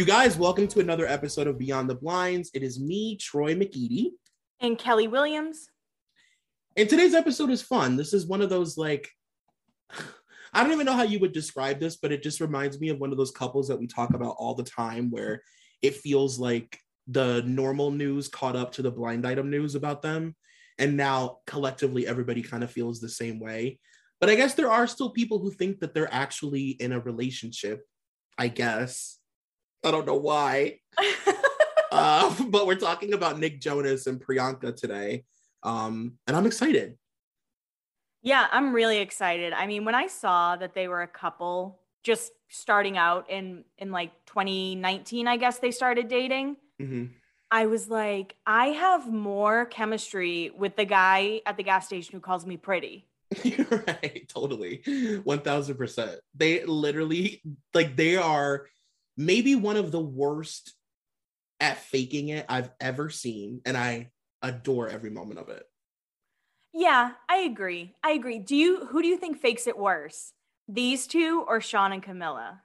You 0.00 0.06
guys, 0.06 0.38
welcome 0.38 0.66
to 0.68 0.80
another 0.80 1.06
episode 1.06 1.46
of 1.46 1.58
Beyond 1.58 1.90
the 1.90 1.94
Blinds. 1.94 2.50
It 2.54 2.62
is 2.62 2.80
me, 2.80 3.18
Troy 3.18 3.54
McEady. 3.54 4.12
And 4.58 4.78
Kelly 4.78 5.08
Williams. 5.08 5.68
And 6.74 6.88
today's 6.88 7.12
episode 7.12 7.50
is 7.50 7.60
fun. 7.60 7.98
This 7.98 8.14
is 8.14 8.26
one 8.26 8.40
of 8.40 8.48
those, 8.48 8.78
like, 8.78 9.10
I 10.54 10.62
don't 10.62 10.72
even 10.72 10.86
know 10.86 10.94
how 10.94 11.02
you 11.02 11.18
would 11.18 11.34
describe 11.34 11.80
this, 11.80 11.98
but 11.98 12.12
it 12.12 12.22
just 12.22 12.40
reminds 12.40 12.80
me 12.80 12.88
of 12.88 12.98
one 12.98 13.12
of 13.12 13.18
those 13.18 13.30
couples 13.30 13.68
that 13.68 13.78
we 13.78 13.86
talk 13.86 14.14
about 14.14 14.36
all 14.38 14.54
the 14.54 14.62
time 14.62 15.10
where 15.10 15.42
it 15.82 15.96
feels 15.96 16.38
like 16.38 16.78
the 17.06 17.42
normal 17.42 17.90
news 17.90 18.26
caught 18.26 18.56
up 18.56 18.72
to 18.72 18.82
the 18.82 18.90
blind 18.90 19.26
item 19.26 19.50
news 19.50 19.74
about 19.74 20.00
them. 20.00 20.34
And 20.78 20.96
now 20.96 21.40
collectively, 21.46 22.06
everybody 22.06 22.40
kind 22.40 22.64
of 22.64 22.70
feels 22.70 23.00
the 23.00 23.10
same 23.10 23.38
way. 23.38 23.78
But 24.18 24.30
I 24.30 24.34
guess 24.34 24.54
there 24.54 24.72
are 24.72 24.86
still 24.86 25.10
people 25.10 25.40
who 25.40 25.50
think 25.50 25.80
that 25.80 25.92
they're 25.92 26.10
actually 26.10 26.70
in 26.70 26.92
a 26.92 27.00
relationship, 27.00 27.82
I 28.38 28.48
guess. 28.48 29.19
I 29.84 29.90
don't 29.90 30.06
know 30.06 30.16
why. 30.16 30.78
uh, 31.90 32.34
but 32.48 32.66
we're 32.66 32.74
talking 32.74 33.14
about 33.14 33.38
Nick 33.38 33.60
Jonas 33.60 34.06
and 34.06 34.20
Priyanka 34.20 34.76
today. 34.76 35.24
Um, 35.62 36.14
and 36.26 36.36
I'm 36.36 36.46
excited. 36.46 36.96
Yeah, 38.22 38.46
I'm 38.50 38.74
really 38.74 38.98
excited. 38.98 39.52
I 39.52 39.66
mean, 39.66 39.84
when 39.84 39.94
I 39.94 40.06
saw 40.06 40.56
that 40.56 40.74
they 40.74 40.88
were 40.88 41.02
a 41.02 41.08
couple 41.08 41.80
just 42.02 42.32
starting 42.48 42.98
out 42.98 43.30
in 43.30 43.64
in 43.78 43.90
like 43.90 44.12
2019, 44.26 45.26
I 45.26 45.36
guess 45.36 45.58
they 45.58 45.70
started 45.70 46.08
dating. 46.08 46.56
Mm-hmm. 46.80 47.06
I 47.50 47.66
was 47.66 47.88
like, 47.88 48.36
I 48.46 48.66
have 48.66 49.10
more 49.10 49.66
chemistry 49.66 50.52
with 50.56 50.76
the 50.76 50.84
guy 50.84 51.40
at 51.46 51.56
the 51.56 51.62
gas 51.62 51.86
station 51.86 52.12
who 52.12 52.20
calls 52.20 52.46
me 52.46 52.56
pretty. 52.56 53.08
You're 53.42 53.84
right, 53.86 54.28
totally. 54.28 54.82
1000%. 54.86 56.16
They 56.34 56.64
literally 56.64 57.42
like 57.74 57.96
they 57.96 58.16
are 58.16 58.66
maybe 59.20 59.54
one 59.54 59.76
of 59.76 59.92
the 59.92 60.00
worst 60.00 60.72
at 61.60 61.78
faking 61.78 62.28
it 62.28 62.46
I've 62.48 62.70
ever 62.80 63.10
seen. 63.10 63.60
And 63.66 63.76
I 63.76 64.10
adore 64.42 64.88
every 64.88 65.10
moment 65.10 65.38
of 65.38 65.48
it. 65.50 65.62
Yeah, 66.72 67.12
I 67.28 67.38
agree. 67.38 67.94
I 68.02 68.12
agree. 68.12 68.38
Do 68.38 68.56
you 68.56 68.86
who 68.86 69.02
do 69.02 69.08
you 69.08 69.16
think 69.16 69.38
fakes 69.38 69.66
it 69.66 69.76
worse? 69.76 70.32
These 70.68 71.06
two 71.06 71.44
or 71.46 71.60
Sean 71.60 71.92
and 71.92 72.02
Camilla? 72.02 72.62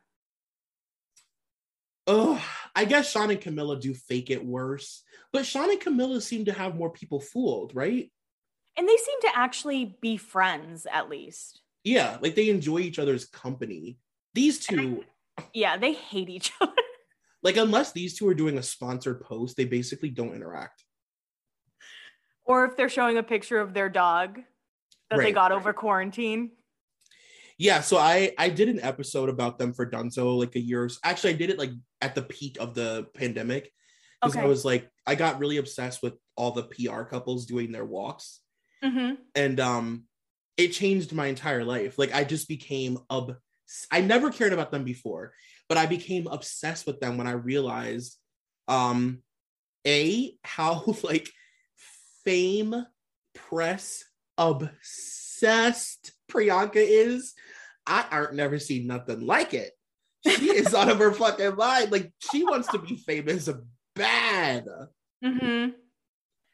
Oh, 2.08 2.42
I 2.76 2.86
guess 2.86 3.12
Sean 3.12 3.32
and 3.32 3.42
Camilla 3.42 3.80
do 3.80 3.96
fake 3.96 4.30
it 4.30 4.46
worse, 4.46 5.02
but 5.34 5.46
Sean 5.46 5.72
and 5.72 5.80
Camilla 5.80 6.22
seem 6.22 6.46
to 6.46 6.54
have 6.54 6.76
more 6.76 6.92
people 6.92 7.20
fooled, 7.20 7.76
right? 7.76 8.12
And 8.78 8.88
they 8.88 8.98
seem 8.98 9.22
to 9.22 9.32
actually 9.36 9.98
be 10.02 10.18
friends 10.18 10.86
at 10.92 11.10
least. 11.10 11.62
Yeah, 11.84 12.18
like 12.22 12.36
they 12.36 12.50
enjoy 12.50 12.80
each 12.80 13.00
other's 13.00 13.26
company. 13.26 13.98
These 14.36 14.60
two 14.60 15.04
yeah, 15.54 15.78
they 15.78 15.94
hate 15.94 16.30
each 16.30 16.52
other. 16.62 16.72
Like, 17.44 17.58
unless 17.58 17.92
these 17.92 18.18
two 18.18 18.28
are 18.28 18.34
doing 18.34 18.58
a 18.58 18.64
sponsored 18.64 19.22
post, 19.22 19.56
they 19.56 19.66
basically 19.66 20.10
don't 20.10 20.36
interact. 20.36 20.84
Or 22.44 22.66
if 22.66 22.76
they're 22.76 22.90
showing 22.90 23.18
a 23.18 23.24
picture 23.24 23.60
of 23.60 23.74
their 23.74 23.90
dog 23.90 24.40
that 25.10 25.18
right, 25.18 25.26
they 25.26 25.32
got 25.32 25.52
right. 25.52 25.58
over 25.58 25.74
quarantine. 25.74 26.52
Yeah, 27.58 27.82
so 27.82 27.98
I 27.98 28.34
I 28.38 28.50
did 28.50 28.70
an 28.70 28.82
episode 28.82 29.30
about 29.30 29.58
them 29.58 29.74
for 29.74 29.90
Dunzo 29.90 30.38
like 30.38 30.56
a 30.56 30.60
year. 30.60 30.90
Actually, 31.04 31.34
I 31.34 31.38
did 31.38 31.50
it 31.50 31.60
like 31.60 31.72
at 32.02 32.14
the 32.14 32.22
peak 32.22 32.58
of 32.60 32.74
the 32.74 33.08
pandemic 33.14 33.72
because 34.22 34.36
okay. 34.36 34.46
I 34.46 34.48
was 34.48 34.66
like 34.66 34.90
I 35.08 35.16
got 35.16 35.40
really 35.40 35.58
obsessed 35.58 36.04
with 36.04 36.14
all 36.36 36.52
the 36.52 36.64
PR 36.64 37.04
couples 37.04 37.46
doing 37.46 37.72
their 37.72 37.86
walks, 37.86 38.42
mm-hmm. 38.84 39.16
and 39.36 39.60
um, 39.60 40.04
it 40.58 40.70
changed 40.70 41.14
my 41.14 41.28
entire 41.28 41.64
life. 41.64 41.98
Like 41.98 42.14
I 42.14 42.26
just 42.26 42.50
became 42.50 43.00
ob 43.10 43.36
I 43.92 44.02
never 44.02 44.32
cared 44.32 44.54
about 44.54 44.72
them 44.72 44.84
before, 44.84 45.34
but 45.68 45.78
I 45.78 45.86
became 45.86 46.28
obsessed 46.28 46.86
with 46.86 47.00
them 47.00 47.18
when 47.18 47.28
I 47.28 47.32
realized 47.32 48.18
um 48.68 49.22
a 49.86 50.36
how 50.44 50.84
like 51.04 51.30
fame 52.24 52.86
press 53.34 54.04
obsessed 54.38 56.12
Priyanka 56.30 56.76
is. 56.76 57.34
I 57.88 58.06
aren't 58.10 58.34
never 58.34 58.58
seen 58.58 58.88
nothing 58.88 59.26
like 59.26 59.54
it. 59.54 59.72
She 60.26 60.50
is 60.56 60.74
out 60.74 60.90
of 60.90 60.98
her 60.98 61.12
fucking 61.12 61.56
mind. 61.56 61.92
Like 61.92 62.12
she 62.32 62.44
wants 62.44 62.68
to 62.70 62.80
be 62.80 62.96
famous 63.06 63.48
bad. 63.96 64.66
Mm-hmm. 65.24 65.70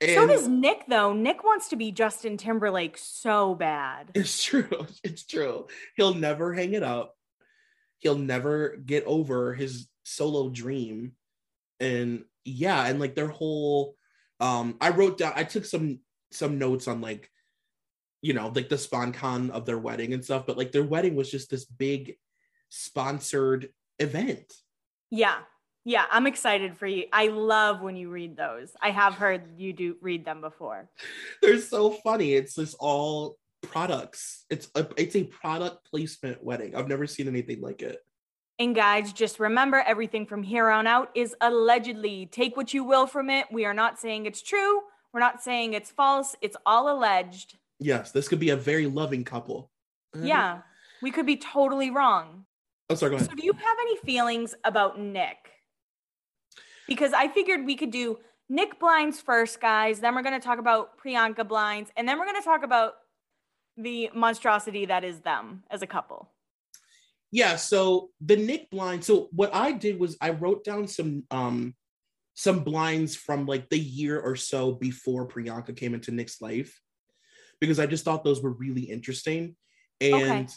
And 0.02 0.12
so 0.12 0.28
does 0.28 0.48
Nick, 0.48 0.86
though. 0.88 1.14
Nick 1.14 1.44
wants 1.44 1.70
to 1.70 1.76
be 1.76 1.92
Justin 1.92 2.36
Timberlake 2.36 2.98
so 2.98 3.54
bad. 3.54 4.10
It's 4.16 4.44
true. 4.44 4.88
It's 5.04 5.26
true. 5.26 5.68
He'll 5.96 6.16
never 6.16 6.54
hang 6.54 6.74
it 6.74 6.84
up. 6.84 7.16
He'll 8.00 8.18
never 8.18 8.78
get 8.78 9.06
over 9.06 9.54
his 9.54 9.88
solo 10.04 10.50
dream. 10.50 11.14
And 11.80 12.26
yeah, 12.44 12.86
and 12.86 13.00
like 13.00 13.16
their 13.16 13.28
whole 13.28 13.96
um 14.40 14.76
I 14.82 14.90
wrote 14.90 15.20
down 15.20 15.34
I 15.36 15.44
took 15.44 15.66
some 15.66 16.00
some 16.32 16.58
notes 16.58 16.88
on 16.88 17.02
like 17.02 17.30
you 18.22 18.34
know, 18.34 18.52
like 18.54 18.70
the 18.70 18.76
SponCon 18.76 19.50
of 19.50 19.66
their 19.66 19.80
wedding 19.80 20.14
and 20.14 20.24
stuff, 20.24 20.46
but 20.46 20.58
like 20.58 20.72
their 20.72 20.84
wedding 20.84 21.16
was 21.16 21.30
just 21.30 21.50
this 21.50 21.66
big 21.66 22.18
sponsored 22.70 23.70
event. 24.00 24.54
Yeah. 25.10 25.40
Yeah, 25.84 26.06
I'm 26.12 26.28
excited 26.28 26.78
for 26.78 26.86
you. 26.86 27.06
I 27.12 27.28
love 27.28 27.82
when 27.82 27.96
you 27.96 28.10
read 28.10 28.38
those. 28.38 28.72
I 28.82 28.92
have 28.92 29.16
heard 29.16 29.60
you 29.60 29.74
do 29.74 29.96
read 30.02 30.26
them 30.26 30.42
before. 30.42 30.90
They're 31.42 31.60
so 31.60 31.92
funny. 32.04 32.34
It's 32.34 32.56
just 32.56 32.76
all 32.80 33.38
products. 33.64 34.46
It's 34.50 34.70
a 34.76 34.88
it's 34.96 35.16
a 35.16 35.24
product 35.24 35.90
placement 35.90 36.44
wedding. 36.44 36.76
I've 36.76 36.88
never 36.88 37.08
seen 37.08 37.28
anything 37.28 37.62
like 37.62 37.82
it. 37.82 37.98
And 38.60 38.76
guys, 38.76 39.12
just 39.12 39.40
remember 39.40 39.84
everything 39.88 40.28
from 40.28 40.44
here 40.44 40.70
on 40.70 40.86
out 40.86 41.10
is 41.16 41.36
allegedly. 41.42 42.28
Take 42.28 42.56
what 42.56 42.76
you 42.76 42.84
will 42.84 43.08
from 43.08 43.32
it. 43.32 43.48
We 43.52 43.66
are 43.66 43.74
not 43.74 44.00
saying 44.00 44.28
it's 44.28 44.44
true. 44.44 44.82
We're 45.14 45.20
not 45.20 45.42
saying 45.42 45.74
it's 45.74 45.90
false. 45.90 46.36
It's 46.42 46.56
all 46.64 46.96
alleged. 46.96 47.58
Yes, 47.80 48.12
this 48.12 48.28
could 48.28 48.40
be 48.40 48.52
a 48.52 48.56
very 48.56 48.86
loving 48.86 49.24
couple. 49.24 49.72
Uh-huh. 50.14 50.26
Yeah, 50.26 50.60
we 51.02 51.10
could 51.10 51.26
be 51.26 51.38
totally 51.38 51.90
wrong. 51.90 52.46
Oh, 52.90 52.96
sorry, 52.96 53.10
go 53.10 53.16
ahead. 53.16 53.30
So, 53.30 53.36
do 53.36 53.44
you 53.44 53.54
have 53.54 53.78
any 53.82 53.98
feelings 53.98 54.54
about 54.64 55.00
Nick? 55.00 55.51
Because 56.92 57.14
I 57.14 57.30
figured 57.30 57.66
we 57.66 57.78
could 57.78 57.90
do 57.90 58.20
Nick 58.50 58.78
Blinds 58.78 59.22
first, 59.22 59.62
guys. 59.62 60.02
Then 60.02 60.14
we're 60.14 60.24
going 60.24 60.38
to 60.38 60.46
talk 60.46 60.60
about 60.60 61.00
Priyanka 61.00 61.48
Blinds, 61.48 61.90
and 61.96 62.06
then 62.06 62.20
we're 62.20 62.26
going 62.26 62.42
to 62.42 62.46
talk 62.46 62.64
about 62.64 62.96
the 63.78 64.10
monstrosity 64.14 64.86
that 64.88 65.06
is 65.06 65.22
them 65.22 65.64
as 65.72 65.82
a 65.82 65.88
couple. 65.88 66.30
Yeah. 67.32 67.56
So 67.56 68.10
the 68.20 68.36
Nick 68.36 68.70
blind. 68.70 69.06
So 69.06 69.30
what 69.32 69.56
I 69.56 69.72
did 69.72 69.98
was 70.02 70.18
I 70.20 70.32
wrote 70.32 70.66
down 70.66 70.86
some 70.90 71.24
um 71.32 71.74
some 72.34 72.66
blinds 72.66 73.16
from 73.16 73.46
like 73.46 73.70
the 73.70 73.80
year 73.80 74.20
or 74.20 74.36
so 74.36 74.74
before 74.74 75.30
Priyanka 75.30 75.76
came 75.76 75.94
into 75.94 76.12
Nick's 76.12 76.42
life 76.42 76.78
because 77.62 77.80
I 77.80 77.86
just 77.86 78.04
thought 78.04 78.26
those 78.26 78.44
were 78.44 78.52
really 78.52 78.82
interesting. 78.82 79.56
And 80.02 80.14
okay. 80.14 80.48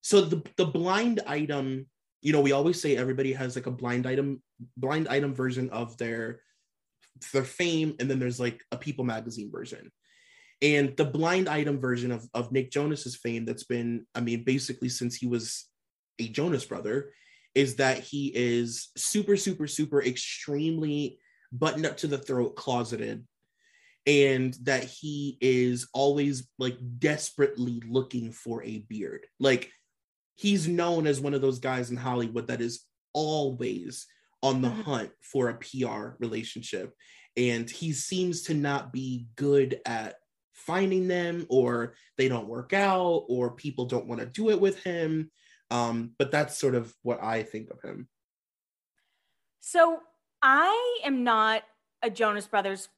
so 0.00 0.22
the 0.22 0.42
the 0.56 0.64
blind 0.64 1.20
item, 1.26 1.86
you 2.22 2.32
know, 2.32 2.40
we 2.40 2.52
always 2.52 2.80
say 2.80 2.96
everybody 2.96 3.34
has 3.34 3.56
like 3.56 3.66
a 3.66 3.70
blind 3.70 4.06
item, 4.06 4.42
blind 4.76 5.08
item 5.08 5.34
version 5.34 5.70
of 5.70 5.96
their 5.98 6.40
their 7.32 7.44
fame, 7.44 7.94
and 8.00 8.10
then 8.10 8.18
there's 8.18 8.40
like 8.40 8.62
a 8.72 8.76
People 8.76 9.04
magazine 9.04 9.50
version. 9.50 9.90
And 10.60 10.96
the 10.96 11.04
blind 11.04 11.48
item 11.48 11.80
version 11.80 12.12
of, 12.12 12.28
of 12.34 12.52
Nick 12.52 12.70
Jonas's 12.70 13.16
fame 13.16 13.44
that's 13.44 13.64
been, 13.64 14.06
I 14.14 14.20
mean, 14.20 14.44
basically 14.44 14.88
since 14.88 15.16
he 15.16 15.26
was 15.26 15.68
a 16.20 16.28
Jonas 16.28 16.64
brother, 16.64 17.12
is 17.54 17.76
that 17.76 17.98
he 17.98 18.32
is 18.34 18.90
super, 18.96 19.36
super, 19.36 19.66
super 19.66 20.02
extremely 20.02 21.18
buttoned 21.50 21.84
up 21.84 21.96
to 21.98 22.06
the 22.06 22.18
throat, 22.18 22.56
closeted, 22.56 23.26
and 24.06 24.54
that 24.62 24.84
he 24.84 25.36
is 25.40 25.88
always 25.92 26.48
like 26.58 26.76
desperately 26.98 27.82
looking 27.86 28.32
for 28.32 28.62
a 28.62 28.78
beard. 28.88 29.26
Like 29.38 29.70
he's 30.36 30.66
known 30.66 31.06
as 31.06 31.20
one 31.20 31.34
of 31.34 31.42
those 31.42 31.58
guys 31.58 31.90
in 31.90 31.96
Hollywood 31.96 32.46
that 32.48 32.60
is 32.60 32.84
always 33.12 34.06
on 34.42 34.62
the 34.62 34.70
hunt 34.70 35.10
for 35.20 35.48
a 35.48 35.54
PR 35.54 36.16
relationship. 36.18 36.94
And 37.36 37.70
he 37.70 37.92
seems 37.92 38.42
to 38.42 38.54
not 38.54 38.92
be 38.92 39.28
good 39.36 39.80
at 39.86 40.16
finding 40.52 41.08
them, 41.08 41.46
or 41.48 41.94
they 42.18 42.28
don't 42.28 42.48
work 42.48 42.72
out, 42.72 43.24
or 43.28 43.52
people 43.52 43.86
don't 43.86 44.06
want 44.06 44.20
to 44.20 44.26
do 44.26 44.50
it 44.50 44.60
with 44.60 44.82
him. 44.82 45.30
Um, 45.70 46.12
but 46.18 46.30
that's 46.30 46.58
sort 46.58 46.74
of 46.74 46.92
what 47.02 47.22
I 47.22 47.42
think 47.42 47.70
of 47.70 47.80
him. 47.80 48.08
So 49.60 50.00
I 50.42 51.00
am 51.04 51.24
not 51.24 51.62
a 52.02 52.10
Jonas 52.10 52.46
Brothers 52.46 52.88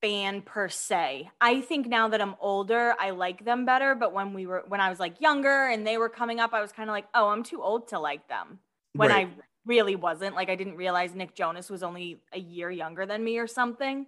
fan 0.00 0.42
per 0.42 0.68
se. 0.68 1.30
I 1.40 1.60
think 1.60 1.86
now 1.86 2.08
that 2.08 2.20
I'm 2.20 2.34
older, 2.40 2.94
I 2.98 3.10
like 3.10 3.44
them 3.44 3.64
better. 3.64 3.94
But 3.94 4.12
when 4.12 4.34
we 4.34 4.46
were 4.46 4.64
when 4.66 4.80
I 4.80 4.90
was 4.90 4.98
like 4.98 5.20
younger 5.20 5.68
and 5.68 5.86
they 5.86 5.96
were 5.96 6.08
coming 6.08 6.40
up, 6.40 6.52
I 6.52 6.60
was 6.60 6.72
kind 6.72 6.90
of 6.90 6.94
like, 6.94 7.06
oh, 7.14 7.28
I'm 7.28 7.42
too 7.42 7.62
old 7.62 7.88
to 7.88 7.98
like 7.98 8.28
them. 8.28 8.58
When 8.94 9.10
right. 9.10 9.28
I 9.28 9.42
really 9.66 9.96
wasn't. 9.96 10.36
Like 10.36 10.50
I 10.50 10.54
didn't 10.56 10.76
realize 10.76 11.14
Nick 11.14 11.34
Jonas 11.34 11.70
was 11.70 11.82
only 11.82 12.20
a 12.32 12.38
year 12.38 12.70
younger 12.70 13.06
than 13.06 13.22
me 13.22 13.38
or 13.38 13.46
something. 13.46 14.06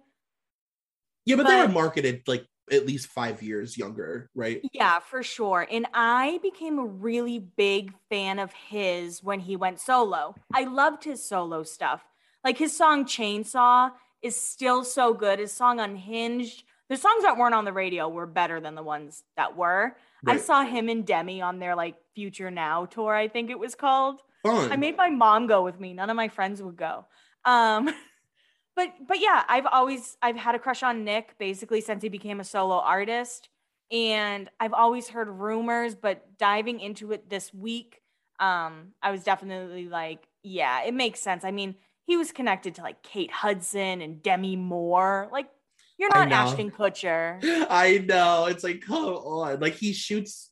Yeah, 1.25 1.35
but, 1.35 1.43
but 1.43 1.49
they 1.49 1.61
were 1.61 1.73
marketed 1.73 2.21
like 2.27 2.45
at 2.71 2.85
least 2.85 3.07
five 3.07 3.41
years 3.41 3.77
younger, 3.77 4.29
right? 4.35 4.61
Yeah, 4.73 4.99
for 4.99 5.23
sure. 5.23 5.67
And 5.69 5.87
I 5.93 6.39
became 6.41 6.79
a 6.79 6.85
really 6.85 7.39
big 7.39 7.93
fan 8.09 8.39
of 8.39 8.51
his 8.53 9.23
when 9.23 9.39
he 9.39 9.55
went 9.55 9.79
solo. 9.79 10.35
I 10.53 10.63
loved 10.65 11.03
his 11.03 11.23
solo 11.23 11.63
stuff. 11.63 12.03
Like 12.43 12.57
his 12.57 12.75
song 12.75 13.05
Chainsaw 13.05 13.91
is 14.21 14.39
still 14.39 14.83
so 14.83 15.13
good. 15.13 15.39
His 15.39 15.51
song 15.51 15.79
Unhinged, 15.79 16.63
the 16.89 16.97
songs 16.97 17.23
that 17.23 17.37
weren't 17.37 17.55
on 17.55 17.65
the 17.65 17.73
radio 17.73 18.07
were 18.09 18.25
better 18.25 18.59
than 18.59 18.75
the 18.75 18.83
ones 18.83 19.23
that 19.35 19.55
were. 19.55 19.95
Right. 20.23 20.35
I 20.35 20.39
saw 20.39 20.63
him 20.63 20.89
and 20.89 21.05
Demi 21.05 21.41
on 21.41 21.59
their 21.59 21.75
like 21.75 21.95
Future 22.15 22.51
Now 22.51 22.85
tour, 22.85 23.13
I 23.13 23.27
think 23.27 23.49
it 23.49 23.59
was 23.59 23.75
called. 23.75 24.21
Fun. 24.47 24.71
I 24.71 24.75
made 24.75 24.97
my 24.97 25.09
mom 25.09 25.47
go 25.47 25.63
with 25.63 25.79
me. 25.79 25.93
None 25.93 26.09
of 26.09 26.15
my 26.15 26.27
friends 26.27 26.61
would 26.61 26.77
go. 26.77 27.05
Um, 27.45 27.85
but 28.75 28.93
but 29.07 29.19
yeah, 29.19 29.43
I've 29.47 29.65
always 29.65 30.17
I've 30.21 30.35
had 30.37 30.55
a 30.55 30.59
crush 30.59 30.83
on 30.83 31.03
Nick 31.03 31.37
basically 31.37 31.81
since 31.81 32.01
he 32.01 32.09
became 32.09 32.39
a 32.39 32.43
solo 32.43 32.79
artist, 32.79 33.49
and 33.91 34.49
I've 34.59 34.73
always 34.73 35.09
heard 35.09 35.29
rumors. 35.29 35.95
But 35.95 36.37
diving 36.37 36.79
into 36.79 37.11
it 37.11 37.29
this 37.29 37.53
week, 37.53 38.01
um, 38.39 38.93
I 39.01 39.11
was 39.11 39.23
definitely 39.23 39.87
like, 39.87 40.27
yeah, 40.43 40.83
it 40.83 40.93
makes 40.93 41.19
sense. 41.19 41.43
I 41.43 41.51
mean, 41.51 41.75
he 42.05 42.17
was 42.17 42.31
connected 42.31 42.75
to 42.75 42.81
like 42.81 43.03
Kate 43.03 43.31
Hudson 43.31 44.01
and 44.01 44.21
Demi 44.23 44.55
Moore. 44.55 45.27
Like, 45.31 45.49
you're 45.97 46.09
not 46.09 46.31
Ashton 46.31 46.71
Kutcher. 46.71 47.39
I 47.69 47.97
know. 47.97 48.45
It's 48.45 48.63
like, 48.63 48.81
come 48.81 49.05
on. 49.05 49.59
Like 49.59 49.75
he 49.75 49.93
shoots 49.93 50.51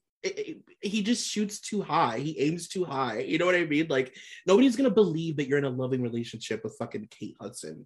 he 0.81 1.03
just 1.03 1.27
shoots 1.27 1.59
too 1.59 1.81
high. 1.81 2.19
He 2.19 2.39
aims 2.39 2.67
too 2.67 2.83
high. 2.83 3.19
You 3.19 3.37
know 3.37 3.45
what 3.45 3.55
I 3.55 3.65
mean? 3.65 3.87
Like 3.89 4.15
nobody's 4.45 4.75
gonna 4.75 4.89
believe 4.89 5.37
that 5.37 5.47
you're 5.47 5.57
in 5.57 5.65
a 5.65 5.69
loving 5.69 6.01
relationship 6.01 6.63
with 6.63 6.75
fucking 6.77 7.07
Kate 7.11 7.35
Hudson. 7.39 7.85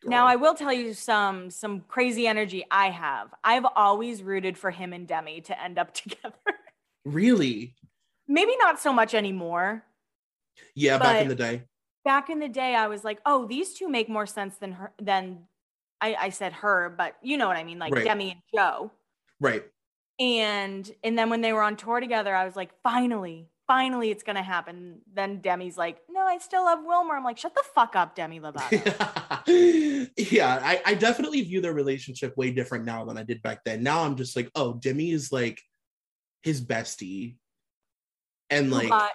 Girl. 0.00 0.10
Now 0.10 0.26
I 0.26 0.36
will 0.36 0.54
tell 0.54 0.72
you 0.72 0.94
some 0.94 1.50
some 1.50 1.80
crazy 1.88 2.26
energy 2.26 2.64
I 2.70 2.90
have. 2.90 3.34
I've 3.42 3.66
always 3.76 4.22
rooted 4.22 4.56
for 4.56 4.70
him 4.70 4.92
and 4.92 5.06
Demi 5.06 5.40
to 5.42 5.62
end 5.62 5.78
up 5.78 5.92
together. 5.94 6.34
Really? 7.04 7.74
Maybe 8.26 8.56
not 8.56 8.80
so 8.80 8.92
much 8.92 9.14
anymore. 9.14 9.84
Yeah, 10.74 10.98
back 10.98 11.22
in 11.22 11.28
the 11.28 11.34
day. 11.34 11.62
Back 12.04 12.30
in 12.30 12.38
the 12.38 12.48
day, 12.48 12.74
I 12.74 12.86
was 12.86 13.02
like, 13.04 13.18
oh, 13.26 13.46
these 13.46 13.74
two 13.74 13.88
make 13.88 14.08
more 14.08 14.26
sense 14.26 14.56
than 14.56 14.72
her 14.72 14.92
than 15.00 15.40
I, 16.00 16.14
I 16.14 16.28
said 16.30 16.52
her, 16.54 16.94
but 16.96 17.16
you 17.22 17.36
know 17.36 17.48
what 17.48 17.56
I 17.56 17.64
mean, 17.64 17.78
like 17.78 17.94
right. 17.94 18.04
Demi 18.04 18.32
and 18.32 18.40
Joe. 18.54 18.92
Right 19.40 19.64
and 20.18 20.90
and 21.02 21.18
then 21.18 21.28
when 21.30 21.40
they 21.40 21.52
were 21.52 21.62
on 21.62 21.76
tour 21.76 22.00
together 22.00 22.34
i 22.34 22.44
was 22.44 22.56
like 22.56 22.70
finally 22.82 23.48
finally 23.66 24.10
it's 24.10 24.22
gonna 24.22 24.42
happen. 24.42 25.00
Then 25.12 25.40
demi's 25.40 25.76
like 25.76 25.98
no 26.10 26.20
i 26.20 26.38
still 26.38 26.64
love 26.64 26.80
wilmer. 26.84 27.14
I'm 27.14 27.24
like 27.24 27.38
shut 27.38 27.54
the 27.54 27.64
fuck 27.74 27.96
up 27.96 28.14
demi 28.14 28.40
lovato. 28.40 30.10
Yeah 30.16 30.60
I, 30.62 30.82
I 30.84 30.94
definitely 30.94 31.42
view 31.42 31.60
their 31.60 31.72
relationship 31.72 32.36
way 32.36 32.50
different 32.50 32.84
now 32.84 33.04
than 33.04 33.18
i 33.18 33.22
did 33.22 33.42
back 33.42 33.60
then. 33.64 33.82
Now 33.82 34.02
i'm 34.04 34.16
just 34.16 34.36
like 34.36 34.50
oh 34.54 34.74
demi 34.74 35.10
is 35.10 35.32
like 35.32 35.60
his 36.42 36.62
bestie. 36.62 37.36
And 38.50 38.70
like 38.70 38.90
uh, 38.90 39.08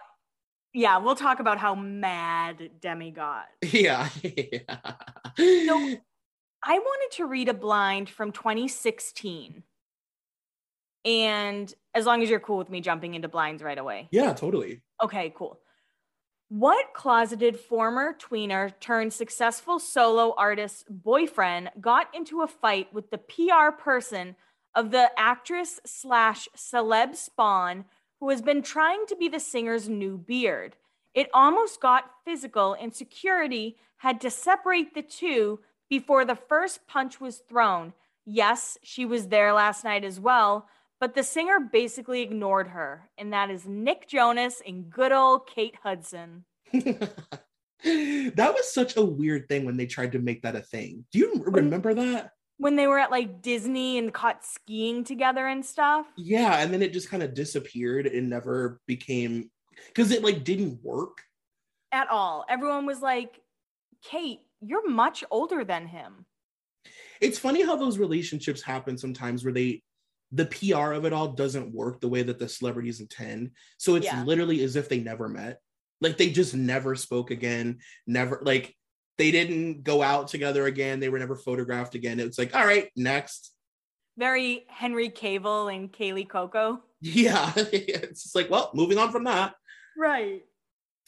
yeah 0.74 0.98
we'll 0.98 1.16
talk 1.16 1.40
about 1.40 1.58
how 1.58 1.76
mad 1.76 2.72
demi 2.82 3.12
got. 3.12 3.46
Yeah, 3.72 4.10
yeah. 4.24 4.94
so 5.38 5.98
i 6.62 6.78
wanted 6.78 7.16
to 7.16 7.26
read 7.26 7.48
a 7.48 7.54
blind 7.54 8.10
from 8.10 8.32
2016 8.32 9.64
and 11.06 11.74
as 11.94 12.06
long 12.06 12.22
as 12.22 12.30
you're 12.30 12.40
cool 12.40 12.58
with 12.58 12.70
me 12.70 12.82
jumping 12.82 13.16
into 13.16 13.28
blinds 13.28 13.64
right 13.64 13.78
away. 13.78 14.08
Yeah, 14.12 14.34
totally. 14.34 14.82
Okay, 15.04 15.34
cool. 15.36 15.60
What 16.50 16.94
closeted 16.94 17.60
former 17.60 18.16
tweener 18.20 18.74
turned 18.80 19.14
successful 19.14 19.78
solo 19.78 20.34
artist 20.36 20.86
boyfriend 20.90 21.70
got 21.80 22.08
into 22.14 22.42
a 22.42 22.48
fight 22.48 22.92
with 22.92 23.12
the 23.12 23.20
PR 23.20 23.72
person 23.78 24.36
of 24.76 24.92
the 24.92 25.12
actress 25.18 25.80
slash 25.86 26.48
celeb 26.58 27.16
spawn 27.16 27.86
who 28.20 28.30
has 28.30 28.42
been 28.42 28.62
trying 28.62 29.06
to 29.08 29.16
be 29.16 29.28
the 29.28 29.40
singer's 29.40 29.88
new 29.88 30.18
beard? 30.18 30.76
It 31.14 31.30
almost 31.34 31.82
got 31.82 32.12
physical, 32.26 32.76
and 32.80 32.94
security 32.94 33.78
had 33.98 34.22
to 34.22 34.30
separate 34.30 34.94
the 34.94 35.02
two 35.02 35.60
before 35.90 36.26
the 36.26 36.36
first 36.36 36.88
punch 36.88 37.20
was 37.20 37.44
thrown. 37.50 37.94
Yes, 38.26 38.78
she 38.84 39.06
was 39.06 39.28
there 39.28 39.54
last 39.54 39.84
night 39.84 40.04
as 40.04 40.20
well, 40.20 40.68
but 41.00 41.16
the 41.16 41.24
singer 41.24 41.60
basically 41.60 42.22
ignored 42.22 42.68
her, 42.70 43.10
and 43.18 43.32
that 43.34 43.50
is 43.50 43.66
Nick 43.66 44.08
Jonas 44.08 44.62
and 44.66 44.90
good 44.90 45.12
old 45.12 45.48
Kate 45.48 45.76
Hudson. 45.82 46.44
that 46.74 48.54
was 48.54 48.74
such 48.74 48.98
a 48.98 49.04
weird 49.04 49.48
thing 49.48 49.66
when 49.66 49.78
they 49.78 49.86
tried 49.86 50.12
to 50.12 50.20
make 50.20 50.42
that 50.42 50.56
a 50.56 50.62
thing. 50.62 51.06
Do 51.12 51.20
you 51.20 51.44
remember 51.46 51.94
that? 51.94 52.32
When 52.58 52.76
they 52.76 52.88
were 52.88 53.00
at 53.00 53.12
like 53.12 53.42
Disney 53.42 53.98
and 53.98 54.14
caught 54.14 54.44
skiing 54.44 55.06
together 55.06 55.48
and 55.48 55.66
stuff? 55.66 56.06
Yeah, 56.18 56.60
and 56.60 56.74
then 56.74 56.82
it 56.82 56.92
just 56.92 57.10
kind 57.10 57.24
of 57.24 57.34
disappeared 57.34 58.06
and 58.06 58.30
never 58.30 58.82
became 58.86 59.50
because 59.88 60.12
it 60.12 60.24
like 60.24 60.44
didn't 60.44 60.80
work 60.84 61.20
at 61.94 62.10
all. 62.10 62.46
Everyone 62.50 62.86
was 62.86 63.02
like, 63.02 63.40
Kate, 64.04 64.42
you're 64.62 64.90
much 64.90 65.24
older 65.32 65.64
than 65.64 65.88
him. 65.88 66.26
It's 67.22 67.40
funny 67.40 67.64
how 67.64 67.78
those 67.78 67.98
relationships 67.98 68.62
happen 68.62 68.98
sometimes 68.98 69.44
where 69.44 69.54
they 69.54 69.82
the 70.32 70.46
PR 70.46 70.94
of 70.94 71.06
it 71.06 71.14
all 71.14 71.30
doesn't 71.30 71.74
work 71.74 72.00
the 72.00 72.08
way 72.08 72.22
that 72.24 72.40
the 72.40 72.48
celebrities 72.48 73.00
intend. 73.00 73.52
So 73.78 73.96
it's 73.96 74.06
yeah. 74.06 74.24
literally 74.24 74.64
as 74.64 74.76
if 74.76 74.90
they 74.90 75.00
never 75.00 75.28
met. 75.28 75.60
Like 76.02 76.18
they 76.18 76.30
just 76.30 76.56
never 76.56 76.96
spoke 76.96 77.32
again, 77.32 77.80
never 78.08 78.40
like 78.44 78.76
they 79.18 79.32
didn't 79.32 79.84
go 79.84 80.02
out 80.02 80.30
together 80.30 80.66
again. 80.66 81.00
They 81.00 81.10
were 81.10 81.20
never 81.20 81.36
photographed 81.36 81.94
again. 81.94 82.20
It's 82.20 82.38
like, 82.38 82.56
all 82.56 82.66
right, 82.66 82.90
next. 82.96 83.54
Very 84.18 84.66
Henry 84.70 85.10
Cavill 85.10 85.74
and 85.74 85.92
Kaley 85.92 86.28
Cuoco. 86.28 86.80
Yeah. 87.02 87.54
it's 87.56 88.36
like, 88.36 88.50
well, 88.50 88.72
moving 88.74 88.98
on 88.98 89.10
from 89.14 89.24
that. 89.24 89.56
Right. 89.98 90.42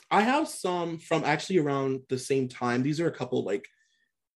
I 0.09 0.21
have 0.21 0.47
some 0.47 0.99
from 0.99 1.25
actually 1.25 1.59
around 1.59 2.01
the 2.07 2.17
same 2.17 2.47
time. 2.47 2.81
These 2.81 3.01
are 3.01 3.07
a 3.07 3.13
couple 3.13 3.43
like 3.43 3.67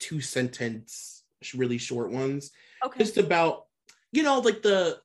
two 0.02 0.20
sentence, 0.20 1.24
really 1.54 1.78
short 1.78 2.12
ones. 2.12 2.52
Okay. 2.86 3.00
Just 3.00 3.16
about 3.16 3.65
you 4.16 4.24
know, 4.24 4.40
like 4.40 4.62
the 4.62 4.98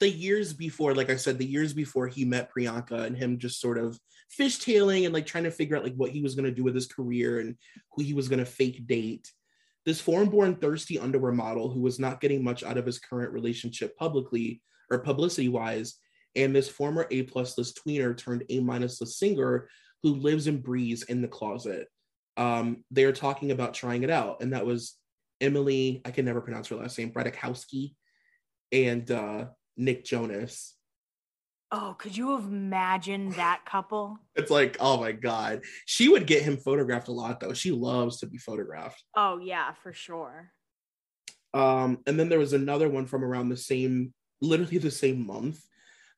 the 0.00 0.10
years 0.10 0.52
before, 0.52 0.94
like 0.94 1.10
I 1.10 1.16
said, 1.16 1.38
the 1.38 1.46
years 1.46 1.72
before 1.72 2.06
he 2.06 2.24
met 2.24 2.50
Priyanka 2.52 3.04
and 3.04 3.16
him 3.16 3.38
just 3.38 3.60
sort 3.60 3.78
of 3.78 3.98
fishtailing 4.38 5.04
and 5.04 5.12
like 5.12 5.26
trying 5.26 5.44
to 5.44 5.50
figure 5.50 5.76
out 5.76 5.84
like 5.84 5.94
what 5.94 6.10
he 6.10 6.20
was 6.22 6.34
gonna 6.34 6.50
do 6.50 6.62
with 6.62 6.74
his 6.74 6.86
career 6.86 7.40
and 7.40 7.56
who 7.92 8.02
he 8.02 8.14
was 8.14 8.28
gonna 8.28 8.44
fake 8.44 8.86
date. 8.86 9.30
This 9.86 10.00
foreign-born 10.00 10.56
thirsty 10.56 10.98
underwear 10.98 11.32
model 11.32 11.70
who 11.70 11.80
was 11.80 11.98
not 11.98 12.20
getting 12.20 12.44
much 12.44 12.62
out 12.62 12.76
of 12.76 12.86
his 12.86 12.98
current 12.98 13.32
relationship 13.32 13.96
publicly 13.96 14.62
or 14.90 14.98
publicity-wise, 14.98 15.96
and 16.36 16.54
this 16.54 16.68
former 16.68 17.06
A 17.10 17.22
plus 17.22 17.56
list 17.56 17.80
tweener 17.82 18.16
turned 18.16 18.44
A 18.50 18.60
minus 18.60 19.00
list 19.00 19.18
singer 19.18 19.68
who 20.02 20.14
lives 20.14 20.46
and 20.46 20.62
breathes 20.62 21.04
in 21.04 21.22
the 21.22 21.28
closet. 21.28 21.88
Um, 22.36 22.84
they're 22.90 23.12
talking 23.12 23.50
about 23.50 23.74
trying 23.74 24.02
it 24.02 24.10
out, 24.10 24.42
and 24.42 24.52
that 24.52 24.66
was 24.66 24.96
Emily. 25.40 26.02
I 26.04 26.10
can 26.10 26.26
never 26.26 26.40
pronounce 26.40 26.68
her 26.68 26.76
last 26.76 26.98
name. 26.98 27.12
Ratajkowski 27.12 27.94
and 28.72 29.10
uh, 29.10 29.46
Nick 29.76 30.04
Jonas. 30.04 30.74
Oh, 31.72 31.94
could 31.98 32.16
you 32.16 32.36
imagine 32.36 33.30
that 33.30 33.64
couple? 33.64 34.18
It's 34.34 34.50
like, 34.50 34.76
oh 34.80 34.98
my 34.98 35.12
god. 35.12 35.62
She 35.86 36.08
would 36.08 36.26
get 36.26 36.42
him 36.42 36.56
photographed 36.56 37.08
a 37.08 37.12
lot 37.12 37.40
though. 37.40 37.52
She 37.52 37.70
loves 37.70 38.18
to 38.20 38.26
be 38.26 38.38
photographed. 38.38 39.02
Oh 39.16 39.38
yeah, 39.38 39.72
for 39.82 39.92
sure. 39.92 40.52
Um, 41.52 41.98
and 42.06 42.18
then 42.18 42.28
there 42.28 42.38
was 42.38 42.52
another 42.52 42.88
one 42.88 43.06
from 43.06 43.24
around 43.24 43.48
the 43.48 43.56
same, 43.56 44.14
literally 44.40 44.78
the 44.78 44.90
same 44.90 45.26
month 45.26 45.60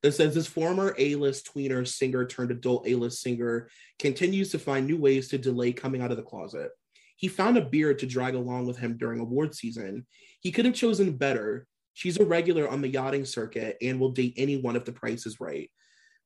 that 0.02 0.12
says 0.12 0.34
this 0.34 0.46
former 0.46 0.94
A-list 0.98 1.52
tweener 1.52 1.86
singer 1.86 2.26
turned 2.26 2.50
adult 2.50 2.86
A-list 2.86 3.22
singer 3.22 3.68
continues 3.98 4.50
to 4.50 4.58
find 4.58 4.86
new 4.86 4.96
ways 4.96 5.28
to 5.28 5.38
delay 5.38 5.72
coming 5.72 6.02
out 6.02 6.10
of 6.10 6.16
the 6.16 6.22
closet. 6.22 6.70
He 7.16 7.28
found 7.28 7.56
a 7.56 7.64
beard 7.64 8.00
to 8.00 8.06
drag 8.06 8.34
along 8.34 8.66
with 8.66 8.78
him 8.78 8.96
during 8.96 9.20
award 9.20 9.54
season. 9.54 10.06
He 10.40 10.50
could 10.50 10.64
have 10.64 10.74
chosen 10.74 11.16
better. 11.16 11.66
She's 11.94 12.18
a 12.18 12.24
regular 12.24 12.68
on 12.68 12.80
the 12.80 12.88
yachting 12.88 13.24
circuit 13.24 13.76
and 13.82 14.00
will 14.00 14.10
date 14.10 14.34
anyone 14.36 14.76
if 14.76 14.84
the 14.84 14.92
price 14.92 15.26
is 15.26 15.40
right. 15.40 15.70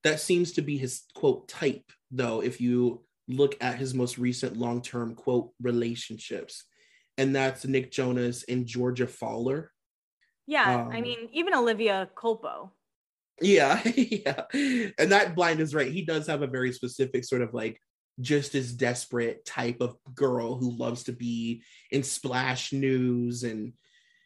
That 0.05 0.21
seems 0.21 0.53
to 0.53 0.63
be 0.63 0.79
his 0.79 1.03
quote 1.15 1.49
type, 1.49 1.91
though, 2.11 2.43
if 2.43 2.61
you 2.61 3.03
look 3.29 3.57
at 3.61 3.79
his 3.79 3.95
most 3.95 4.19
recent 4.19 4.57
long 4.57 4.83
term 4.83 5.15
quote 5.15 5.51
relationships. 5.61 6.65
And 7.19 7.35
that's 7.35 7.65
Nick 7.65 7.91
Jonas 7.91 8.45
and 8.49 8.67
Georgia 8.67 9.07
Fowler. 9.07 9.73
Yeah, 10.47 10.83
um, 10.83 10.91
I 10.93 11.01
mean, 11.01 11.29
even 11.33 11.55
Olivia 11.55 12.09
Culpo. 12.15 12.71
Yeah, 13.41 13.83
yeah. 13.97 14.45
And 14.53 15.11
that 15.13 15.35
blind 15.35 15.61
is 15.61 15.75
right. 15.75 15.91
He 15.91 16.03
does 16.03 16.27
have 16.29 16.43
a 16.43 16.47
very 16.47 16.73
specific 16.73 17.25
sort 17.25 17.43
of 17.43 17.53
like 17.53 17.81
just 18.21 18.55
as 18.55 18.73
desperate 18.73 19.45
type 19.45 19.81
of 19.81 19.97
girl 20.15 20.57
who 20.57 20.71
loves 20.77 21.05
to 21.05 21.13
be 21.13 21.63
in 21.91 22.03
splash 22.03 22.73
news 22.73 23.43
and 23.43 23.75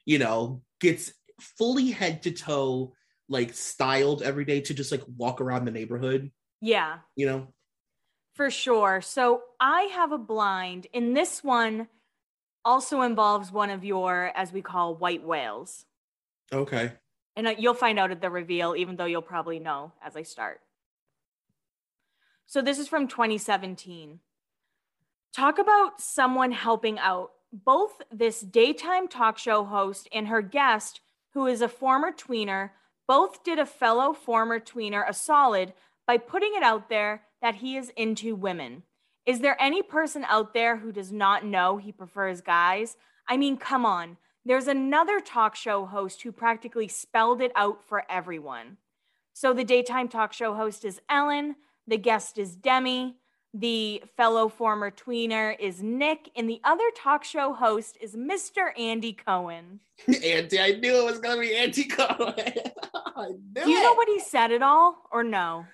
you 0.06 0.18
know 0.18 0.62
gets 0.80 1.12
fully 1.40 1.90
head 1.90 2.22
to 2.22 2.30
toe 2.30 2.92
like 3.28 3.54
styled 3.54 4.22
every 4.22 4.44
day 4.44 4.60
to 4.60 4.74
just 4.74 4.90
like 4.90 5.02
walk 5.16 5.40
around 5.40 5.64
the 5.64 5.70
neighborhood. 5.70 6.30
Yeah. 6.60 6.98
You 7.16 7.26
know? 7.26 7.48
For 8.34 8.50
sure. 8.50 9.00
So 9.00 9.42
i 9.60 9.82
have 9.94 10.12
a 10.12 10.18
blind 10.18 10.86
and 10.94 11.16
this 11.16 11.42
one 11.44 11.88
also 12.64 13.02
involves 13.02 13.50
one 13.50 13.70
of 13.70 13.84
your 13.84 14.32
as 14.34 14.52
we 14.52 14.62
call 14.62 14.94
white 14.94 15.24
whales. 15.24 15.84
Okay. 16.52 16.92
And 17.36 17.46
uh, 17.46 17.54
you'll 17.58 17.74
find 17.74 17.98
out 17.98 18.10
at 18.10 18.20
the 18.20 18.30
reveal 18.30 18.74
even 18.76 18.96
though 18.96 19.04
you'll 19.04 19.22
probably 19.22 19.58
know 19.58 19.92
as 20.04 20.16
i 20.16 20.22
start. 20.22 20.60
So 22.46 22.62
this 22.62 22.80
is 22.80 22.88
from 22.88 23.06
2017. 23.06 24.18
Talk 25.32 25.60
about 25.60 26.00
someone 26.00 26.50
helping 26.50 26.98
out. 26.98 27.30
Both 27.52 28.02
this 28.12 28.40
daytime 28.40 29.06
talk 29.06 29.38
show 29.38 29.64
host 29.64 30.08
and 30.12 30.26
her 30.26 30.42
guest, 30.42 31.00
who 31.34 31.46
is 31.46 31.62
a 31.62 31.68
former 31.68 32.12
tweener, 32.12 32.70
both 33.06 33.42
did 33.42 33.58
a 33.58 33.66
fellow 33.66 34.12
former 34.12 34.60
tweener 34.60 35.08
a 35.08 35.12
solid 35.12 35.72
by 36.06 36.16
putting 36.16 36.52
it 36.54 36.62
out 36.62 36.88
there 36.88 37.22
that 37.42 37.56
he 37.56 37.76
is 37.76 37.90
into 37.96 38.34
women. 38.34 38.82
Is 39.26 39.40
there 39.40 39.56
any 39.60 39.82
person 39.82 40.24
out 40.28 40.54
there 40.54 40.78
who 40.78 40.92
does 40.92 41.12
not 41.12 41.44
know 41.44 41.76
he 41.76 41.92
prefers 41.92 42.40
guys? 42.40 42.96
I 43.28 43.36
mean, 43.36 43.56
come 43.56 43.86
on. 43.86 44.16
There's 44.44 44.66
another 44.66 45.20
talk 45.20 45.54
show 45.54 45.84
host 45.86 46.22
who 46.22 46.32
practically 46.32 46.88
spelled 46.88 47.42
it 47.42 47.52
out 47.54 47.84
for 47.86 48.04
everyone. 48.10 48.78
So 49.32 49.52
the 49.52 49.64
daytime 49.64 50.08
talk 50.08 50.32
show 50.32 50.54
host 50.54 50.84
is 50.84 51.00
Ellen. 51.08 51.56
The 51.86 51.98
guest 51.98 52.38
is 52.38 52.56
Demi. 52.56 53.16
The 53.52 54.04
fellow 54.16 54.48
former 54.48 54.92
tweener 54.92 55.58
is 55.58 55.82
Nick, 55.82 56.30
and 56.36 56.48
the 56.48 56.60
other 56.62 56.84
talk 56.96 57.24
show 57.24 57.52
host 57.52 57.98
is 58.00 58.14
Mr. 58.14 58.78
Andy 58.78 59.12
Cohen. 59.12 59.80
Andy, 60.06 60.60
I 60.60 60.78
knew 60.80 61.00
it 61.00 61.04
was 61.04 61.18
gonna 61.18 61.40
be 61.40 61.56
Andy 61.56 61.84
Cohen. 61.84 62.34
Do 63.52 63.68
you 63.68 63.78
it. 63.78 63.82
know 63.82 63.94
what 63.94 64.08
he 64.08 64.20
said 64.20 64.52
at 64.52 64.62
all, 64.62 65.02
or 65.10 65.24
no? 65.24 65.66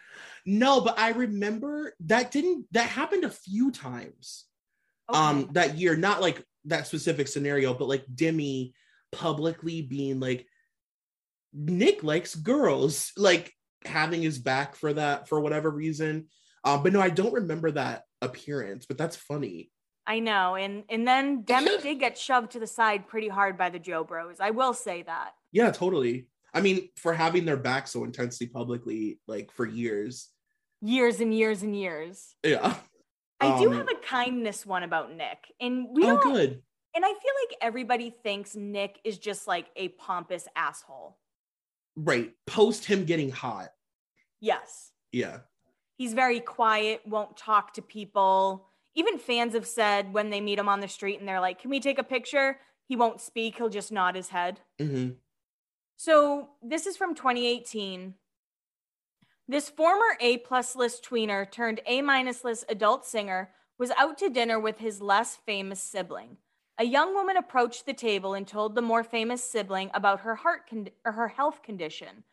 No, 0.47 0.81
but 0.81 0.99
I 0.99 1.11
remember 1.11 1.95
that 2.01 2.31
didn't 2.31 2.67
that 2.73 2.89
happened 2.89 3.25
a 3.25 3.31
few 3.31 3.71
times. 3.71 4.47
Okay. 5.11 5.19
Um, 5.19 5.51
that 5.53 5.77
year, 5.77 5.97
not 5.97 6.23
like 6.23 6.43
that 6.65 6.87
specific 6.87 7.29
scenario, 7.29 7.75
but 7.75 7.89
like 7.89 8.05
Demi 8.13 8.75
publicly 9.13 9.83
being 9.83 10.19
like, 10.19 10.47
Nick 11.53 12.03
likes 12.03 12.35
girls. 12.35 13.13
Like 13.19 13.53
having 13.85 14.23
his 14.23 14.39
back 14.39 14.77
for 14.77 14.93
that 14.95 15.29
for 15.29 15.41
whatever 15.41 15.71
reason. 15.71 16.29
Um, 16.67 16.83
but 16.83 16.93
no, 16.93 17.01
I 17.01 17.11
don't 17.11 17.33
remember 17.33 17.71
that 17.71 18.03
appearance, 18.21 18.87
but 18.87 18.99
that's 18.99 19.15
funny. 19.17 19.71
I 20.07 20.19
know. 20.19 20.57
And 20.57 20.83
and 20.89 21.07
then 21.07 21.43
Demi 21.43 21.79
did 21.79 22.01
get 22.01 22.19
shoved 22.19 22.51
to 22.53 22.61
the 22.61 22.67
side 22.67 23.09
pretty 23.09 23.29
hard 23.29 23.57
by 23.57 23.71
the 23.71 23.79
Jo 23.79 24.05
Bros. 24.05 24.41
I 24.41 24.51
will 24.51 24.75
say 24.75 25.03
that. 25.03 25.31
Yeah, 25.53 25.71
totally. 25.71 26.27
I 26.53 26.61
mean, 26.61 26.89
for 26.97 27.13
having 27.13 27.45
their 27.45 27.57
back 27.57 27.87
so 27.87 28.03
intensely 28.05 28.49
publicly, 28.49 29.21
like 29.29 29.53
for 29.53 29.65
years. 29.65 30.29
Years 30.83 31.21
and 31.21 31.33
years 31.33 31.63
and 31.63 31.79
years. 31.79 32.35
Yeah. 32.43 32.75
I 33.41 33.49
um, 33.49 33.61
do 33.63 33.71
have 33.71 33.89
a 33.89 34.07
kindness 34.07 34.67
one 34.67 34.83
about 34.83 35.15
Nick. 35.15 35.39
And 35.61 35.87
we 35.93 36.05
oh, 36.05 36.17
good. 36.17 36.63
And 36.95 37.05
I 37.05 37.09
feel 37.09 37.33
like 37.49 37.59
everybody 37.61 38.11
thinks 38.11 38.57
Nick 38.57 38.99
is 39.05 39.19
just 39.19 39.47
like 39.47 39.67
a 39.77 39.89
pompous 39.89 40.49
asshole. 40.57 41.19
Right. 41.95 42.33
Post 42.47 42.87
him 42.87 43.05
getting 43.05 43.31
hot. 43.31 43.69
Yes. 44.41 44.91
Yeah. 45.13 45.41
He's 45.97 46.13
very 46.13 46.41
quiet, 46.41 47.03
won't 47.07 47.37
talk 47.37 47.73
to 47.75 47.83
people. 47.83 48.67
Even 48.95 49.19
fans 49.19 49.55
have 49.55 49.67
said 49.67 50.13
when 50.13 50.31
they 50.31 50.41
meet 50.41 50.59
him 50.59 50.69
on 50.69 50.81
the 50.81 50.89
street 50.89 51.19
and 51.19 51.29
they're 51.29 51.41
like, 51.41 51.61
Can 51.61 51.71
we 51.71 51.81
take 51.81 51.99
a 51.99 52.05
picture? 52.05 52.59
He 52.87 52.97
won't 52.97 53.21
speak, 53.21 53.57
he'll 53.57 53.69
just 53.69 53.91
nod 53.91 54.15
his 54.15 54.29
head. 54.29 54.61
Mm-hmm. 54.81 55.13
So 55.97 56.51
this 56.63 56.87
is 56.87 56.97
from 56.97 57.15
2018. 57.15 58.15
This 59.49 59.69
former 59.69 60.17
A 60.21 60.39
plus 60.39 60.77
list 60.77 61.05
tweener 61.05 61.51
turned 61.51 61.81
A 61.87 62.03
minus 62.03 62.45
list 62.45 62.65
adult 62.69 63.07
singer 63.07 63.51
was 63.79 63.91
out 63.93 64.19
to 64.19 64.29
dinner 64.29 64.59
with 64.59 64.79
his 64.79 65.01
less 65.01 65.37
famous 65.37 65.81
sibling. 65.81 66.37
A 66.79 66.85
young 66.85 67.15
woman 67.15 67.37
approached 67.37 67.87
the 67.87 67.95
table 67.95 68.35
and 68.35 68.47
told 68.47 68.75
the 68.75 68.83
more 68.83 69.03
famous 69.05 69.43
sibling 69.43 69.91
about 69.95 70.21
her 70.21 70.35
heart 70.35 70.69
con- 70.69 70.89
or 71.05 71.13
her 71.13 71.29
health 71.29 71.63
condition. 71.63 72.25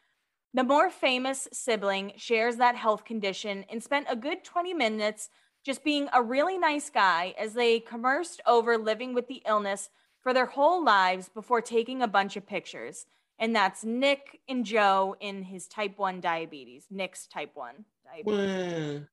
The 0.56 0.64
more 0.64 0.92
famous 0.92 1.48
sibling 1.52 2.14
shares 2.16 2.58
that 2.58 2.76
health 2.76 3.06
condition 3.06 3.66
and 3.70 3.82
spent 3.82 4.06
a 4.08 4.16
good 4.16 4.44
20 4.44 4.74
minutes 4.76 5.30
just 5.66 5.84
being 5.84 6.10
a 6.14 6.22
really 6.22 6.60
nice 6.60 6.92
guy 6.92 7.34
as 7.40 7.54
they 7.54 7.80
conversed 7.80 8.40
over 8.46 8.78
living 8.78 9.16
with 9.16 9.28
the 9.28 9.42
illness 9.48 9.90
for 10.22 10.32
their 10.32 10.46
whole 10.46 10.84
lives 10.84 11.28
before 11.28 11.62
taking 11.62 12.02
a 12.02 12.08
bunch 12.08 12.36
of 12.36 12.46
pictures. 12.46 13.08
And 13.40 13.56
that's 13.56 13.84
Nick 13.84 14.42
and 14.48 14.64
Joe 14.64 15.16
in 15.20 15.42
his 15.42 15.68
type 15.68 15.98
1 15.98 16.22
diabetes, 16.22 16.86
Nick's 16.92 17.26
type 17.26 17.52
1 17.56 17.86
diabetes. 18.06 19.08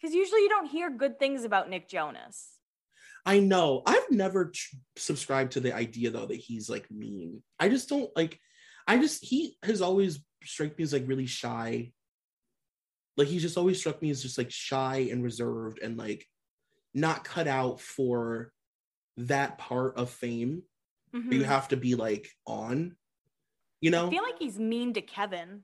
Because 0.00 0.14
usually 0.14 0.42
you 0.42 0.48
don't 0.48 0.70
hear 0.70 0.90
good 0.90 1.18
things 1.18 1.42
about 1.42 1.70
Nick 1.70 1.88
Jonas. 1.88 2.50
I 3.26 3.40
know. 3.40 3.82
I've 3.84 4.10
never 4.10 4.52
subscribed 4.96 5.52
to 5.52 5.60
the 5.60 5.74
idea 5.74 6.10
though 6.10 6.26
that 6.26 6.36
he's 6.36 6.70
like 6.70 6.88
mean. 6.90 7.42
I 7.58 7.68
just 7.68 7.88
don't 7.88 8.10
like. 8.16 8.38
I 8.86 8.98
just 8.98 9.24
he 9.24 9.56
has 9.62 9.80
always 9.80 10.20
struck 10.44 10.76
me 10.76 10.84
as 10.84 10.92
like 10.92 11.06
really 11.06 11.26
shy. 11.26 11.92
Like 13.16 13.28
he's 13.28 13.42
just 13.42 13.58
always 13.58 13.78
struck 13.78 14.00
me 14.00 14.10
as 14.10 14.22
just 14.22 14.38
like 14.38 14.50
shy 14.50 15.08
and 15.10 15.22
reserved 15.22 15.80
and 15.82 15.96
like 15.96 16.26
not 16.94 17.24
cut 17.24 17.46
out 17.46 17.80
for 17.80 18.52
that 19.16 19.58
part 19.58 19.96
of 19.96 20.10
fame. 20.10 20.62
Mm-hmm. 21.14 21.32
You 21.32 21.44
have 21.44 21.68
to 21.68 21.76
be 21.76 21.94
like 21.94 22.28
on, 22.46 22.96
you 23.80 23.90
know. 23.90 24.06
I 24.06 24.10
feel 24.10 24.22
like 24.22 24.38
he's 24.38 24.58
mean 24.58 24.94
to 24.94 25.02
Kevin. 25.02 25.62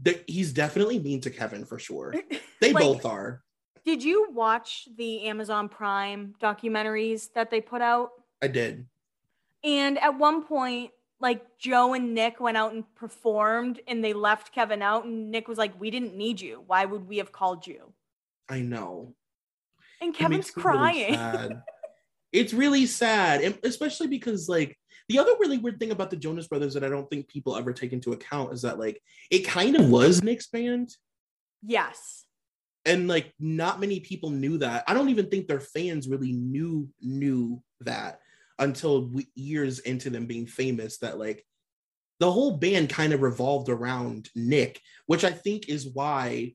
The, 0.00 0.20
he's 0.26 0.52
definitely 0.52 0.98
mean 0.98 1.20
to 1.22 1.30
Kevin 1.30 1.64
for 1.64 1.78
sure. 1.78 2.14
They 2.58 2.72
like, 2.72 2.82
both 2.82 3.04
are. 3.04 3.42
Did 3.84 4.02
you 4.02 4.28
watch 4.32 4.88
the 4.96 5.24
Amazon 5.24 5.68
Prime 5.68 6.34
documentaries 6.40 7.30
that 7.34 7.50
they 7.50 7.60
put 7.60 7.82
out? 7.82 8.12
I 8.42 8.48
did. 8.48 8.86
And 9.62 9.98
at 9.98 10.18
one 10.18 10.42
point, 10.42 10.90
like 11.20 11.58
Joe 11.58 11.94
and 11.94 12.14
Nick 12.14 12.40
went 12.40 12.56
out 12.56 12.72
and 12.72 12.84
performed 12.94 13.80
and 13.88 14.04
they 14.04 14.12
left 14.12 14.52
Kevin 14.52 14.82
out 14.82 15.04
and 15.04 15.30
Nick 15.30 15.48
was 15.48 15.58
like, 15.58 15.78
"We 15.80 15.90
didn't 15.90 16.16
need 16.16 16.40
you. 16.40 16.62
Why 16.66 16.84
would 16.84 17.08
we 17.08 17.18
have 17.18 17.32
called 17.32 17.66
you?" 17.66 17.92
I 18.48 18.60
know. 18.60 19.14
And 20.00 20.14
Kevin's 20.14 20.50
crying. 20.50 21.18
Really 21.18 21.56
it's 22.32 22.52
really 22.52 22.86
sad, 22.86 23.40
and 23.42 23.58
especially 23.62 24.08
because 24.08 24.48
like 24.48 24.76
the 25.08 25.18
other 25.18 25.32
really 25.38 25.58
weird 25.58 25.78
thing 25.78 25.90
about 25.90 26.10
the 26.10 26.16
Jonas 26.16 26.48
Brothers 26.48 26.74
that 26.74 26.84
I 26.84 26.88
don't 26.88 27.08
think 27.08 27.28
people 27.28 27.56
ever 27.56 27.72
take 27.72 27.92
into 27.92 28.12
account 28.12 28.52
is 28.52 28.62
that 28.62 28.78
like 28.78 29.00
it 29.30 29.40
kind 29.40 29.76
of 29.76 29.88
was 29.88 30.22
Nick's 30.22 30.48
band. 30.48 30.90
Yes. 31.62 32.24
And 32.84 33.08
like 33.08 33.32
not 33.40 33.80
many 33.80 34.00
people 34.00 34.30
knew 34.30 34.58
that. 34.58 34.84
I 34.86 34.94
don't 34.94 35.08
even 35.08 35.28
think 35.28 35.48
their 35.48 35.60
fans 35.60 36.08
really 36.08 36.32
knew 36.32 36.88
knew 37.00 37.62
that 37.80 38.20
until 38.58 39.10
years 39.34 39.80
into 39.80 40.10
them 40.10 40.26
being 40.26 40.46
famous 40.46 40.98
that 40.98 41.18
like 41.18 41.44
the 42.18 42.30
whole 42.30 42.56
band 42.56 42.88
kind 42.88 43.12
of 43.12 43.20
revolved 43.20 43.68
around 43.68 44.30
Nick, 44.34 44.80
which 45.06 45.24
I 45.24 45.30
think 45.30 45.68
is 45.68 45.86
why 45.86 46.54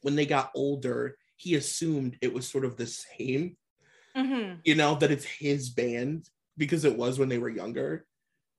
when 0.00 0.16
they 0.16 0.26
got 0.26 0.50
older, 0.54 1.16
he 1.36 1.54
assumed 1.54 2.16
it 2.20 2.34
was 2.34 2.48
sort 2.48 2.64
of 2.64 2.76
the 2.76 2.86
same, 2.86 3.56
mm-hmm. 4.16 4.54
you 4.64 4.74
know, 4.74 4.96
that 4.96 5.12
it's 5.12 5.24
his 5.24 5.70
band 5.70 6.28
because 6.56 6.84
it 6.84 6.96
was 6.96 7.18
when 7.18 7.28
they 7.28 7.38
were 7.38 7.48
younger. 7.48 8.04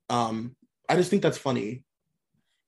Um, 0.10 0.56
I 0.88 0.96
just 0.96 1.10
think 1.10 1.22
that's 1.22 1.38
funny. 1.38 1.84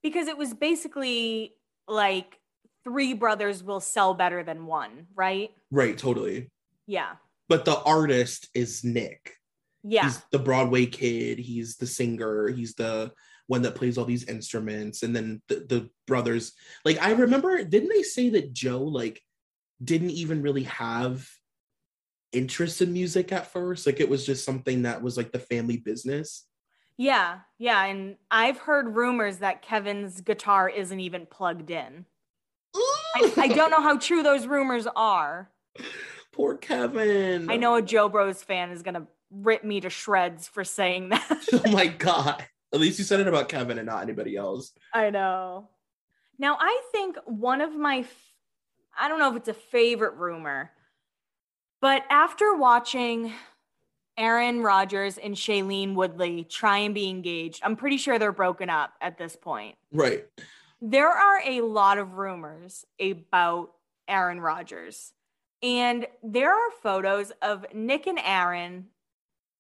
because 0.03 0.27
it 0.27 0.37
was 0.37 0.53
basically 0.53 1.55
like 1.87 2.39
three 2.83 3.13
brothers 3.13 3.63
will 3.63 3.79
sell 3.79 4.13
better 4.13 4.43
than 4.43 4.65
one, 4.67 5.07
right? 5.15 5.51
Right, 5.71 5.97
totally. 5.97 6.51
Yeah. 6.85 7.13
But 7.49 7.65
the 7.65 7.79
artist 7.81 8.49
is 8.53 8.83
Nick. 8.83 9.33
Yeah. 9.87 10.03
He's 10.03 10.21
the 10.31 10.39
Broadway 10.39 10.85
kid, 10.85 11.39
he's 11.39 11.77
the 11.77 11.87
singer, 11.87 12.47
he's 12.47 12.75
the 12.75 13.11
one 13.47 13.61
that 13.61 13.75
plays 13.75 13.97
all 13.97 14.05
these 14.05 14.27
instruments 14.27 15.03
and 15.03 15.15
then 15.15 15.39
the, 15.47 15.55
the 15.69 15.89
brothers 16.07 16.53
like 16.83 16.99
I 16.99 17.11
remember 17.11 17.63
didn't 17.63 17.89
they 17.89 18.01
say 18.01 18.29
that 18.29 18.53
Joe 18.53 18.81
like 18.81 19.21
didn't 19.83 20.09
even 20.09 20.41
really 20.41 20.63
have 20.63 21.29
interest 22.31 22.81
in 22.81 22.91
music 22.91 23.31
at 23.31 23.51
first 23.51 23.85
like 23.85 23.99
it 23.99 24.09
was 24.09 24.25
just 24.25 24.43
something 24.43 24.81
that 24.81 25.03
was 25.03 25.15
like 25.15 25.31
the 25.31 25.37
family 25.37 25.77
business 25.77 26.47
yeah. 26.97 27.39
Yeah. 27.59 27.83
And 27.85 28.15
I've 28.31 28.57
heard 28.57 28.95
rumors 28.95 29.39
that 29.39 29.61
Kevin's 29.61 30.21
guitar 30.21 30.69
isn't 30.69 30.99
even 30.99 31.25
plugged 31.25 31.69
in. 31.69 32.05
I, 32.75 33.33
I 33.37 33.47
don't 33.49 33.71
know 33.71 33.81
how 33.81 33.97
true 33.97 34.23
those 34.23 34.47
rumors 34.47 34.87
are. 34.95 35.49
Poor 36.33 36.57
Kevin. 36.57 37.49
I 37.49 37.57
know 37.57 37.75
a 37.75 37.81
Jo 37.81 38.09
Bros 38.09 38.43
fan 38.43 38.71
is 38.71 38.81
going 38.81 38.95
to 38.95 39.07
rip 39.41 39.63
me 39.63 39.81
to 39.81 39.89
shreds 39.89 40.47
for 40.47 40.63
saying 40.63 41.09
that. 41.09 41.45
oh 41.53 41.71
my 41.71 41.87
God. 41.97 42.43
At 42.73 42.79
least 42.79 42.99
you 42.99 43.05
said 43.05 43.19
it 43.19 43.27
about 43.27 43.49
Kevin 43.49 43.77
and 43.77 43.87
not 43.87 44.03
anybody 44.03 44.35
else. 44.35 44.71
I 44.93 45.09
know. 45.09 45.69
Now, 46.37 46.57
I 46.59 46.81
think 46.91 47.17
one 47.25 47.61
of 47.61 47.73
my, 47.75 47.99
f- 47.99 48.33
I 48.97 49.07
don't 49.07 49.19
know 49.19 49.29
if 49.29 49.37
it's 49.37 49.47
a 49.47 49.53
favorite 49.53 50.15
rumor, 50.15 50.71
but 51.79 52.03
after 52.09 52.55
watching 52.55 53.31
Aaron 54.17 54.61
Rodgers 54.61 55.17
and 55.17 55.35
Shailene 55.35 55.93
Woodley 55.93 56.43
try 56.43 56.79
and 56.79 56.93
be 56.93 57.09
engaged, 57.09 57.61
I'm 57.63 57.75
pretty 57.75 57.97
sure 57.97 58.19
they're 58.19 58.31
broken 58.31 58.69
up 58.69 58.93
at 58.99 59.17
this 59.17 59.35
point. 59.35 59.75
Right. 59.93 60.25
There 60.81 61.09
are 61.09 61.41
a 61.45 61.61
lot 61.61 61.97
of 61.97 62.13
rumors 62.13 62.85
about 62.99 63.71
Aaron 64.07 64.41
Rodgers. 64.41 65.13
And 65.63 66.05
there 66.21 66.51
are 66.51 66.71
photos 66.83 67.31
of 67.41 67.65
Nick 67.73 68.07
and 68.07 68.19
Aaron. 68.23 68.87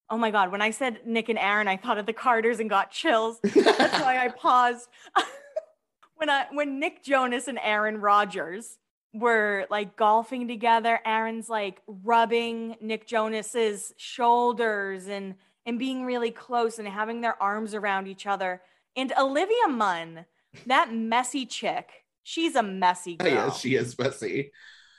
Oh 0.09 0.17
my 0.17 0.31
God, 0.31 0.51
when 0.51 0.61
I 0.61 0.71
said 0.71 0.99
Nick 1.05 1.29
and 1.29 1.39
Aaron, 1.39 1.67
I 1.67 1.77
thought 1.77 1.97
of 1.97 2.05
the 2.05 2.13
Carters 2.13 2.59
and 2.59 2.69
got 2.69 2.91
chills. 2.91 3.39
That's 3.43 3.99
why 4.01 4.23
I 4.23 4.29
paused. 4.29 4.87
when 6.15 6.29
I 6.29 6.45
when 6.51 6.79
Nick 6.79 7.03
Jonas 7.03 7.47
and 7.47 7.59
Aaron 7.61 7.97
Rodgers 7.97 8.77
were 9.13 9.65
like 9.69 9.95
golfing 9.95 10.47
together, 10.47 10.99
Aaron's 11.05 11.49
like 11.49 11.81
rubbing 11.87 12.75
Nick 12.81 13.07
Jonas's 13.07 13.93
shoulders 13.97 15.07
and 15.07 15.35
and 15.65 15.79
being 15.79 16.05
really 16.05 16.31
close 16.31 16.77
and 16.77 16.87
having 16.87 17.21
their 17.21 17.41
arms 17.41 17.73
around 17.73 18.07
each 18.07 18.27
other. 18.27 18.61
And 18.95 19.11
Olivia 19.17 19.67
Munn, 19.67 20.25
that 20.67 20.93
messy 20.93 21.45
chick, 21.45 21.89
she's 22.23 22.55
a 22.55 22.63
messy 22.63 23.15
girl. 23.17 23.29
yeah, 23.29 23.51
she 23.51 23.75
is 23.75 23.97
messy. 23.97 24.51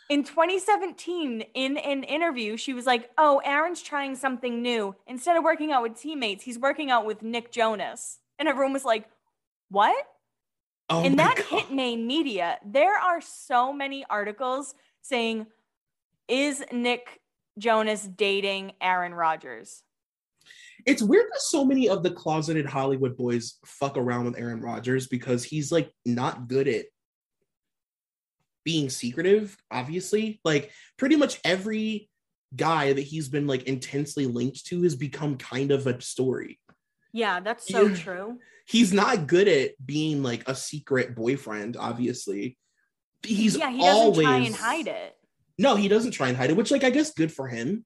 In 0.09 0.23
2017, 0.23 1.43
in 1.55 1.77
an 1.79 2.05
interview, 2.05 2.57
she 2.57 2.73
was 2.73 2.87
like, 2.87 3.11
Oh, 3.19 3.41
Aaron's 3.45 3.83
trying 3.83 4.15
something 4.15 4.63
new. 4.63 4.95
Instead 5.07 5.37
of 5.37 5.43
working 5.45 5.73
out 5.73 5.83
with 5.83 6.01
teammates, 6.01 6.45
he's 6.45 6.59
working 6.59 6.91
out 6.91 7.07
with 7.07 7.23
Nick 7.23 7.51
Jonas. 7.51 8.19
And 8.39 8.49
everyone 8.49 8.73
was 8.73 8.85
like, 8.85 9.09
What? 9.69 9.97
Oh 10.89 11.03
in 11.03 11.17
that 11.17 11.37
God. 11.37 11.47
hit 11.47 11.73
main 11.73 12.07
media, 12.07 12.59
there 12.65 12.97
are 12.97 13.21
so 13.21 13.73
many 13.73 14.05
articles 14.09 14.75
saying, 15.03 15.47
Is 16.29 16.63
Nick 16.73 17.21
Jonas 17.59 18.03
dating 18.07 18.73
Aaron 18.81 19.15
Rodgers? 19.15 19.83
It's 20.85 21.03
weird 21.03 21.27
that 21.33 21.41
so 21.41 21.65
many 21.65 21.89
of 21.89 22.05
the 22.05 22.13
closeted 22.13 22.67
Hollywood 22.67 23.17
boys 23.17 23.55
fuck 23.65 23.97
around 23.97 24.27
with 24.27 24.39
Aaron 24.39 24.61
Rodgers 24.61 25.09
because 25.09 25.43
he's 25.43 25.73
like 25.73 25.91
not 26.05 26.47
good 26.47 26.69
at 26.69 26.85
being 28.67 28.91
secretive, 28.91 29.57
obviously. 29.71 30.41
Like 30.45 30.73
pretty 30.99 31.15
much 31.15 31.39
every 31.45 32.11
guy 32.55 32.93
that 32.93 33.01
he's 33.01 33.29
been 33.29 33.47
like 33.47 33.63
intensely 33.63 34.27
linked 34.27 34.67
to 34.67 34.83
has 34.83 34.97
become 34.97 35.39
kind 35.39 35.71
of 35.71 35.87
a 35.87 36.01
story. 36.03 36.59
Yeah, 37.13 37.39
that's 37.41 37.67
so 37.69 37.87
Yeah. 37.87 37.95
true. 37.97 38.39
He's 38.67 38.93
not 38.93 39.29
good 39.29 39.47
at 39.47 39.71
being 39.85 40.25
like 40.25 40.49
a 40.49 40.55
secret 40.57 41.15
boyfriend, 41.15 41.77
obviously. 41.77 42.59
He's 43.23 43.57
yeah, 43.57 43.71
he 43.71 43.79
doesn't 43.79 43.95
always 44.03 44.27
try 44.27 44.37
and 44.39 44.55
hide 44.55 44.89
it. 44.89 45.15
No, 45.57 45.77
he 45.77 45.87
doesn't 45.89 46.11
try 46.11 46.29
and 46.29 46.37
hide 46.37 46.51
it, 46.51 46.57
which 46.57 46.73
like 46.73 46.83
I 46.85 46.91
guess 46.91 47.13
good 47.13 47.33
for 47.33 47.47
him. 47.49 47.85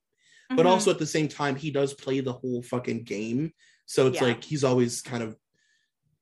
but 0.57 0.67
Mhm. 0.67 0.71
also 0.71 0.91
at 0.91 0.99
the 0.99 1.07
same 1.07 1.29
time 1.29 1.55
he 1.55 1.71
does 1.71 1.95
play 1.95 2.19
the 2.19 2.33
whole 2.33 2.61
fucking 2.61 3.05
game 3.05 3.53
so 3.87 4.09
it's 4.09 4.17
Yeah. 4.17 4.25
like 4.25 4.43
he's 4.43 4.65
always 4.65 5.01
kind 5.01 5.23
of 5.23 5.37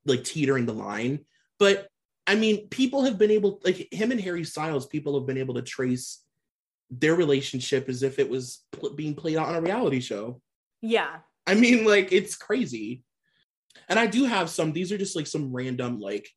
like 0.05 0.23
teetering 0.23 0.67
the 0.67 0.75
line 0.75 1.25
but 1.59 1.89
i 2.29 2.35
mean 2.35 2.69
people 2.69 3.03
have 3.03 3.19
been 3.19 3.31
able 3.31 3.61
like 3.65 3.89
him 3.93 4.13
and 4.13 4.21
harry 4.21 4.45
styles 4.45 4.87
people 4.87 5.19
have 5.19 5.27
been 5.27 5.39
able 5.39 5.55
to 5.55 5.63
trace 5.63 6.23
their 6.91 7.15
relationship 7.15 7.89
as 7.89 8.03
if 8.03 8.19
it 8.19 8.29
was 8.29 8.65
pl- 8.73 8.95
being 8.95 9.15
played 9.15 9.37
out 9.37 9.49
on 9.49 9.57
a 9.57 9.61
reality 9.61 10.01
show 10.01 10.41
yeah. 10.81 11.17
i 11.47 11.55
mean 11.55 11.85
like 11.85 12.13
it's 12.13 12.37
crazy 12.37 13.03
and 13.89 13.99
i 13.99 14.07
do 14.07 14.25
have 14.25 14.49
some 14.49 14.73
these 14.73 14.93
are 14.93 14.99
just 14.99 15.17
like 15.17 15.27
some 15.27 15.53
random 15.53 15.99
like 15.99 16.29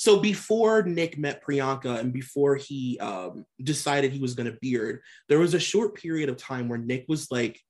so 0.00 0.20
before 0.20 0.84
Nick 0.84 1.18
met 1.18 1.44
Priyanka 1.44 1.98
and 1.98 2.12
before 2.12 2.54
he 2.54 3.00
um, 3.00 3.44
decided 3.60 4.12
he 4.12 4.20
was 4.20 4.34
going 4.34 4.48
to 4.48 4.56
beard, 4.60 5.00
there 5.28 5.40
was 5.40 5.54
a 5.54 5.58
short 5.58 5.96
period 5.96 6.28
of 6.28 6.36
time 6.36 6.68
where 6.68 6.78
Nick 6.78 7.06
was 7.08 7.32
like 7.32 7.60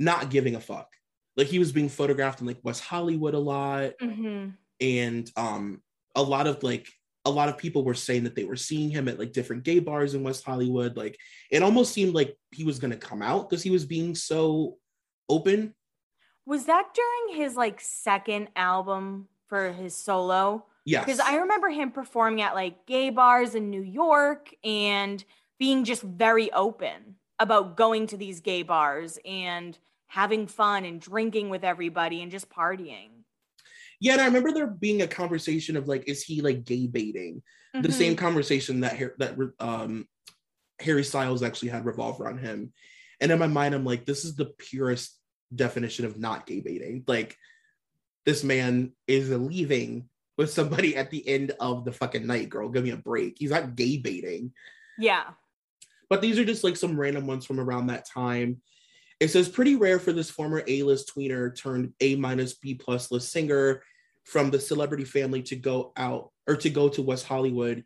not 0.00 0.30
giving 0.30 0.56
a 0.56 0.60
fuck. 0.60 0.88
Like 1.36 1.46
he 1.46 1.60
was 1.60 1.70
being 1.70 1.88
photographed 1.88 2.40
in 2.40 2.48
like 2.48 2.58
West 2.64 2.82
Hollywood 2.82 3.34
a 3.34 3.38
lot, 3.38 3.92
hmm 4.00 4.48
and 4.80 5.30
um, 5.36 5.80
a 6.14 6.22
lot 6.22 6.46
of 6.46 6.62
like 6.62 6.88
a 7.24 7.30
lot 7.30 7.48
of 7.48 7.56
people 7.56 7.84
were 7.84 7.94
saying 7.94 8.24
that 8.24 8.34
they 8.34 8.44
were 8.44 8.56
seeing 8.56 8.90
him 8.90 9.08
at 9.08 9.18
like 9.18 9.32
different 9.32 9.62
gay 9.62 9.78
bars 9.78 10.14
in 10.14 10.22
West 10.22 10.44
Hollywood. 10.44 10.96
Like 10.96 11.18
it 11.50 11.62
almost 11.62 11.92
seemed 11.92 12.14
like 12.14 12.36
he 12.50 12.64
was 12.64 12.78
going 12.78 12.90
to 12.90 12.96
come 12.96 13.22
out 13.22 13.48
because 13.48 13.62
he 13.62 13.70
was 13.70 13.84
being 13.84 14.14
so 14.14 14.78
open. 15.28 15.74
Was 16.46 16.66
that 16.66 16.94
during 16.94 17.40
his 17.40 17.56
like 17.56 17.80
second 17.80 18.48
album 18.56 19.28
for 19.46 19.72
his 19.72 19.94
solo? 19.94 20.64
Yes, 20.84 21.04
Because 21.04 21.20
I 21.20 21.36
remember 21.36 21.68
him 21.68 21.92
performing 21.92 22.42
at 22.42 22.54
like 22.56 22.86
gay 22.86 23.10
bars 23.10 23.54
in 23.54 23.70
New 23.70 23.82
York 23.82 24.52
and 24.64 25.24
being 25.60 25.84
just 25.84 26.02
very 26.02 26.50
open 26.52 27.16
about 27.38 27.76
going 27.76 28.08
to 28.08 28.16
these 28.16 28.40
gay 28.40 28.64
bars 28.64 29.16
and 29.24 29.78
having 30.08 30.48
fun 30.48 30.84
and 30.84 31.00
drinking 31.00 31.50
with 31.50 31.62
everybody 31.62 32.20
and 32.20 32.32
just 32.32 32.50
partying. 32.50 33.11
Yeah, 34.02 34.14
and 34.14 34.20
I 34.20 34.24
remember 34.24 34.50
there 34.50 34.66
being 34.66 35.00
a 35.02 35.06
conversation 35.06 35.76
of 35.76 35.86
like, 35.86 36.08
is 36.08 36.24
he 36.24 36.40
like 36.40 36.64
gay 36.64 36.88
baiting? 36.88 37.40
The 37.72 37.88
Mhm. 37.88 37.92
same 37.92 38.16
conversation 38.16 38.80
that 38.80 38.98
that 39.18 39.38
um, 39.60 40.08
Harry 40.80 41.04
Styles 41.04 41.44
actually 41.44 41.68
had 41.68 41.86
revolve 41.86 42.20
around 42.20 42.38
him, 42.38 42.72
and 43.20 43.30
in 43.30 43.38
my 43.38 43.46
mind, 43.46 43.76
I'm 43.76 43.84
like, 43.84 44.04
this 44.04 44.24
is 44.24 44.34
the 44.34 44.46
purest 44.46 45.16
definition 45.54 46.04
of 46.04 46.18
not 46.18 46.46
gay 46.48 46.58
baiting. 46.58 47.04
Like, 47.06 47.36
this 48.26 48.42
man 48.42 48.92
is 49.06 49.30
leaving 49.30 50.08
with 50.36 50.50
somebody 50.50 50.96
at 50.96 51.10
the 51.10 51.26
end 51.28 51.52
of 51.60 51.84
the 51.84 51.92
fucking 51.92 52.26
night. 52.26 52.48
Girl, 52.48 52.70
give 52.70 52.82
me 52.82 52.90
a 52.90 52.96
break. 52.96 53.36
He's 53.38 53.50
not 53.50 53.76
gay 53.76 53.98
baiting. 53.98 54.52
Yeah. 54.98 55.30
But 56.10 56.22
these 56.22 56.40
are 56.40 56.44
just 56.44 56.64
like 56.64 56.76
some 56.76 56.98
random 56.98 57.28
ones 57.28 57.46
from 57.46 57.60
around 57.60 57.86
that 57.86 58.08
time. 58.08 58.62
It 59.20 59.28
says 59.28 59.48
pretty 59.48 59.76
rare 59.76 60.00
for 60.00 60.12
this 60.12 60.28
former 60.28 60.64
A-list 60.66 61.14
tweener 61.14 61.56
turned 61.56 61.92
A 62.00 62.16
minus 62.16 62.54
B 62.54 62.74
plus 62.74 63.12
list 63.12 63.30
singer 63.30 63.84
from 64.24 64.50
the 64.50 64.60
celebrity 64.60 65.04
family 65.04 65.42
to 65.42 65.56
go 65.56 65.92
out 65.96 66.30
or 66.46 66.56
to 66.56 66.70
go 66.70 66.88
to 66.88 67.02
West 67.02 67.26
Hollywood, 67.26 67.84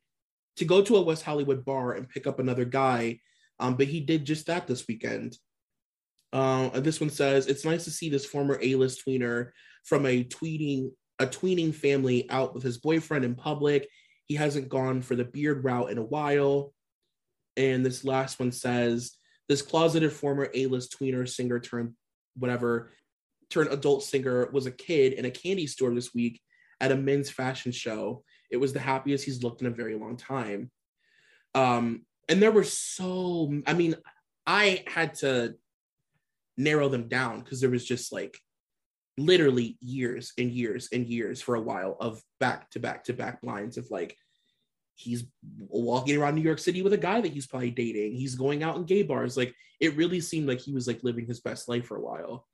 to 0.56 0.64
go 0.64 0.82
to 0.82 0.96
a 0.96 1.02
West 1.02 1.22
Hollywood 1.22 1.64
bar 1.64 1.92
and 1.92 2.08
pick 2.08 2.26
up 2.26 2.38
another 2.38 2.64
guy. 2.64 3.20
Um, 3.58 3.76
but 3.76 3.86
he 3.86 4.00
did 4.00 4.24
just 4.24 4.46
that 4.46 4.66
this 4.66 4.86
weekend. 4.86 5.36
Uh, 6.32 6.68
this 6.80 7.00
one 7.00 7.10
says 7.10 7.46
it's 7.46 7.64
nice 7.64 7.84
to 7.84 7.90
see 7.90 8.10
this 8.10 8.26
former 8.26 8.58
A-list 8.60 9.02
tweener 9.06 9.50
from 9.84 10.04
a 10.06 10.24
tweeting 10.24 10.90
a 11.18 11.26
tweening 11.26 11.74
family 11.74 12.28
out 12.28 12.52
with 12.54 12.62
his 12.62 12.78
boyfriend 12.78 13.24
in 13.24 13.34
public. 13.34 13.88
He 14.26 14.34
hasn't 14.34 14.68
gone 14.68 15.00
for 15.00 15.14
the 15.16 15.24
beard 15.24 15.64
route 15.64 15.90
in 15.90 15.98
a 15.98 16.04
while. 16.04 16.74
And 17.56 17.86
this 17.86 18.04
last 18.04 18.38
one 18.38 18.52
says 18.52 19.12
this 19.48 19.62
closeted 19.62 20.12
former 20.12 20.50
A-list 20.52 20.94
tweener 20.98 21.26
singer 21.26 21.58
turned 21.58 21.94
whatever 22.36 22.92
turned 23.50 23.70
adult 23.72 24.02
singer 24.02 24.48
was 24.52 24.66
a 24.66 24.70
kid 24.70 25.12
in 25.14 25.24
a 25.24 25.30
candy 25.30 25.66
store 25.66 25.94
this 25.94 26.14
week 26.14 26.40
at 26.80 26.92
a 26.92 26.96
men's 26.96 27.30
fashion 27.30 27.72
show. 27.72 28.22
It 28.50 28.58
was 28.58 28.72
the 28.72 28.80
happiest 28.80 29.24
he's 29.24 29.42
looked 29.42 29.60
in 29.60 29.66
a 29.66 29.70
very 29.70 29.96
long 29.96 30.16
time. 30.16 30.70
Um, 31.54 32.04
and 32.28 32.42
there 32.42 32.52
were 32.52 32.64
so 32.64 33.52
I 33.66 33.74
mean, 33.74 33.96
I 34.46 34.84
had 34.86 35.14
to 35.16 35.54
narrow 36.56 36.88
them 36.88 37.08
down 37.08 37.40
because 37.40 37.60
there 37.60 37.70
was 37.70 37.84
just 37.84 38.12
like 38.12 38.38
literally 39.18 39.78
years 39.80 40.32
and 40.38 40.50
years 40.50 40.88
and 40.92 41.06
years 41.06 41.40
for 41.40 41.54
a 41.54 41.60
while 41.60 41.96
of 42.00 42.20
back 42.38 42.70
to 42.70 42.80
back 42.80 43.04
to 43.04 43.12
back 43.12 43.38
lines 43.42 43.78
of 43.78 43.90
like 43.90 44.16
he's 44.94 45.24
walking 45.68 46.16
around 46.16 46.34
New 46.34 46.42
York 46.42 46.58
City 46.58 46.82
with 46.82 46.92
a 46.92 46.98
guy 46.98 47.20
that 47.20 47.32
he's 47.32 47.46
probably 47.46 47.70
dating. 47.70 48.14
He's 48.14 48.34
going 48.34 48.62
out 48.62 48.76
in 48.76 48.84
gay 48.84 49.02
bars. 49.02 49.36
Like 49.36 49.54
it 49.80 49.96
really 49.96 50.20
seemed 50.20 50.48
like 50.48 50.60
he 50.60 50.72
was 50.72 50.86
like 50.86 51.04
living 51.04 51.26
his 51.26 51.40
best 51.40 51.68
life 51.68 51.86
for 51.86 51.96
a 51.96 52.02
while. 52.02 52.46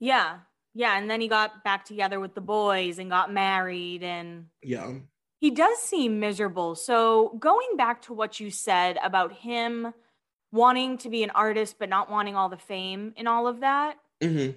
Yeah. 0.00 0.40
Yeah, 0.74 0.96
and 0.98 1.10
then 1.10 1.20
he 1.20 1.28
got 1.28 1.64
back 1.64 1.84
together 1.84 2.20
with 2.20 2.34
the 2.34 2.40
boys 2.40 2.98
and 2.98 3.10
got 3.10 3.32
married 3.32 4.02
and 4.02 4.46
Yeah. 4.62 4.92
he 5.40 5.50
does 5.50 5.78
seem 5.78 6.20
miserable. 6.20 6.74
So, 6.74 7.30
going 7.38 7.76
back 7.76 8.02
to 8.02 8.12
what 8.12 8.38
you 8.38 8.50
said 8.50 8.98
about 9.02 9.32
him 9.32 9.92
wanting 10.52 10.98
to 10.98 11.10
be 11.10 11.22
an 11.22 11.30
artist 11.30 11.76
but 11.78 11.88
not 11.88 12.10
wanting 12.10 12.36
all 12.36 12.48
the 12.48 12.56
fame 12.56 13.12
and 13.16 13.26
all 13.28 13.46
of 13.46 13.60
that, 13.60 13.98
hmm 14.22 14.50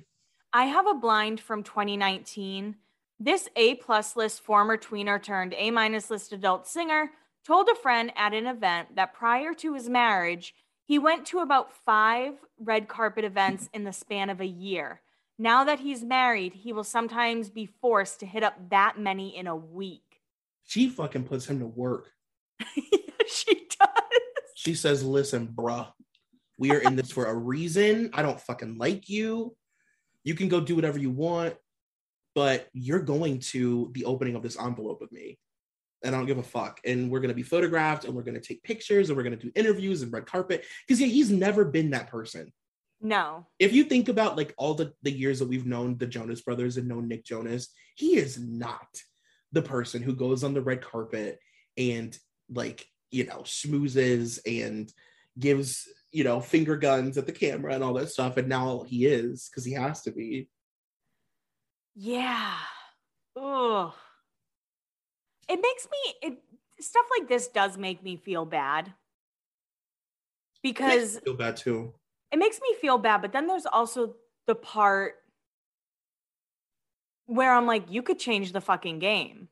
I 0.53 0.65
have 0.65 0.85
a 0.85 0.93
blind 0.93 1.39
from 1.39 1.63
2019. 1.63 2.75
This 3.19 3.47
A 3.55 3.75
plus 3.75 4.15
list 4.17 4.41
former 4.41 4.77
tweener 4.77 5.21
turned 5.21 5.53
A 5.55 5.71
minus 5.71 6.09
list 6.09 6.33
adult 6.33 6.67
singer 6.67 7.11
told 7.45 7.69
a 7.69 7.75
friend 7.75 8.11
at 8.15 8.33
an 8.33 8.45
event 8.47 8.95
that 8.95 9.13
prior 9.13 9.53
to 9.55 9.73
his 9.73 9.87
marriage, 9.89 10.53
he 10.83 10.99
went 10.99 11.25
to 11.27 11.39
about 11.39 11.71
five 11.73 12.33
red 12.59 12.87
carpet 12.89 13.23
events 13.23 13.69
in 13.73 13.85
the 13.85 13.93
span 13.93 14.29
of 14.29 14.41
a 14.41 14.45
year. 14.45 15.01
Now 15.41 15.63
that 15.63 15.79
he's 15.79 16.03
married, 16.03 16.53
he 16.53 16.71
will 16.71 16.83
sometimes 16.83 17.49
be 17.49 17.65
forced 17.65 18.19
to 18.19 18.27
hit 18.27 18.43
up 18.43 18.53
that 18.69 18.99
many 18.99 19.35
in 19.35 19.47
a 19.47 19.55
week. 19.55 20.21
She 20.65 20.87
fucking 20.87 21.23
puts 21.23 21.47
him 21.47 21.57
to 21.61 21.65
work. 21.65 22.11
she 23.27 23.67
does. 23.79 24.21
She 24.53 24.75
says, 24.75 25.03
listen, 25.03 25.47
bruh, 25.47 25.87
we 26.59 26.69
are 26.69 26.77
in 26.77 26.95
this 26.95 27.11
for 27.11 27.25
a 27.25 27.33
reason. 27.33 28.11
I 28.13 28.21
don't 28.21 28.39
fucking 28.39 28.77
like 28.77 29.09
you. 29.09 29.55
You 30.23 30.35
can 30.35 30.47
go 30.47 30.61
do 30.61 30.75
whatever 30.75 30.99
you 30.99 31.09
want, 31.09 31.55
but 32.35 32.67
you're 32.73 32.99
going 32.99 33.39
to 33.39 33.89
the 33.95 34.05
opening 34.05 34.35
of 34.35 34.43
this 34.43 34.59
envelope 34.59 35.01
with 35.01 35.11
me. 35.11 35.39
And 36.03 36.13
I 36.13 36.19
don't 36.19 36.27
give 36.27 36.37
a 36.37 36.43
fuck. 36.43 36.81
And 36.85 37.09
we're 37.09 37.19
going 37.19 37.29
to 37.29 37.35
be 37.35 37.41
photographed 37.41 38.05
and 38.05 38.13
we're 38.13 38.21
going 38.21 38.39
to 38.39 38.47
take 38.47 38.61
pictures 38.61 39.09
and 39.09 39.17
we're 39.17 39.23
going 39.23 39.39
to 39.39 39.43
do 39.43 39.51
interviews 39.55 40.03
and 40.03 40.13
red 40.13 40.27
carpet. 40.27 40.65
Because 40.87 41.01
yeah, 41.01 41.07
he's 41.07 41.31
never 41.31 41.65
been 41.65 41.89
that 41.89 42.11
person. 42.11 42.53
No. 43.01 43.47
If 43.57 43.73
you 43.73 43.83
think 43.83 44.09
about 44.09 44.37
like 44.37 44.53
all 44.57 44.75
the, 44.75 44.93
the 45.01 45.11
years 45.11 45.39
that 45.39 45.47
we've 45.47 45.65
known 45.65 45.97
the 45.97 46.05
Jonas 46.05 46.41
brothers 46.41 46.77
and 46.77 46.87
known 46.87 47.07
Nick 47.07 47.25
Jonas, 47.25 47.69
he 47.95 48.17
is 48.17 48.39
not 48.39 48.87
the 49.51 49.61
person 49.61 50.01
who 50.01 50.15
goes 50.15 50.43
on 50.43 50.53
the 50.53 50.61
red 50.61 50.81
carpet 50.81 51.39
and 51.77 52.17
like, 52.53 52.85
you 53.09 53.25
know, 53.25 53.39
schmoozes 53.39 54.39
and 54.45 54.91
gives, 55.37 55.87
you 56.11 56.23
know, 56.23 56.39
finger 56.39 56.77
guns 56.77 57.17
at 57.17 57.25
the 57.25 57.31
camera 57.31 57.73
and 57.73 57.83
all 57.83 57.93
that 57.95 58.09
stuff. 58.09 58.37
And 58.37 58.47
now 58.47 58.83
he 58.87 59.05
is 59.05 59.49
because 59.49 59.65
he 59.65 59.73
has 59.73 60.03
to 60.03 60.11
be. 60.11 60.47
Yeah. 61.95 62.55
Oh. 63.35 63.95
It 65.49 65.59
makes 65.61 65.87
me 65.91 66.29
it 66.29 66.37
stuff 66.79 67.05
like 67.17 67.27
this 67.27 67.47
does 67.47 67.77
make 67.77 68.03
me 68.03 68.15
feel 68.15 68.45
bad. 68.45 68.93
Because 70.63 71.17
I 71.17 71.21
feel 71.21 71.35
bad 71.35 71.57
too. 71.57 71.93
It 72.31 72.39
makes 72.39 72.59
me 72.61 72.75
feel 72.79 72.97
bad, 72.97 73.21
but 73.21 73.33
then 73.33 73.47
there's 73.47 73.65
also 73.65 74.15
the 74.47 74.55
part 74.55 75.15
where 77.25 77.53
I'm 77.53 77.65
like, 77.65 77.85
you 77.89 78.01
could 78.01 78.19
change 78.19 78.51
the 78.51 78.61
fucking 78.61 78.99
game. 78.99 79.47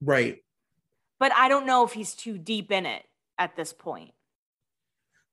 Right. 0.00 0.38
But 1.18 1.32
I 1.36 1.48
don't 1.48 1.66
know 1.66 1.84
if 1.84 1.92
he's 1.92 2.14
too 2.14 2.38
deep 2.38 2.72
in 2.72 2.86
it 2.86 3.02
at 3.38 3.56
this 3.56 3.72
point. 3.72 4.12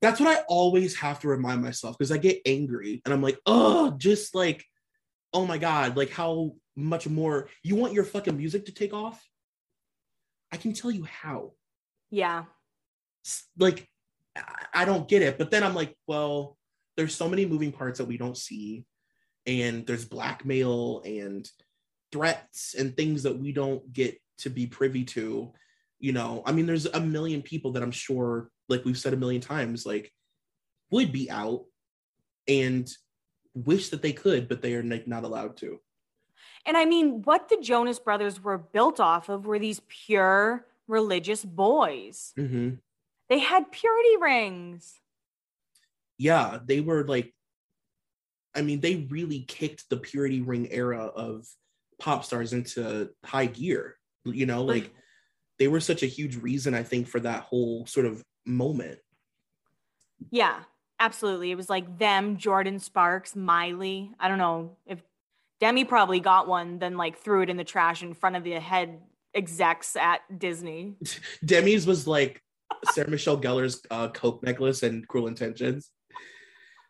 That's 0.02 0.20
what 0.20 0.38
I 0.38 0.42
always 0.48 0.96
have 0.98 1.20
to 1.22 1.28
remind 1.28 1.62
myself 1.62 1.98
because 1.98 2.12
I 2.12 2.18
get 2.18 2.42
angry 2.46 3.02
and 3.04 3.14
I'm 3.14 3.22
like, 3.22 3.40
oh, 3.46 3.92
just 3.98 4.36
like, 4.36 4.64
oh 5.34 5.46
my 5.46 5.58
God, 5.58 5.98
like 5.98 6.12
how 6.12 6.56
much 6.76 7.08
more 7.08 7.50
you 7.64 7.76
want 7.76 7.94
your 7.94 8.04
fucking 8.04 8.38
music 8.38 8.66
to 8.66 8.74
take 8.74 8.94
off? 8.94 9.26
I 10.52 10.58
can 10.58 10.74
tell 10.74 10.92
you 10.92 11.06
how. 11.06 11.54
Yeah. 12.12 12.46
Like, 13.58 13.88
I- 14.74 14.86
don't 14.86 15.08
get 15.08 15.22
it. 15.22 15.38
But 15.38 15.52
then 15.52 15.64
I'm 15.64 15.76
like, 15.76 15.96
well, 16.08 16.58
there's 16.96 17.16
so 17.16 17.30
many 17.30 17.46
moving 17.46 17.72
parts 17.72 17.98
that 18.00 18.06
we 18.08 18.18
don't 18.18 18.38
see. 18.38 18.86
And 19.46 19.86
there's 19.86 20.06
blackmail 20.06 21.02
and 21.06 21.50
threats 22.12 22.76
and 22.78 22.96
things 22.96 23.24
that 23.24 23.38
we 23.38 23.52
don't 23.52 23.92
get 23.94 24.20
to 24.40 24.50
be 24.50 24.68
privy 24.68 25.04
to. 25.06 25.54
You 26.00 26.12
know, 26.12 26.44
I 26.46 26.52
mean, 26.52 26.66
there's 26.66 26.86
a 26.86 27.00
million 27.00 27.42
people 27.42 27.72
that 27.74 27.84
I'm 27.84 27.92
sure, 27.92 28.50
like 28.70 28.86
we've 28.86 28.98
said 28.98 29.14
a 29.14 29.18
million 29.18 29.42
times, 29.42 29.86
like 29.86 30.12
would 30.92 31.12
be 31.12 31.30
out 31.30 31.66
and 32.48 32.90
wish 33.54 33.90
that 33.90 34.02
they 34.02 34.14
could, 34.14 34.48
but 34.48 34.62
they 34.62 34.76
are 34.76 34.84
like 34.84 35.08
not 35.08 35.24
allowed 35.24 35.58
to. 35.58 35.80
And 36.66 36.78
I 36.78 36.86
mean, 36.86 37.22
what 37.24 37.50
the 37.50 37.58
Jonas 37.62 38.00
brothers 38.00 38.44
were 38.44 38.58
built 38.58 39.00
off 39.00 39.30
of 39.30 39.46
were 39.46 39.60
these 39.60 39.82
pure 39.88 40.66
religious 40.88 41.44
boys. 41.44 42.34
hmm 42.36 42.76
They 43.30 43.40
had 43.40 43.72
purity 43.72 44.18
rings. 44.20 45.00
Yeah, 46.18 46.60
they 46.66 46.82
were 46.82 47.06
like, 47.06 47.34
I 48.56 48.62
mean, 48.62 48.80
they 48.80 49.08
really 49.10 49.42
kicked 49.42 49.90
the 49.90 49.98
purity 49.98 50.42
ring 50.42 50.68
era 50.72 51.06
of 51.06 51.46
pop 52.00 52.26
stars 52.26 52.54
into 52.54 53.10
high 53.24 53.46
gear. 53.46 53.98
You 54.26 54.46
know, 54.46 54.64
like 54.64 54.92
they 55.60 55.68
were 55.68 55.80
such 55.80 56.04
a 56.04 56.08
huge 56.08 56.38
reason, 56.38 56.74
I 56.74 56.84
think, 56.84 57.08
for 57.08 57.20
that 57.20 57.44
whole 57.44 57.86
sort 57.86 58.06
of 58.06 58.24
moment. 58.46 59.00
Yeah, 60.32 60.60
absolutely. 61.00 61.52
It 61.52 61.56
was 61.56 61.70
like 61.70 62.00
them, 62.00 62.38
Jordin 62.38 62.82
Sparks, 62.82 63.36
Miley. 63.36 64.12
I 64.20 64.28
don't 64.28 64.38
know 64.38 64.78
if 64.86 65.02
Demi 65.60 65.86
probably 65.86 66.20
got 66.20 66.48
one, 66.48 66.80
then 66.80 66.98
like 66.98 67.18
threw 67.18 67.42
it 67.42 67.50
in 67.50 67.58
the 67.58 67.64
trash 67.64 68.04
in 68.04 68.14
front 68.14 68.36
of 68.36 68.44
the 68.44 68.60
head 68.60 69.02
execs 69.34 69.96
at 69.96 70.22
Disney. 70.38 70.96
Demi's 71.46 71.86
was 71.86 72.08
like 72.08 72.42
Sarah 72.92 73.10
Michelle 73.10 73.38
Gellar's 73.38 73.82
uh, 73.92 74.10
Coke 74.10 74.44
necklace 74.44 74.84
and 74.84 75.08
Cruel 75.08 75.28
Intentions. 75.28 75.92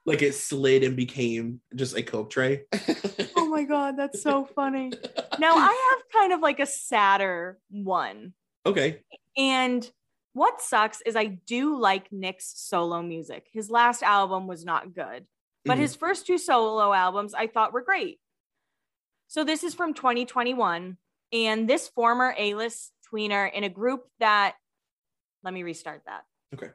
Like 0.05 0.21
it 0.21 0.33
slid 0.35 0.83
and 0.83 0.95
became 0.95 1.59
just 1.75 1.95
a 1.97 2.01
Coke 2.03 2.29
tray. 2.29 2.61
Oh 3.35 3.49
my 3.49 3.63
God, 3.63 3.97
that's 3.97 4.21
so 4.21 4.45
funny. 4.45 4.91
Now 5.39 5.53
I 5.55 5.91
have 5.95 6.03
kind 6.21 6.31
of 6.33 6.39
like 6.39 6.59
a 6.59 6.65
sadder 6.65 7.57
one. 7.69 8.33
okay. 8.65 9.01
And 9.35 9.89
what 10.33 10.61
sucks 10.61 11.01
is 11.01 11.15
I 11.15 11.25
do 11.25 11.77
like 11.79 12.11
Nick's 12.11 12.53
solo 12.55 13.01
music. 13.01 13.47
His 13.51 13.69
last 13.69 14.01
album 14.03 14.47
was 14.47 14.63
not 14.65 14.93
good, 14.95 15.25
but 15.65 15.77
Mhm. 15.77 15.81
his 15.81 15.95
first 15.95 16.25
two 16.27 16.37
solo 16.37 16.93
albums 16.93 17.33
I 17.33 17.47
thought 17.47 17.73
were 17.73 17.81
great. 17.81 18.19
So 19.27 19.43
this 19.43 19.63
is 19.63 19.73
from 19.73 19.93
2021. 19.93 20.97
And 21.33 21.69
this 21.69 21.87
former 21.89 22.33
A 22.37 22.53
list 22.53 22.93
tweener 23.11 23.51
in 23.51 23.63
a 23.65 23.69
group 23.69 24.05
that, 24.19 24.55
let 25.43 25.53
me 25.53 25.63
restart 25.63 26.01
that. 26.05 26.23
Okay. 26.53 26.71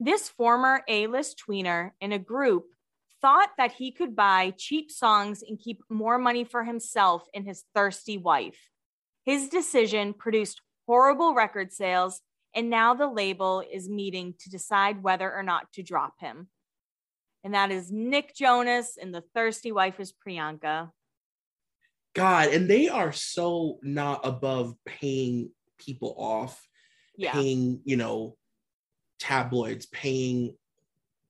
This 0.00 0.28
former 0.28 0.82
A 0.88 1.06
list 1.06 1.42
tweener 1.46 1.90
in 2.00 2.12
a 2.12 2.18
group 2.18 2.64
thought 3.20 3.50
that 3.56 3.72
he 3.72 3.92
could 3.92 4.16
buy 4.16 4.52
cheap 4.56 4.90
songs 4.90 5.42
and 5.46 5.58
keep 5.58 5.80
more 5.88 6.18
money 6.18 6.44
for 6.44 6.64
himself 6.64 7.24
and 7.34 7.46
his 7.46 7.64
thirsty 7.74 8.18
wife. 8.18 8.58
His 9.24 9.48
decision 9.48 10.12
produced 10.12 10.60
horrible 10.86 11.34
record 11.34 11.72
sales, 11.72 12.20
and 12.54 12.68
now 12.68 12.94
the 12.94 13.06
label 13.06 13.62
is 13.72 13.88
meeting 13.88 14.34
to 14.40 14.50
decide 14.50 15.02
whether 15.02 15.32
or 15.32 15.44
not 15.44 15.72
to 15.74 15.82
drop 15.82 16.14
him. 16.18 16.48
And 17.44 17.54
that 17.54 17.70
is 17.70 17.90
Nick 17.92 18.34
Jonas, 18.34 18.98
and 19.00 19.14
the 19.14 19.22
thirsty 19.34 19.70
wife 19.70 20.00
is 20.00 20.12
Priyanka. 20.12 20.90
God, 22.14 22.48
and 22.48 22.68
they 22.68 22.88
are 22.88 23.12
so 23.12 23.78
not 23.82 24.20
above 24.24 24.74
paying 24.84 25.50
people 25.78 26.14
off, 26.18 26.60
Yeah. 27.16 27.32
paying, 27.32 27.80
you 27.84 27.96
know, 27.96 28.36
tabloids, 29.18 29.86
paying 29.86 30.56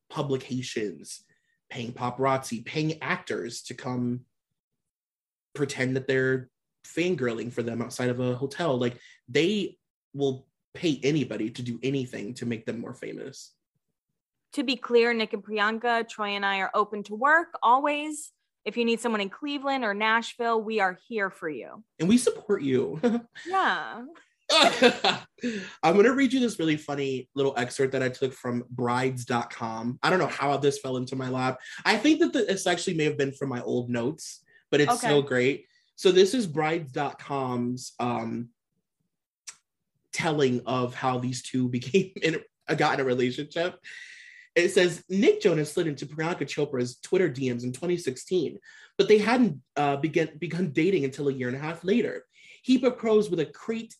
publications, 0.09 1.25
paying 1.71 1.93
paparazzi, 1.93 2.65
paying 2.65 3.03
actors 3.03 3.63
to 3.63 3.75
come 3.75 4.21
pretend 5.55 5.97
that 5.97 6.07
they're 6.07 6.49
fangirling 6.87 7.53
for 7.53 7.63
them 7.63 7.83
outside 7.83 8.11
of 8.11 8.21
a 8.21 8.35
hotel. 8.35 8.79
Like 8.79 8.99
they 9.29 9.77
will 10.15 10.47
pay 10.75 11.01
anybody 11.03 11.51
to 11.51 11.63
do 11.63 11.79
anything 11.83 12.35
to 12.35 12.47
make 12.47 12.67
them 12.67 12.81
more 12.81 12.95
famous. 12.95 13.53
To 14.55 14.63
be 14.63 14.77
clear, 14.77 15.15
Nick 15.15 15.33
and 15.33 15.43
Priyanka, 15.43 16.09
Troy 16.09 16.29
and 16.29 16.45
I 16.45 16.59
are 16.59 16.71
open 16.75 17.03
to 17.05 17.15
work 17.15 17.49
always. 17.63 18.33
If 18.65 18.77
you 18.77 18.85
need 18.85 19.01
someone 19.01 19.21
in 19.21 19.31
Cleveland 19.31 19.83
or 19.83 19.95
Nashville, 19.95 20.63
we 20.63 20.81
are 20.81 20.99
here 21.09 21.31
for 21.31 21.49
you. 21.49 21.83
And 21.99 22.09
we 22.09 22.19
support 22.19 22.63
you. 22.63 23.01
Yeah. 23.47 24.03
I'm 25.83 25.95
going 25.95 26.05
to 26.05 26.15
read 26.15 26.33
you 26.33 26.41
this 26.41 26.59
really 26.59 26.77
funny 26.77 27.29
little 27.35 27.55
excerpt 27.57 27.93
that 27.93 28.03
I 28.03 28.09
took 28.09 28.33
from 28.33 28.65
brides.com. 28.71 29.99
I 30.03 30.11
don't 30.11 30.19
know 30.19 30.27
how 30.27 30.57
this 30.57 30.79
fell 30.79 30.97
into 30.97 31.17
my 31.17 31.29
lap. 31.29 31.59
I 31.85 31.97
think 31.97 32.21
that 32.21 32.33
the, 32.33 32.45
this 32.45 32.67
actually 32.67 32.95
may 32.95 33.05
have 33.05 33.19
been 33.19 33.33
from 33.33 33.49
my 33.49 33.61
old 33.63 33.91
notes, 33.91 34.43
but 34.71 34.81
it's 34.81 34.93
Okay. 34.93 35.09
so 35.09 35.23
great. 35.23 35.67
So 35.97 36.11
this 36.13 36.35
is 36.35 36.47
brides.com's 36.47 37.93
um, 38.01 38.49
telling 40.13 40.63
of 40.67 40.95
how 40.95 41.19
these 41.19 41.43
two 41.43 41.69
became 41.77 42.13
in 42.23 42.41
a, 42.69 42.77
got 42.77 42.95
in 42.95 43.01
a 43.01 43.05
relationship. 43.05 43.79
It 44.55 44.69
says 44.71 45.03
Nick 45.09 45.41
Jonas 45.41 45.73
slid 45.73 45.87
into 45.87 46.05
Priyanka 46.07 46.43
Chopra's 46.43 46.97
Twitter 46.97 47.31
DMs 47.31 47.65
in 47.65 47.73
2016, 47.73 48.59
but 48.99 49.09
they 49.09 49.19
hadn't 49.19 49.61
uh, 49.77 49.97
begun 49.97 50.29
begun 50.39 50.73
dating 50.73 51.05
until 51.05 51.29
a 51.29 51.33
year 51.33 51.49
and 51.49 51.57
a 51.57 51.61
half 51.61 51.83
later. 51.85 52.27
He 52.63 52.79
proposed 52.79 53.31
with 53.31 53.41
a 53.41 53.47
Crete 53.47 53.95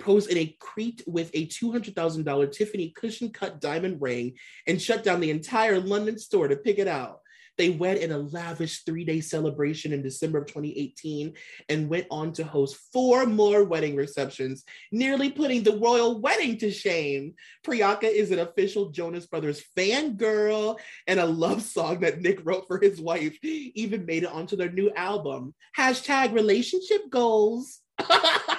posed 0.00 0.30
in 0.30 0.38
a 0.38 0.56
Crete 0.58 1.02
with 1.06 1.30
a 1.34 1.46
$200,000 1.46 2.52
Tiffany 2.52 2.90
cushion 2.96 3.30
cut 3.30 3.60
diamond 3.60 4.00
ring 4.00 4.34
and 4.66 4.80
shut 4.80 5.04
down 5.04 5.20
the 5.20 5.30
entire 5.30 5.78
London 5.78 6.18
store 6.18 6.48
to 6.48 6.56
pick 6.56 6.78
it 6.78 6.88
out. 6.88 7.20
They 7.60 7.68
wed 7.68 7.98
in 7.98 8.10
a 8.10 8.16
lavish 8.16 8.84
three 8.84 9.04
day 9.04 9.20
celebration 9.20 9.92
in 9.92 10.02
December 10.02 10.38
of 10.38 10.46
2018 10.46 11.34
and 11.68 11.90
went 11.90 12.06
on 12.10 12.32
to 12.32 12.44
host 12.44 12.78
four 12.90 13.26
more 13.26 13.64
wedding 13.64 13.96
receptions, 13.96 14.64
nearly 14.90 15.30
putting 15.30 15.62
the 15.62 15.76
royal 15.76 16.22
wedding 16.22 16.56
to 16.56 16.70
shame. 16.70 17.34
Priyanka 17.62 18.04
is 18.04 18.30
an 18.30 18.38
official 18.38 18.88
Jonas 18.88 19.26
Brothers 19.26 19.62
fangirl, 19.76 20.78
and 21.06 21.20
a 21.20 21.26
love 21.26 21.60
song 21.60 22.00
that 22.00 22.22
Nick 22.22 22.40
wrote 22.46 22.66
for 22.66 22.80
his 22.80 22.98
wife 22.98 23.36
even 23.42 24.06
made 24.06 24.22
it 24.22 24.32
onto 24.32 24.56
their 24.56 24.72
new 24.72 24.90
album. 24.94 25.54
Hashtag 25.76 26.32
relationship 26.32 27.10
goals. 27.10 27.80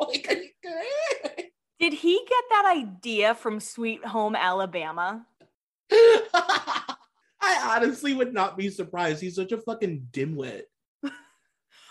Did 1.80 1.92
he 1.92 2.20
get 2.28 2.44
that 2.50 2.74
idea 2.76 3.34
from 3.34 3.60
Sweet 3.60 4.04
Home 4.04 4.34
Alabama? 4.34 5.26
I 5.92 6.96
honestly 7.76 8.14
would 8.14 8.34
not 8.34 8.56
be 8.56 8.68
surprised. 8.68 9.20
He's 9.20 9.36
such 9.36 9.52
a 9.52 9.58
fucking 9.58 10.08
dimwit. 10.10 10.62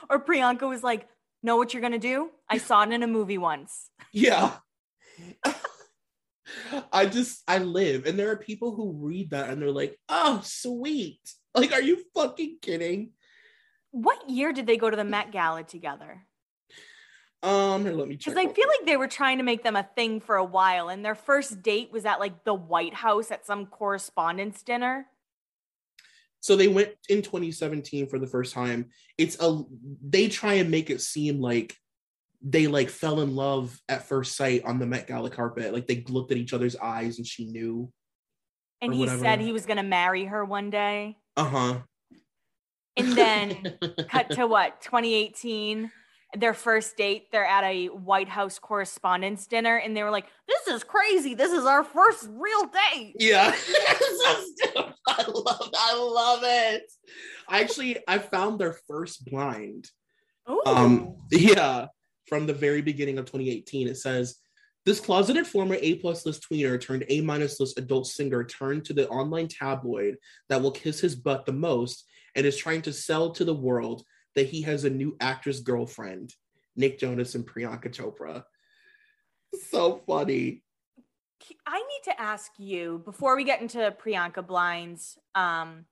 or 0.10 0.24
Priyanka 0.24 0.68
was 0.68 0.84
like, 0.84 1.08
Know 1.44 1.58
what 1.58 1.74
you're 1.74 1.82
gonna 1.82 2.00
do? 2.00 2.32
I 2.50 2.58
saw 2.58 2.84
it 2.84 2.92
in 2.92 3.04
a 3.04 3.08
movie 3.08 3.38
once. 3.38 3.90
Yeah. 4.12 4.54
I 6.92 7.06
just 7.06 7.44
I 7.48 7.60
live 7.60 8.06
and 8.06 8.18
there 8.18 8.32
are 8.32 8.38
people 8.38 8.74
who 8.74 8.94
read 8.94 9.32
that 9.32 9.50
and 9.50 9.62
they're 9.62 9.72
like, 9.72 9.98
oh 10.10 10.42
sweet. 10.44 11.20
Like, 11.54 11.74
are 11.74 11.82
you 11.82 12.04
fucking 12.14 12.58
kidding? 12.62 13.12
What 13.92 14.30
year 14.30 14.54
did 14.54 14.68
they 14.68 14.78
go 14.78 14.90
to 14.90 14.96
the 14.96 15.04
Met 15.04 15.32
Gala 15.32 15.64
together? 15.64 16.26
Um, 17.44 17.84
let 17.84 18.08
me 18.08 18.18
check. 18.18 18.34
Because 18.34 18.46
I 18.46 18.52
feel 18.54 18.68
like 18.68 18.86
they 18.86 18.98
were 18.98 19.08
trying 19.08 19.38
to 19.38 19.44
make 19.44 19.64
them 19.64 19.76
a 19.76 19.88
thing 19.96 20.20
for 20.20 20.36
a 20.36 20.44
while, 20.44 20.90
and 20.90 21.06
their 21.06 21.16
first 21.16 21.62
date 21.62 21.92
was 21.92 22.06
at 22.06 22.20
like 22.20 22.44
the 22.44 22.54
White 22.54 22.94
House 22.94 23.32
at 23.32 23.46
some 23.46 23.68
correspondence 23.68 24.64
dinner. 24.64 25.08
So 26.40 26.56
they 26.56 26.68
went 26.68 26.92
in 27.10 27.22
2017 27.22 28.08
for 28.08 28.20
the 28.20 28.28
first 28.28 28.54
time. 28.54 28.90
It's 29.18 29.38
a 29.40 29.64
they 30.02 30.28
try 30.28 30.54
and 30.56 30.72
make 30.72 30.90
it 30.90 31.02
seem 31.02 31.40
like 31.40 31.76
they 32.42 32.68
like 32.68 32.90
fell 32.90 33.22
in 33.22 33.36
love 33.36 33.80
at 33.90 34.08
first 34.08 34.36
sight 34.36 34.64
on 34.64 34.80
the 34.80 34.86
Met 34.86 35.08
Gala 35.08 35.30
carpet. 35.30 35.74
Like 35.74 35.88
they 35.88 36.04
looked 36.08 36.32
at 36.32 36.38
each 36.38 36.54
other's 36.54 36.76
eyes 36.76 37.18
and 37.18 37.28
she 37.28 37.46
knew. 37.46 37.92
And 38.82 38.94
he 38.94 39.00
whatever. 39.00 39.20
said 39.20 39.42
he 39.42 39.52
was 39.52 39.66
gonna 39.66 39.84
marry 39.84 40.26
her 40.26 40.46
one 40.46 40.70
day. 40.70 41.18
Uh-huh. 41.36 41.80
And 42.96 43.12
then 43.14 43.78
cut 44.10 44.32
to 44.32 44.48
what, 44.48 44.82
2018? 44.82 45.92
Their 46.36 46.54
first 46.54 46.98
date 46.98 47.32
they're 47.32 47.46
at 47.46 47.64
a 47.64 47.88
white 47.88 48.28
house 48.28 48.60
correspondence 48.60 49.48
dinner 49.48 49.78
and 49.78 49.96
they 49.96 50.04
were 50.04 50.12
like 50.12 50.26
this 50.48 50.76
is 50.76 50.84
crazy. 50.84 51.34
This 51.34 51.52
is 51.52 51.66
our 51.66 51.84
first 51.84 52.28
real 52.32 52.70
date. 52.94 53.16
Yeah. 53.20 53.54
I 55.08 55.24
love 55.28 55.70
i 55.74 55.96
love 55.96 56.40
it. 56.44 56.92
Actually 57.50 57.98
i 58.08 58.18
found 58.18 58.60
their 58.60 58.78
first 58.88 59.26
blind. 59.26 59.90
Ooh. 60.50 60.62
um 60.66 61.16
yeah 61.32 61.88
from 62.28 62.46
the 62.46 62.54
very 62.54 62.82
beginning 62.82 63.18
of 63.18 63.26
2018 63.26 63.88
it 63.88 63.98
says 63.98 64.38
this 64.86 65.02
closeted 65.02 65.46
former 65.46 65.76
A 65.82 65.96
plus 65.96 66.26
list 66.26 66.46
tweener 66.50 66.80
turned 66.80 67.04
A 67.10 67.20
minus 67.22 67.60
list 67.60 67.78
adult 67.78 68.08
singer 68.08 68.44
turned 68.46 68.86
to 68.86 68.94
the 68.94 69.08
online 69.10 69.50
tabloid 69.50 70.18
that 70.50 70.62
will 70.62 70.72
kiss 70.72 71.00
his 71.02 71.16
butt 71.16 71.46
the 71.46 71.52
most 71.52 72.06
and 72.36 72.46
is 72.46 72.56
trying 72.56 72.82
to 72.84 72.94
sell 72.94 73.32
to 73.32 73.44
the 73.44 73.54
world 73.54 74.04
that 74.38 74.48
he 74.48 74.62
has 74.62 74.84
a 74.84 74.90
new 74.90 75.18
actress 75.20 75.60
girlfriend, 75.62 76.32
Nick 76.76 77.00
Jonas 77.00 77.34
and 77.34 77.44
Priyanka 77.44 77.90
Chopra. 77.90 78.44
So 79.72 80.04
funny. 80.06 80.62
I 81.66 81.80
need 81.80 82.02
to 82.04 82.22
ask 82.22 82.52
you 82.60 83.02
before 83.04 83.36
we 83.36 83.44
get 83.44 83.62
into 83.62 83.96
Priyanka 84.00 84.46
blinds. 84.46 85.18
Um, 85.34 85.86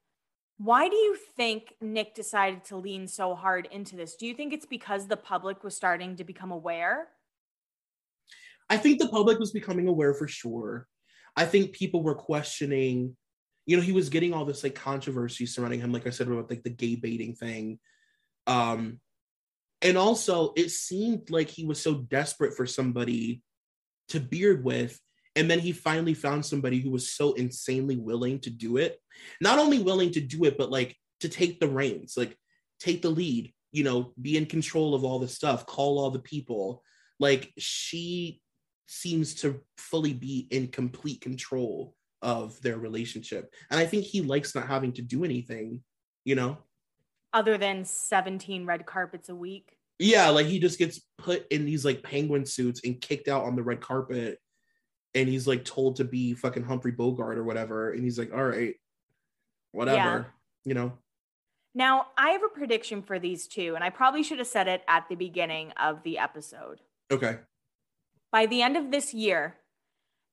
why 0.60 0.88
do 0.88 0.96
you 0.96 1.18
think 1.36 1.74
Nick 1.82 2.14
decided 2.14 2.64
to 2.66 2.78
lean 2.78 3.08
so 3.08 3.34
hard 3.34 3.68
into 3.72 3.96
this? 3.96 4.16
Do 4.16 4.28
you 4.28 4.36
think 4.36 4.54
it's 4.54 4.68
because 4.68 5.08
the 5.08 5.18
public 5.18 5.64
was 5.64 5.76
starting 5.76 6.16
to 6.18 6.24
become 6.24 6.52
aware? 6.52 7.08
I 8.70 8.78
think 8.78 9.00
the 9.00 9.10
public 9.10 9.40
was 9.40 9.52
becoming 9.52 9.88
aware 9.88 10.14
for 10.14 10.28
sure. 10.28 10.88
I 11.36 11.46
think 11.46 11.72
people 11.72 12.04
were 12.04 12.16
questioning, 12.16 13.18
you 13.66 13.76
know, 13.76 13.84
he 13.84 13.92
was 13.92 14.10
getting 14.10 14.34
all 14.34 14.46
this 14.46 14.64
like 14.64 14.76
controversy 14.76 15.48
surrounding 15.48 15.80
him, 15.80 15.92
like 15.92 16.06
I 16.06 16.12
said 16.12 16.28
about 16.28 16.52
like 16.52 16.62
the 16.62 16.70
gay 16.70 16.96
baiting 16.96 17.34
thing. 17.34 17.80
Um, 18.48 19.00
and 19.82 19.98
also, 19.98 20.54
it 20.56 20.72
seemed 20.72 21.30
like 21.30 21.50
he 21.50 21.66
was 21.66 21.82
so 21.82 21.96
desperate 21.96 22.56
for 22.56 22.66
somebody 22.66 23.42
to 24.10 24.20
beard 24.20 24.64
with. 24.64 25.00
And 25.36 25.52
then 25.52 25.60
he 25.60 25.74
finally 25.74 26.14
found 26.14 26.46
somebody 26.46 26.80
who 26.80 26.92
was 26.92 27.12
so 27.12 27.34
insanely 27.34 27.98
willing 27.98 28.40
to 28.42 28.50
do 28.50 28.78
it. 28.78 29.00
Not 29.42 29.60
only 29.60 29.80
willing 29.80 30.12
to 30.12 30.22
do 30.22 30.46
it, 30.46 30.58
but 30.58 30.72
like 30.72 30.96
to 31.20 31.30
take 31.30 31.60
the 31.60 31.68
reins, 31.68 32.16
like 32.16 32.38
take 32.80 33.02
the 33.02 33.10
lead, 33.10 33.54
you 33.72 33.84
know, 33.84 34.14
be 34.22 34.38
in 34.38 34.46
control 34.46 34.96
of 34.96 35.04
all 35.04 35.20
the 35.20 35.28
stuff, 35.28 35.66
call 35.66 36.00
all 36.00 36.10
the 36.10 36.20
people. 36.20 36.82
Like 37.20 37.52
she 37.58 38.42
seems 38.88 39.36
to 39.36 39.62
fully 39.78 40.14
be 40.14 40.48
in 40.52 40.68
complete 40.68 41.22
control 41.22 41.96
of 42.22 42.60
their 42.62 42.78
relationship. 42.78 43.54
And 43.70 43.80
I 43.80 43.86
think 43.86 44.06
he 44.06 44.22
likes 44.22 44.56
not 44.56 44.68
having 44.68 44.94
to 44.94 45.02
do 45.02 45.24
anything, 45.24 45.84
you 46.24 46.36
know? 46.36 46.58
Other 47.36 47.58
than 47.58 47.84
17 47.84 48.66
red 48.66 48.86
carpets 48.86 49.28
a 49.28 49.36
week. 49.36 49.78
Yeah, 50.00 50.30
like 50.30 50.48
he 50.48 50.58
just 50.58 50.80
gets 50.80 51.02
put 51.18 51.46
in 51.52 51.66
these 51.66 51.86
like 51.86 52.02
penguin 52.02 52.46
suits 52.46 52.82
and 52.84 53.00
kicked 53.00 53.28
out 53.28 53.44
on 53.44 53.56
the 53.56 53.64
red 53.64 53.82
carpet 53.82 54.40
and 55.14 55.30
he's 55.30 55.46
like 55.48 55.64
told 55.66 55.98
to 55.98 56.06
be 56.06 56.34
fucking 56.34 56.64
Humphrey 56.64 56.92
Bogart 56.92 57.38
or 57.38 57.44
whatever 57.44 57.92
and 57.92 58.04
he's 58.04 58.18
like, 58.18 58.34
"All 58.34 58.44
right. 58.44 58.76
Whatever." 59.74 59.98
Yeah. 59.98 60.24
You 60.64 60.74
know. 60.74 60.94
Now, 61.74 62.08
I 62.18 62.30
have 62.30 62.44
a 62.44 62.50
prediction 62.50 63.02
for 63.02 63.20
these 63.20 63.48
two 63.48 63.76
and 63.76 63.84
I 63.84 63.90
probably 63.90 64.24
should 64.24 64.40
have 64.40 64.48
said 64.48 64.68
it 64.68 64.82
at 64.88 65.08
the 65.10 65.16
beginning 65.16 65.72
of 65.74 66.04
the 66.04 66.18
episode. 66.18 66.80
Okay. 67.12 67.38
By 68.32 68.46
the 68.46 68.62
end 68.62 68.78
of 68.78 68.92
this 68.92 69.14
year, 69.14 69.56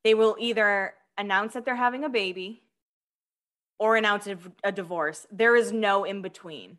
they 0.04 0.14
will 0.14 0.36
either 0.38 0.94
announce 1.18 1.54
that 1.54 1.64
they're 1.64 1.76
having 1.76 2.04
a 2.04 2.08
baby 2.08 2.62
or 3.78 3.96
announce 3.96 4.28
a, 4.28 4.38
a 4.62 4.72
divorce. 4.72 5.26
There 5.30 5.56
is 5.56 5.72
no 5.72 6.04
in 6.04 6.22
between 6.22 6.78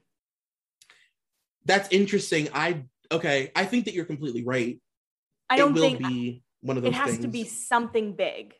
that's 1.65 1.89
interesting. 1.91 2.49
I 2.53 2.83
okay. 3.11 3.51
I 3.55 3.65
think 3.65 3.85
that 3.85 3.93
you're 3.93 4.05
completely 4.05 4.43
right. 4.43 4.79
I 5.49 5.57
don't 5.57 5.71
it 5.71 5.81
will 5.81 5.89
think 5.89 6.07
be 6.07 6.43
one 6.61 6.77
of 6.77 6.83
those. 6.83 6.93
It 6.93 6.95
has 6.95 7.11
things. 7.11 7.25
to 7.25 7.27
be 7.27 7.43
something 7.45 8.13
big. 8.13 8.53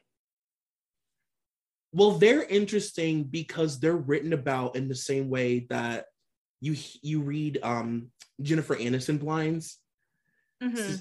Well, 1.92 2.12
they're 2.12 2.44
interesting 2.44 3.24
because 3.24 3.80
they're 3.80 3.96
written 3.96 4.34
about 4.34 4.76
in 4.76 4.88
the 4.88 4.96
same 4.96 5.30
way 5.30 5.68
that 5.70 6.06
you 6.60 6.76
you 7.02 7.22
read 7.22 7.60
um, 7.62 8.12
Jennifer 8.42 8.76
Aniston 8.76 9.20
blinds. 9.20 9.78
Mm-hmm. 10.62 10.96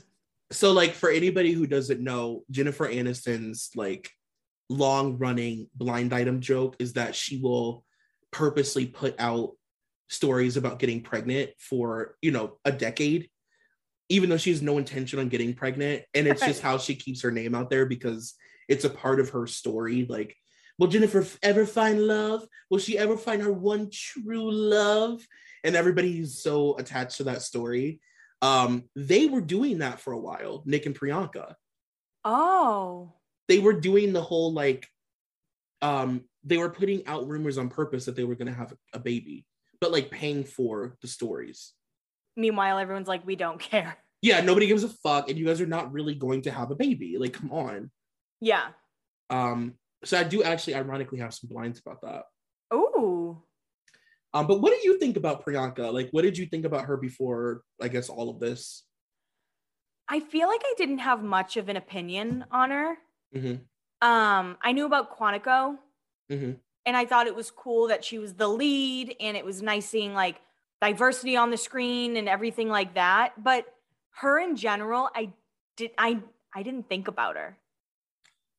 So, 0.51 0.73
like 0.73 0.93
for 0.93 1.11
anybody 1.11 1.53
who 1.53 1.67
doesn't 1.67 2.01
know, 2.01 2.45
Jennifer 2.51 2.87
Aniston's 2.89 3.71
like 3.75 4.11
long 4.69 5.19
running 5.19 5.69
blind 5.75 6.13
item 6.13 6.41
joke 6.41 6.77
is 6.79 6.95
that 6.95 7.15
she 7.15 7.39
will 7.39 7.85
purposely 8.31 8.87
put 8.87 9.15
out 9.19 9.53
stories 10.09 10.57
about 10.57 10.79
getting 10.79 11.01
pregnant 11.01 11.51
for 11.59 12.17
you 12.21 12.31
know 12.31 12.59
a 12.65 12.73
decade 12.73 13.31
even 14.13 14.29
though 14.29 14.37
she 14.37 14.51
has 14.51 14.61
no 14.61 14.77
intention 14.77 15.19
on 15.19 15.31
getting 15.31 15.55
pregnant. 15.55 16.03
And 16.13 16.27
it's 16.27 16.45
just 16.45 16.61
how 16.61 16.77
she 16.77 16.95
keeps 16.95 17.23
her 17.23 17.31
name 17.31 17.55
out 17.55 17.71
there 17.71 17.87
because 17.87 18.35
it's 18.69 18.85
a 18.85 18.91
part 18.91 19.21
of 19.21 19.31
her 19.31 19.47
story. 19.47 20.05
Like 20.07 20.37
will 20.79 20.89
jennifer 20.89 21.27
ever 21.43 21.65
find 21.65 22.07
love? 22.07 22.47
Will 22.69 22.79
she 22.79 22.99
ever 22.99 23.17
find 23.17 23.41
her 23.41 23.53
one 23.53 23.89
true 23.91 24.51
love? 24.51 25.27
And 25.65 25.75
everybody's 25.75 26.43
so 26.43 26.77
attached 26.77 27.17
to 27.17 27.25
that 27.25 27.41
story. 27.41 28.01
Um 28.43 28.85
they 28.95 29.27
were 29.27 29.41
doing 29.41 29.79
that 29.79 29.99
for 29.99 30.13
a 30.13 30.19
while 30.19 30.63
nick 30.67 30.85
and 30.85 30.99
priyanka. 30.99 31.55
Oh. 32.23 33.15
They 33.49 33.61
were 33.61 33.81
doing 33.81 34.13
the 34.13 34.23
whole 34.23 34.53
like 34.53 34.87
um 35.81 36.25
they 36.45 36.59
were 36.59 36.69
putting 36.69 37.07
out 37.07 37.29
rumors 37.29 37.57
on 37.57 37.71
purpose 37.71 38.05
that 38.05 38.17
they 38.17 38.25
were 38.25 38.35
going 38.35 38.53
to 38.53 38.59
have 38.59 38.75
a 38.93 38.99
baby 38.99 39.47
but 39.83 39.91
like 39.91 40.13
paying 40.13 40.45
for 40.45 40.97
the 41.03 41.09
stories. 41.09 41.73
Meanwhile, 42.37 42.79
everyone's 42.79 43.09
like, 43.09 43.27
we 43.27 43.35
don't 43.35 43.59
care. 43.61 43.99
Yeah, 44.23 44.41
nobody 44.41 44.69
gives 44.69 44.85
a 44.85 44.89
fuck, 44.89 45.29
and 45.29 45.37
you 45.37 45.45
guys 45.45 45.61
are 45.61 45.67
not 45.67 45.93
really 45.93 46.15
going 46.15 46.43
to 46.43 46.53
have 46.53 46.71
a 46.71 46.77
baby. 46.77 47.17
Like, 47.19 47.33
come 47.33 47.51
on. 47.51 47.91
Yeah. 48.41 48.69
Um, 49.29 49.75
so 50.05 50.21
I 50.21 50.23
do 50.23 50.45
actually 50.45 50.77
ironically 50.77 51.19
have 51.19 51.35
some 51.35 51.49
blinds 51.51 51.81
about 51.85 52.01
that. 52.03 52.23
Oh. 52.71 53.43
Um, 54.33 54.47
but 54.47 54.61
what 54.61 54.73
do 54.73 54.89
you 54.89 55.01
think 55.01 55.17
about 55.17 55.45
Priyanka? 55.45 55.93
Like, 55.93 56.11
what 56.13 56.23
did 56.23 56.39
you 56.39 56.47
think 56.47 56.65
about 56.65 56.85
her 56.85 56.97
before, 56.97 57.63
I 57.81 57.89
guess, 57.89 58.09
all 58.09 58.31
of 58.31 58.39
this? 58.39 58.85
I 60.09 60.21
feel 60.21 60.47
like 60.47 60.63
I 60.65 60.75
didn't 60.79 60.99
have 60.99 61.25
much 61.25 61.57
of 61.57 61.69
an 61.69 61.77
opinion 61.77 62.45
on 62.53 62.71
her. 62.71 62.95
Mm-hmm. 63.35 64.09
Um, 64.09 64.57
I 64.63 64.71
knew 64.71 64.87
about 64.87 65.19
Quantico. 65.19 65.79
Mm-hmm 66.31 66.53
and 66.87 66.97
I 66.97 67.05
thought 67.05 67.27
it 67.27 67.35
was 67.37 67.51
cool 67.51 67.89
that 67.89 68.05
she 68.05 68.19
was 68.19 68.35
the 68.35 68.49
lead 68.49 69.17
and 69.21 69.37
it 69.37 69.45
was 69.45 69.63
nice 69.63 69.87
seeing 69.87 70.15
like 70.15 70.41
diversity 70.81 71.37
on 71.37 71.51
the 71.51 71.57
screen 71.57 72.17
and 72.17 72.29
everything 72.29 72.69
like 72.69 72.95
that. 72.95 73.43
But 73.43 73.67
her 74.17 74.39
in 74.39 74.57
general, 74.57 75.09
I 75.15 75.33
did 75.77 75.91
I 75.99 76.21
I 76.55 76.63
didn't 76.63 76.89
think 76.89 77.09
about 77.09 77.37
her. 77.37 77.57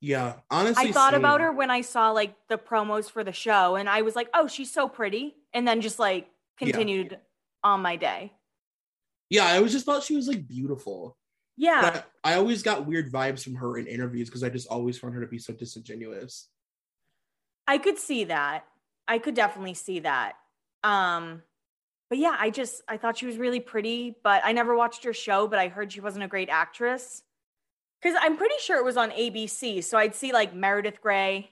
Yeah, 0.01 0.39
honestly, 0.51 0.89
I 0.89 0.91
thought 0.91 1.13
same. 1.13 1.21
about 1.21 1.39
her 1.41 1.51
when 1.51 1.71
I 1.71 1.81
saw 1.81 2.11
like 2.11 2.35
the 2.49 2.57
promos 2.57 3.09
for 3.09 3.23
the 3.23 3.31
show, 3.31 3.75
and 3.75 3.87
I 3.87 4.01
was 4.01 4.15
like, 4.17 4.29
"Oh, 4.33 4.47
she's 4.47 4.69
so 4.71 4.89
pretty," 4.89 5.35
and 5.53 5.65
then 5.67 5.79
just 5.79 5.97
like 5.97 6.27
Yeah. 6.59 6.71
continued 6.71 7.19
on 7.63 7.81
my 7.81 7.95
day. 7.95 8.33
Yeah, 9.29 9.45
I 9.45 9.55
always 9.57 9.71
just 9.71 9.85
thought 9.85 10.03
she 10.03 10.15
was 10.15 10.27
like 10.27 10.45
beautiful. 10.47 11.17
Yeah, 11.55 11.81
But 11.81 12.07
I, 12.23 12.33
I 12.33 12.35
always 12.37 12.63
got 12.63 12.85
weird 12.85 13.11
vibes 13.13 13.43
from 13.43 13.55
her 13.55 13.77
in 13.77 13.85
interviews 13.87 14.27
because 14.27 14.43
I 14.43 14.49
just 14.49 14.67
always 14.67 14.97
found 14.99 15.13
her 15.13 15.21
to 15.21 15.27
be 15.27 15.37
so 15.37 15.53
disingenuous. 15.53 16.49
I 17.67 17.77
could 17.77 17.97
see 17.97 18.25
that. 18.25 18.65
I 19.07 19.19
could 19.19 19.35
definitely 19.35 19.73
see 19.73 19.99
that. 19.99 20.37
Um, 20.83 21.43
but 22.09 22.17
yeah, 22.19 22.35
I 22.39 22.49
just 22.51 22.81
I 22.87 22.97
thought 22.97 23.17
she 23.17 23.25
was 23.25 23.37
really 23.37 23.59
pretty, 23.59 24.17
but 24.23 24.43
I 24.45 24.51
never 24.53 24.75
watched 24.75 25.03
her 25.05 25.13
show. 25.13 25.47
But 25.47 25.59
I 25.59 25.69
heard 25.69 25.91
she 25.93 26.01
wasn't 26.01 26.25
a 26.25 26.27
great 26.27 26.49
actress 26.49 27.23
because 28.01 28.17
I'm 28.21 28.37
pretty 28.37 28.55
sure 28.59 28.77
it 28.77 28.85
was 28.85 28.97
on 28.97 29.11
ABC. 29.11 29.81
So 29.81 29.97
I'd 29.97 30.15
see 30.15 30.33
like 30.33 30.53
Meredith 30.55 31.01
Grey, 31.01 31.51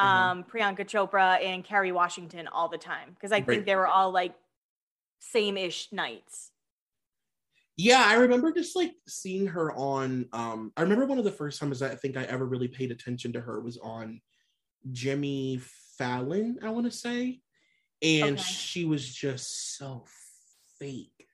Mhm. 0.00 0.32
um, 0.32 0.44
Priyanka 0.44 0.80
Chopra, 0.80 1.42
and 1.42 1.64
Kerry 1.64 1.92
Washington 1.92 2.48
all 2.48 2.68
the 2.68 2.78
time 2.78 3.12
because 3.14 3.32
I 3.32 3.42
Right. 3.46 3.48
think 3.50 3.66
they 3.66 3.76
were 3.76 3.88
all 3.88 4.10
like 4.12 4.36
same-ish 5.20 5.92
nights. 5.92 6.52
Yeah, 7.76 8.02
I 8.04 8.14
remember 8.14 8.52
just 8.52 8.74
like 8.74 8.92
seeing 9.06 9.46
her 9.46 9.72
on. 9.72 10.28
Um, 10.32 10.72
I 10.76 10.82
remember 10.82 11.06
one 11.06 11.18
of 11.18 11.24
the 11.24 11.30
first 11.32 11.60
times 11.60 11.80
I 11.80 11.94
think 11.94 12.16
I 12.16 12.24
ever 12.24 12.44
really 12.44 12.68
paid 12.68 12.90
attention 12.90 13.32
to 13.34 13.40
her 13.40 13.60
was 13.60 13.78
on 13.78 14.20
Jimmy 14.90 15.60
Fallon, 15.98 16.58
I 16.62 16.70
want 16.70 16.86
to 16.86 16.96
say, 16.96 17.40
and 18.02 18.38
Okay. 18.38 18.42
she 18.42 18.84
was 18.84 19.06
just 19.06 19.76
so 19.76 20.04
fake. 20.78 21.26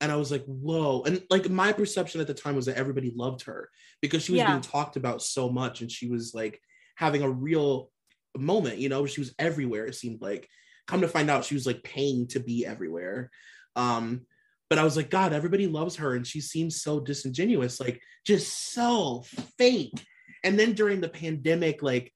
And 0.00 0.12
I 0.12 0.16
was 0.16 0.30
like, 0.30 0.44
whoa. 0.44 1.02
And 1.02 1.24
like 1.28 1.48
my 1.50 1.72
perception 1.72 2.20
at 2.20 2.28
the 2.28 2.34
time 2.34 2.54
was 2.54 2.66
that 2.66 2.76
everybody 2.76 3.12
loved 3.14 3.42
her 3.42 3.68
because 4.00 4.22
she 4.22 4.32
was 4.32 4.40
Yeah. 4.40 4.46
being 4.46 4.60
talked 4.60 4.96
about 4.96 5.22
so 5.22 5.50
much 5.50 5.80
and 5.80 5.90
she 5.90 6.08
was 6.08 6.34
like 6.34 6.60
having 6.96 7.22
a 7.22 7.30
real 7.30 7.90
moment, 8.36 8.78
you 8.78 8.88
know, 8.88 9.06
she 9.06 9.20
was 9.20 9.34
everywhere, 9.38 9.86
it 9.86 9.94
seemed 9.94 10.20
like. 10.22 10.48
Come 10.86 11.02
to 11.02 11.08
find 11.08 11.28
out, 11.28 11.44
she 11.44 11.54
was 11.54 11.66
like 11.66 11.82
paying 11.82 12.28
to 12.28 12.40
be 12.40 12.64
everywhere. 12.64 13.30
Um, 13.76 14.22
but 14.70 14.78
I 14.78 14.84
was 14.84 14.96
like, 14.96 15.10
God, 15.10 15.34
everybody 15.34 15.66
loves 15.66 15.96
her, 15.96 16.14
and 16.14 16.26
she 16.26 16.40
seems 16.40 16.80
so 16.80 16.98
disingenuous, 17.00 17.78
like 17.78 18.00
just 18.24 18.72
so 18.72 19.22
fake. 19.58 19.92
And 20.44 20.58
then 20.58 20.72
during 20.72 21.02
the 21.02 21.08
pandemic, 21.08 21.82
like 21.82 22.12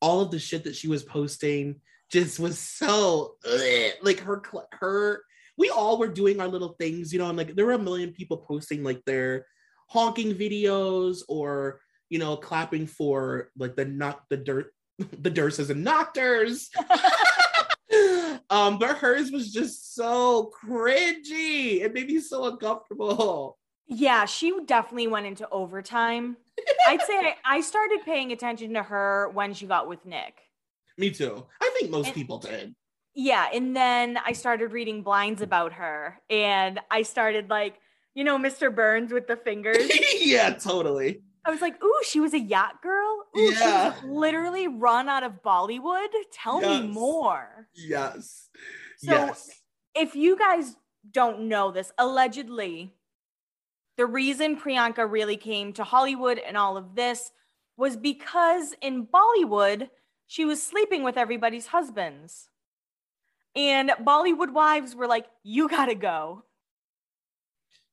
all 0.00 0.20
of 0.20 0.30
the 0.30 0.38
shit 0.38 0.64
that 0.64 0.76
she 0.76 0.88
was 0.88 1.02
posting 1.02 1.80
just 2.10 2.38
was 2.38 2.58
so 2.58 3.36
ugh. 3.46 3.92
like 4.02 4.20
her 4.20 4.42
her. 4.72 5.22
We 5.58 5.70
all 5.70 5.98
were 5.98 6.08
doing 6.08 6.40
our 6.40 6.48
little 6.48 6.76
things, 6.78 7.12
you 7.12 7.18
know, 7.18 7.28
and 7.28 7.38
like 7.38 7.54
there 7.54 7.66
were 7.66 7.72
a 7.72 7.78
million 7.78 8.12
people 8.12 8.36
posting 8.36 8.84
like 8.84 9.04
their 9.04 9.46
honking 9.88 10.34
videos 10.34 11.20
or 11.28 11.80
you 12.08 12.18
know 12.18 12.36
clapping 12.36 12.86
for 12.86 13.50
like 13.56 13.76
the 13.76 13.84
not 13.84 14.22
the 14.30 14.36
dirt 14.36 14.72
the 15.20 15.30
durses 15.30 15.70
and 15.70 15.86
nocters 15.86 16.68
um, 18.50 18.78
but 18.78 18.98
hers 18.98 19.30
was 19.30 19.52
just 19.52 19.94
so 19.94 20.50
cringy. 20.62 21.82
It 21.82 21.94
made 21.94 22.06
me 22.06 22.20
so 22.20 22.44
uncomfortable. 22.46 23.58
Yeah, 23.88 24.24
she 24.24 24.52
definitely 24.66 25.06
went 25.06 25.26
into 25.26 25.48
overtime. 25.50 26.36
I'd 26.88 27.02
say 27.02 27.34
I, 27.44 27.60
started 27.60 28.00
paying 28.04 28.32
attention 28.32 28.74
to 28.74 28.82
her 28.82 29.30
when 29.32 29.54
she 29.54 29.66
got 29.66 29.88
with 29.88 30.04
Nick. 30.04 30.40
Me 30.98 31.10
too. 31.10 31.46
I 31.60 31.70
think 31.78 31.90
most 31.90 32.06
And- 32.06 32.14
people 32.14 32.38
did. 32.38 32.74
Yeah, 33.18 33.46
and 33.54 33.74
then 33.74 34.18
I 34.26 34.32
started 34.32 34.72
reading 34.72 35.02
blinds 35.02 35.40
about 35.40 35.72
her, 35.74 36.20
and 36.28 36.78
I 36.90 37.00
started 37.00 37.48
like, 37.48 37.76
you 38.14 38.24
know, 38.24 38.36
Mr. 38.38 38.74
Burns 38.74 39.10
with 39.10 39.26
the 39.26 39.36
fingers. 39.36 39.88
yeah, 40.20 40.50
totally. 40.50 41.22
I 41.46 41.50
was 41.50 41.62
like, 41.62 41.82
ooh, 41.82 42.00
she 42.06 42.20
was 42.20 42.34
a 42.34 42.38
yacht 42.38 42.82
girl. 42.82 43.24
Ooh, 43.38 43.52
Yeah. 43.54 43.94
she 43.98 44.06
literally 44.06 44.68
run 44.68 45.08
out 45.08 45.22
of 45.22 45.42
Bollywood. 45.42 46.08
Tell 46.32 46.60
me 46.60 46.86
more. 46.88 47.68
Yes. 47.74 48.50
So- 48.98 49.12
yes. 49.12 49.50
If 49.94 50.14
you 50.14 50.36
guys 50.36 50.76
don't 51.10 51.48
know 51.48 51.70
this, 51.70 51.92
allegedly, 51.96 52.95
the 53.96 54.06
reason 54.06 54.58
Priyanka 54.58 55.10
really 55.10 55.36
came 55.36 55.72
to 55.74 55.84
Hollywood 55.84 56.38
and 56.38 56.56
all 56.56 56.76
of 56.76 56.94
this 56.94 57.30
was 57.76 57.96
because 57.96 58.74
in 58.80 59.06
Bollywood, 59.06 59.88
she 60.26 60.44
was 60.44 60.62
sleeping 60.62 61.02
with 61.02 61.16
everybody's 61.16 61.66
husbands. 61.66 62.48
And 63.54 63.90
Bollywood 64.00 64.52
wives 64.52 64.94
were 64.94 65.06
like, 65.06 65.26
you 65.42 65.68
gotta 65.68 65.94
go. 65.94 66.44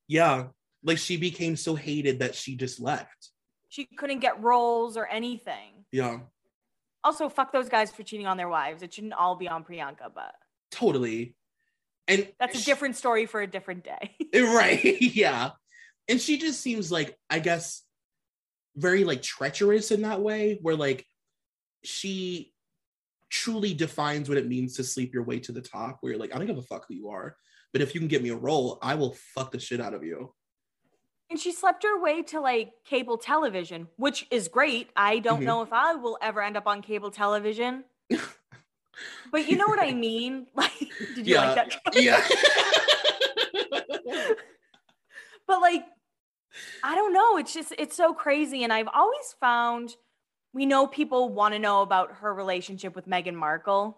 Yeah. 0.08 0.48
Like 0.84 0.98
she 0.98 1.18
became 1.18 1.56
so 1.56 1.76
hated 1.76 2.20
that 2.20 2.36
she 2.36 2.56
just 2.56 2.80
left. 2.82 3.30
She 3.70 3.86
couldn't 3.86 4.20
get 4.20 4.42
roles 4.44 4.98
or 4.98 5.08
anything. 5.08 5.86
Yeah. 5.92 6.20
Also, 7.04 7.30
fuck 7.30 7.52
those 7.52 7.70
guys 7.70 7.92
for 7.92 8.04
cheating 8.04 8.28
on 8.28 8.38
their 8.38 8.50
wives. 8.50 8.84
It 8.84 8.94
shouldn't 8.94 9.13
all 9.13 9.36
be 9.36 9.48
on 9.48 9.63
Priyanka, 9.63 10.13
but 10.13 10.36
Totally. 10.74 11.36
And 12.08 12.28
that's 12.39 12.62
a 12.62 12.66
different 12.66 12.96
story 12.98 13.28
for 13.28 13.42
a 13.42 13.48
different 13.48 13.84
day. 13.84 14.16
right. 14.34 15.02
yeah. 15.02 15.52
And 16.08 16.20
she 16.20 16.38
just 16.38 16.62
seems 16.62 16.92
like, 16.92 17.18
I 17.30 17.39
guess, 17.39 17.82
very 18.76 19.04
like 19.04 19.22
treacherous 19.22 19.92
in 19.92 20.02
that 20.02 20.22
way, 20.22 20.60
where 20.62 20.76
like 20.76 21.06
she 21.84 22.54
truly 23.30 23.74
defines 23.74 24.30
what 24.30 24.38
it 24.38 24.48
means 24.48 24.76
to 24.78 24.84
sleep 24.84 25.13
your 25.13 25.24
way 25.24 25.39
to 25.39 25.52
the 25.52 25.62
top, 25.62 25.98
where 26.02 26.12
you're 26.12 26.20
like, 26.20 26.36
I 26.36 26.38
don't 26.38 26.48
give 26.48 26.58
a 26.58 26.62
fuck 26.62 26.86
who 26.88 26.94
you 26.94 27.10
are. 27.10 27.36
But 27.72 27.82
if 27.82 27.96
you 27.96 28.02
can 28.02 28.08
get 28.08 28.22
me 28.22 28.30
a 28.30 28.36
role, 28.36 28.78
I 28.82 28.96
will 28.96 29.16
fuck 29.34 29.52
the 29.52 29.60
shit 29.60 29.82
out 29.82 29.94
of 29.94 30.04
you. 30.04 30.34
and 31.30 31.39
she 31.39 31.52
slept 31.52 31.82
her 31.84 32.00
way 32.00 32.22
to 32.22 32.39
like 32.39 32.74
cable 32.86 33.18
television, 33.18 33.88
which 33.96 34.28
is 34.30 34.48
great. 34.50 34.92
I 34.96 35.18
don't 35.18 35.42
Mhm. 35.42 35.46
know 35.46 35.62
if 35.63 35.74
I 35.74 35.96
will 35.96 36.16
ever 36.22 36.44
end 36.44 36.58
up 36.58 36.68
on 36.68 36.84
cable 36.84 37.10
television. 37.10 37.86
but 39.32 39.48
you 39.50 39.58
know 39.58 39.68
what 39.68 39.80
I 39.82 39.94
mean? 39.94 40.46
Like, 40.56 40.92
did 41.16 41.26
you 41.26 41.38
like 41.38 41.56
that? 41.56 41.96
yeah. 41.96 42.24
but 45.48 45.62
like 45.62 45.86
i 46.84 46.96
don't 46.96 47.13
know. 47.13 47.38
It's 47.38 47.54
just 47.54 47.74
it's 47.78 47.96
so 47.96 48.13
crazy. 48.13 48.63
And 48.63 48.72
i've 48.74 48.89
always 48.93 49.36
found 49.39 49.96
we 50.54 50.65
know 50.65 50.86
people 50.86 51.30
want 51.34 51.54
to 51.56 51.60
know 51.60 51.82
about 51.82 52.12
her 52.22 52.34
relationship 52.34 52.96
with 52.96 53.08
meghan 53.08 53.36
markle. 53.36 53.98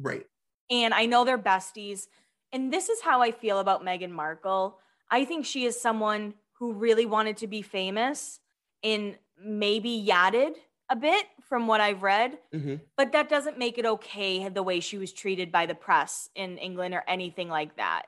Right. 0.00 0.26
and 0.70 0.94
i 0.94 1.06
know 1.06 1.24
they're 1.24 1.38
besties. 1.38 2.06
And 2.52 2.72
this 2.72 2.88
is 2.88 3.00
how 3.02 3.20
i 3.22 3.30
feel 3.32 3.58
about 3.58 3.84
meghan 3.84 4.10
markle. 4.10 4.78
I 5.10 5.24
think 5.24 5.46
she 5.46 5.64
is 5.64 5.80
someone 5.80 6.34
who 6.58 6.74
really 6.74 7.06
wanted 7.06 7.38
to 7.38 7.46
be 7.46 7.62
famous 7.62 8.40
and 8.84 9.16
maybe 9.42 10.04
yachted 10.06 10.54
a 10.90 10.96
bit 10.96 11.26
from 11.48 11.66
what 11.66 11.80
i've 11.80 12.02
read 12.02 12.38
hmm 12.52 12.76
but 12.96 13.12
that 13.12 13.28
doesn't 13.28 13.58
make 13.58 13.78
it 13.78 13.86
okay 13.86 14.48
the 14.48 14.62
way 14.62 14.80
she 14.80 14.98
was 14.98 15.12
treated 15.12 15.52
by 15.52 15.66
the 15.66 15.74
press 15.74 16.28
in 16.34 16.58
england 16.58 16.94
or 16.94 17.04
anything 17.08 17.48
like 17.48 17.76
that. 17.76 18.02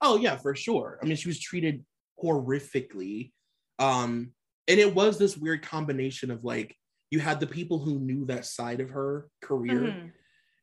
Oh 0.00 0.18
yeah, 0.18 0.36
for 0.36 0.54
sure. 0.54 0.98
I 1.02 1.06
mean, 1.06 1.16
she 1.16 1.28
was 1.28 1.40
treated 1.40 1.84
horrifically. 2.22 3.32
Um, 3.78 4.32
and 4.68 4.80
it 4.80 4.94
was 4.94 5.18
this 5.18 5.36
weird 5.36 5.62
combination 5.62 6.30
of 6.30 6.44
like 6.44 6.76
you 7.10 7.20
had 7.20 7.40
the 7.40 7.46
people 7.46 7.78
who 7.78 7.98
knew 8.00 8.24
that 8.26 8.46
side 8.46 8.80
of 8.80 8.90
her 8.90 9.28
career, 9.40 9.80
Mhm. 9.80 10.12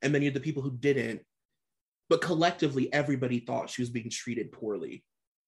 and 0.02 0.14
then 0.14 0.22
you 0.22 0.28
had 0.28 0.34
the 0.34 0.40
people 0.42 0.62
who 0.62 0.72
didn't. 0.72 1.22
But 2.10 2.22
collectively, 2.22 2.92
everybody 2.92 3.40
thought 3.40 3.70
she 3.70 3.82
was 3.82 3.90
being 3.90 4.10
treated 4.10 4.52
poorly. 4.52 5.06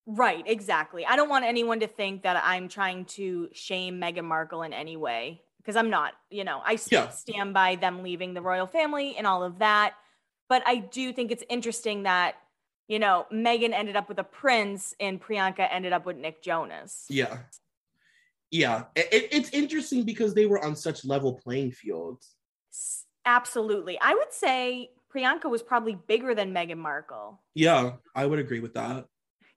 Right, 0.08 0.44
exactly. 0.48 1.06
I 1.06 1.16
don't 1.16 1.30
want 1.30 1.46
anyone 1.46 1.80
to 1.82 1.88
think 1.88 2.24
that 2.24 2.42
I'm 2.46 2.70
trying 2.70 3.06
to 3.06 3.50
shame 3.54 4.00
Meghan 4.00 4.24
Markle 4.24 4.62
in 4.62 4.72
any 4.72 4.96
way 4.96 5.42
because 5.58 5.76
I'm 5.76 5.90
not. 5.90 6.14
You 6.30 6.44
know, 6.44 6.62
I 6.64 6.78
Yeah. 6.90 7.10
stand 7.10 7.54
by 7.54 7.76
them 7.76 8.04
leaving 8.04 8.34
the 8.34 8.42
royal 8.42 8.68
family 8.68 9.18
and 9.18 9.28
all 9.28 9.44
of 9.44 9.60
that. 9.60 9.96
But 10.48 10.62
I 10.66 10.76
do 10.78 11.12
think 11.12 11.32
it's 11.32 11.44
interesting 11.50 12.04
that, 12.04 12.36
you 12.88 13.00
know, 13.00 13.26
Meghan 13.32 13.74
ended 13.74 13.96
up 13.96 14.08
with 14.10 14.20
a 14.20 14.24
prince 14.24 14.94
and 15.00 15.22
Priyanka 15.22 15.68
ended 15.72 15.94
up 15.94 16.06
with 16.06 16.18
Nick 16.18 16.42
Jonas. 16.42 17.06
Yeah, 17.10 17.38
yeah. 18.52 18.84
It, 18.96 19.08
it- 19.12 19.30
it's 19.32 19.50
interesting 19.52 20.04
because 20.04 20.34
they 20.34 20.46
were 20.46 20.64
on 20.64 20.76
such 20.76 21.06
level 21.06 21.34
playing 21.34 21.72
fields. 21.72 22.36
Absolutely. 23.26 23.98
I 24.00 24.14
would 24.14 24.32
say 24.32 24.92
Priyanka 25.14 25.50
was 25.50 25.64
probably 25.64 25.98
bigger 26.08 26.36
than 26.36 26.54
Meghan 26.54 26.78
Markle. 26.78 27.42
Yeah, 27.56 27.94
I 28.14 28.26
would 28.26 28.38
agree 28.40 28.60
with 28.60 28.76
that. 28.76 29.06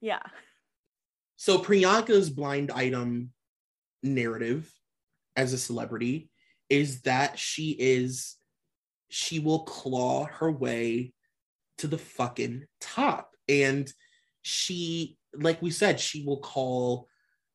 Yeah. 0.01 0.23
So 1.37 1.59
Priyanka's 1.59 2.31
blind 2.31 2.71
item 2.71 3.33
narrative 4.03 4.73
as 5.37 5.53
a 5.53 5.59
celebrity 5.59 6.31
is 6.71 7.03
that 7.03 7.39
she 7.39 7.77
is 7.79 8.37
she 9.11 9.39
will 9.39 9.61
claw 9.61 10.25
her 10.27 10.51
way 10.51 11.13
to 11.79 11.87
the 11.87 11.99
fucking 11.99 12.65
top 12.81 13.31
and 13.49 13.93
she 14.43 15.17
like 15.35 15.61
we 15.63 15.71
said 15.71 15.99
she 15.99 16.25
will 16.25 16.41
call 16.41 17.07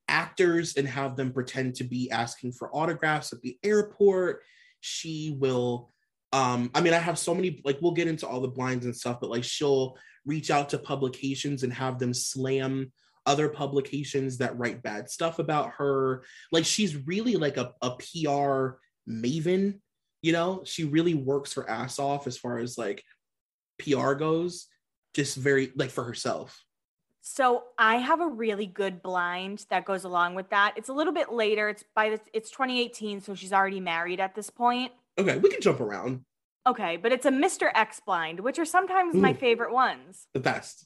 actors 0.08 0.76
and 0.76 0.88
have 0.88 1.16
them 1.16 1.32
pretend 1.32 1.76
to 1.76 1.84
be 1.84 2.10
asking 2.12 2.52
for 2.52 2.74
autographs 2.76 3.32
at 3.34 3.42
the 3.42 3.58
airport 3.64 4.42
she 4.82 5.36
will 5.40 5.92
um 6.34 6.70
i 6.76 6.82
mean 6.82 6.94
i 6.94 7.00
have 7.00 7.18
so 7.18 7.34
many 7.34 7.62
like 7.64 7.78
we'll 7.82 7.94
get 7.94 8.08
into 8.08 8.28
all 8.28 8.42
the 8.42 8.48
blinds 8.48 8.86
and 8.86 8.96
stuff 8.96 9.20
but 9.22 9.30
like 9.30 9.44
she'll 9.44 9.98
reach 10.26 10.52
out 10.52 10.70
to 10.70 10.78
publications 10.78 11.64
and 11.64 11.74
have 11.74 12.00
them 12.00 12.14
slam 12.14 12.92
other 13.26 13.50
publications 13.50 14.38
that 14.38 14.58
write 14.58 14.84
bad 14.84 15.10
stuff 15.10 15.40
about 15.40 15.72
her. 15.78 16.24
Like 16.52 16.66
she's 16.66 16.96
really 17.08 17.36
like 17.36 17.58
a, 17.58 17.74
a 17.82 17.92
PR 17.92 18.78
maven, 19.10 19.80
you 20.22 20.34
know? 20.34 20.64
She 20.66 20.84
really 20.84 21.14
works 21.14 21.54
her 21.54 21.70
ass 21.70 22.00
off 22.00 22.28
as 22.28 22.38
far 22.38 22.60
as 22.60 22.78
like 22.78 23.04
PR 23.84 24.14
goes, 24.14 24.68
just 25.14 25.38
very 25.38 25.72
like 25.76 25.92
for 25.92 26.04
herself. 26.04 26.64
So 27.22 27.64
I 27.78 27.96
have 27.98 28.20
a 28.20 28.28
really 28.28 28.66
good 28.66 29.02
blind 29.02 29.66
that 29.70 29.86
goes 29.86 30.04
along 30.04 30.36
with 30.36 30.50
that. 30.50 30.74
It's 30.76 30.90
a 30.90 30.94
little 30.94 31.14
bit 31.14 31.32
later. 31.32 31.70
It's 31.70 31.84
by 31.96 32.10
the 32.10 32.20
it's 32.34 32.50
2018, 32.52 33.22
so 33.22 33.34
she's 33.34 33.54
already 33.54 33.80
married 33.80 34.20
at 34.20 34.36
this 34.36 34.50
point. 34.50 34.92
Okay, 35.18 35.38
we 35.38 35.50
can 35.50 35.62
jump 35.62 35.80
around. 35.80 36.26
Okay, 36.68 36.98
but 36.98 37.12
it's 37.12 37.26
a 37.26 37.32
Mr. 37.32 37.70
X 37.74 38.02
blind, 38.06 38.40
which 38.40 38.60
are 38.60 38.66
sometimes 38.66 39.16
my 39.16 39.34
favorite 39.34 39.72
ones. 39.72 40.28
The 40.34 40.40
best. 40.40 40.86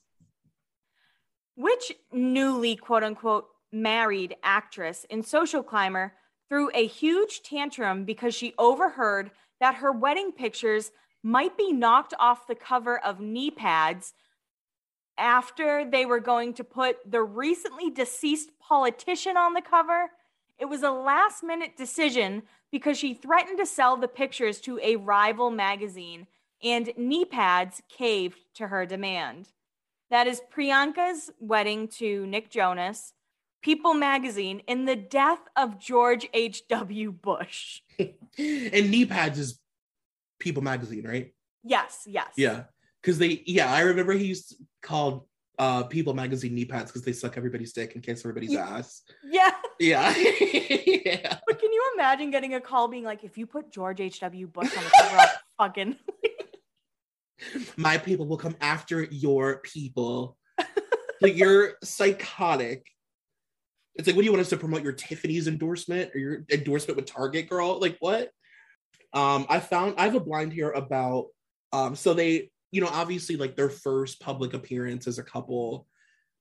Which 1.55 1.91
newly 2.11 2.75
quote 2.75 3.03
unquote 3.03 3.47
married 3.71 4.35
actress 4.43 5.05
in 5.09 5.23
Social 5.23 5.63
Climber 5.63 6.13
threw 6.49 6.69
a 6.73 6.85
huge 6.85 7.41
tantrum 7.41 8.05
because 8.05 8.33
she 8.33 8.53
overheard 8.57 9.31
that 9.59 9.75
her 9.75 9.91
wedding 9.91 10.31
pictures 10.31 10.91
might 11.24 11.57
be 11.57 11.72
knocked 11.72 12.13
off 12.20 12.47
the 12.47 12.55
cover 12.55 12.97
of 12.97 13.20
knee 13.20 13.51
pads 13.51 14.13
after 15.18 15.89
they 15.89 16.05
were 16.05 16.20
going 16.20 16.53
to 16.53 16.63
put 16.63 16.97
the 17.09 17.24
recently 17.24 17.89
deceased 17.89 18.51
politician 18.59 19.38
on 19.38 19.53
the 19.53 19.61
cover? 19.61 20.11
It 20.57 20.65
was 20.65 20.84
a 20.84 20.91
last 20.91 21.43
minute 21.43 21.78
decision 21.78 22.43
because 22.72 22.97
she 22.97 23.13
threatened 23.13 23.59
to 23.59 23.65
sell 23.65 23.97
the 23.97 24.07
pictures 24.07 24.59
to 24.61 24.80
a 24.82 24.95
rival 24.95 25.49
magazine, 25.49 26.28
and 26.63 26.91
knee 26.97 27.26
pads 27.26 27.82
caved 27.89 28.39
to 28.55 28.68
her 28.68 28.86
demand. 28.86 29.49
That 30.09 30.28
is 30.28 30.41
Priyanka's 30.53 31.32
wedding 31.39 31.88
to 31.99 32.26
Nick 32.26 32.49
Jonas, 32.49 33.13
People 33.61 33.93
magazine, 33.93 34.61
and 34.68 34.88
the 34.88 34.95
death 34.95 35.41
of 35.55 35.80
George 35.80 36.30
H.W. 36.34 37.11
Bush. 37.11 37.82
and 37.99 38.91
knee 38.91 39.05
pads 39.05 39.39
is 39.39 39.59
People 40.39 40.63
magazine, 40.63 41.05
right? 41.07 41.33
Yes, 41.63 42.03
yes. 42.05 42.27
Yeah. 42.38 42.63
Cause 43.03 43.17
they 43.17 43.43
yeah, 43.45 43.71
I 43.71 43.81
remember 43.81 44.13
he 44.13 44.25
used 44.25 44.49
to 44.49 44.55
call 44.81 45.27
uh 45.59 45.83
People 45.83 46.13
magazine 46.13 46.53
knee 46.55 46.65
pads 46.65 46.91
because 46.91 47.03
they 47.03 47.13
suck 47.13 47.38
everybody's 47.38 47.73
dick 47.73 47.95
and 47.95 48.03
kiss 48.03 48.21
everybody's 48.21 48.51
Yeah. 48.51 48.67
ass. 48.67 49.01
Yeah. 49.23 49.51
Yeah. 49.79 50.13
yeah. 50.41 51.38
But 51.47 51.59
can 51.59 51.71
you 51.71 51.91
imagine 51.95 52.31
getting 52.31 52.53
a 52.55 52.61
call 52.61 52.88
being 52.88 53.03
like, 53.03 53.23
if 53.23 53.38
you 53.38 53.45
put 53.47 53.71
George 53.71 53.99
H.W. 54.01 54.47
Bush 54.47 54.75
on 54.77 54.83
the 54.83 54.89
cover, 54.99 55.17
I'll 55.17 55.27
fucking. 55.67 55.95
My 57.77 57.97
people 57.97 58.25
will 58.25 58.38
come 58.38 58.55
after 58.61 59.03
your 59.03 59.57
people. 59.59 60.38
like 61.21 61.35
you're 61.38 61.73
psychotic. 61.83 62.85
It's 63.95 64.05
like, 64.07 64.15
what 64.15 64.21
do 64.21 64.25
you 64.25 64.31
want 64.31 64.41
us 64.41 64.49
to 64.49 64.57
promote 64.57 64.83
your 64.83 64.91
Tiffany's 64.93 65.47
endorsement 65.47 66.11
or 66.13 66.19
your 66.19 66.45
endorsement 66.51 66.97
with 66.97 67.05
Target, 67.07 67.49
girl? 67.49 67.79
Like 67.79 67.97
what? 67.99 68.29
Um, 69.13 69.45
I 69.49 69.59
found 69.59 69.95
I 69.97 70.05
have 70.05 70.15
a 70.15 70.19
blind 70.19 70.53
here 70.53 70.71
about 70.71 71.27
um, 71.73 71.95
so 71.95 72.13
they, 72.13 72.49
you 72.71 72.81
know, 72.81 72.89
obviously 72.91 73.35
like 73.35 73.55
their 73.55 73.69
first 73.69 74.19
public 74.19 74.53
appearance 74.53 75.07
as 75.07 75.19
a 75.19 75.23
couple 75.23 75.87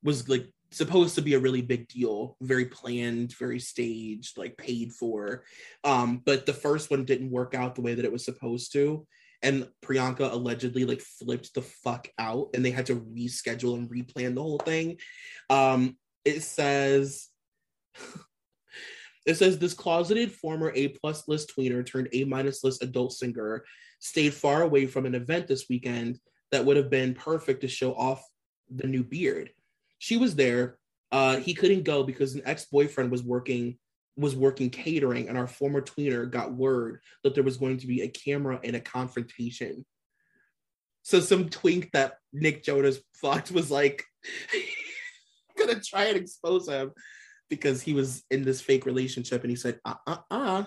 was 0.03 0.29
like 0.29 0.47
supposed 0.71 1.15
to 1.15 1.23
be 1.23 1.35
a 1.35 1.39
really 1.39 1.63
big 1.63 1.89
deal, 1.89 2.37
very 2.41 2.67
planned, 2.67 3.35
very 3.39 3.59
staged, 3.59 4.39
like 4.39 4.57
paid 4.57 4.93
for. 4.93 5.45
Um, 5.85 6.23
but 6.25 6.47
the 6.47 6.53
first 6.53 6.91
one 6.91 7.05
didn't 7.05 7.31
work 7.31 7.55
out 7.55 7.75
the 7.75 7.83
way 7.83 7.95
that 7.95 8.05
it 8.05 8.13
was 8.13 8.25
supposed 8.25 8.73
to. 8.73 9.07
And 9.43 9.69
Priyanka 9.85 10.33
allegedly 10.33 10.85
like 10.85 11.01
flipped 11.01 11.55
the 11.55 11.63
fuck 11.63 12.09
out 12.19 12.51
and 12.55 12.65
they 12.65 12.71
had 12.71 12.87
to 12.87 12.97
reschedule 12.97 13.75
and 13.75 13.89
replan 13.89 14.35
the 14.35 14.43
whole 14.43 14.59
thing. 14.59 14.99
Um, 15.51 15.97
it 16.25 16.43
says 16.43 17.29
it 19.27 19.37
says 19.37 19.59
this 19.59 19.75
closeted 19.75 20.33
former 20.33 20.73
A 20.75 20.89
plus 20.89 21.27
list 21.27 21.53
tweener 21.55 21.85
turned 21.85 22.09
A 22.13 22.25
minus 22.25 22.63
list 22.63 22.83
adult 22.83 23.13
singer 23.13 23.65
stayed 23.99 24.33
far 24.33 24.63
away 24.63 24.87
from 24.87 25.05
an 25.05 25.15
event 25.15 25.49
this 25.49 25.67
weekend 25.69 26.21
that 26.53 26.65
would 26.65 26.77
have 26.77 26.91
been 26.91 27.13
perfect 27.13 27.63
to 27.63 27.69
show 27.69 27.93
off 27.95 28.25
the 28.71 28.87
new 28.87 29.03
beard. 29.03 29.51
She 29.99 30.17
was 30.17 30.37
there. 30.37 30.79
Uh, 31.11 31.39
he 31.39 31.55
couldn't 31.55 31.85
go 31.85 32.05
because 32.05 32.35
an 32.35 32.43
ex-boyfriend 32.45 33.11
was 33.11 33.23
working 33.23 33.79
was 34.19 34.35
working 34.35 34.71
catering, 34.71 35.29
and 35.29 35.37
our 35.37 35.47
former 35.47 35.83
tweener 35.83 36.31
got 36.31 36.55
word 36.55 37.01
that 37.23 37.35
there 37.35 37.45
was 37.45 37.59
going 37.59 37.77
to 37.77 37.87
be 37.87 38.01
a 38.01 38.09
camera 38.09 38.59
and 38.65 38.75
a 38.75 38.81
confrontation. 38.81 39.85
So 41.03 41.21
some 41.21 41.51
twink 41.51 41.91
that 41.93 42.15
Nick 42.33 42.65
Jonas 42.65 42.99
fucked 43.21 43.51
was 43.51 43.71
like 43.71 44.05
gonna 45.59 45.81
try 45.81 46.05
and 46.05 46.17
expose 46.17 46.69
him 46.69 46.93
because 47.49 47.83
he 47.83 47.93
was 47.93 48.25
in 48.31 48.45
this 48.45 48.61
fake 48.61 48.87
relationship, 48.87 49.43
and 49.43 49.51
he 49.51 49.57
said, 49.57 49.81
"Uh, 49.85 49.95
uh, 50.07 50.17
uh." 50.31 50.65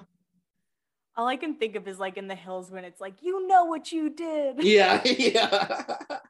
All 1.15 1.27
I 1.27 1.35
can 1.35 1.55
think 1.55 1.75
of 1.75 1.87
is 1.87 1.99
like 1.99 2.15
in 2.15 2.27
the 2.27 2.35
hills 2.35 2.71
when 2.71 2.85
it's 2.85 3.01
like, 3.01 3.15
you 3.21 3.45
know 3.45 3.65
what 3.65 3.91
you 3.91 4.09
did. 4.09 4.57
Yeah, 4.63 5.01
yeah. 5.05 5.97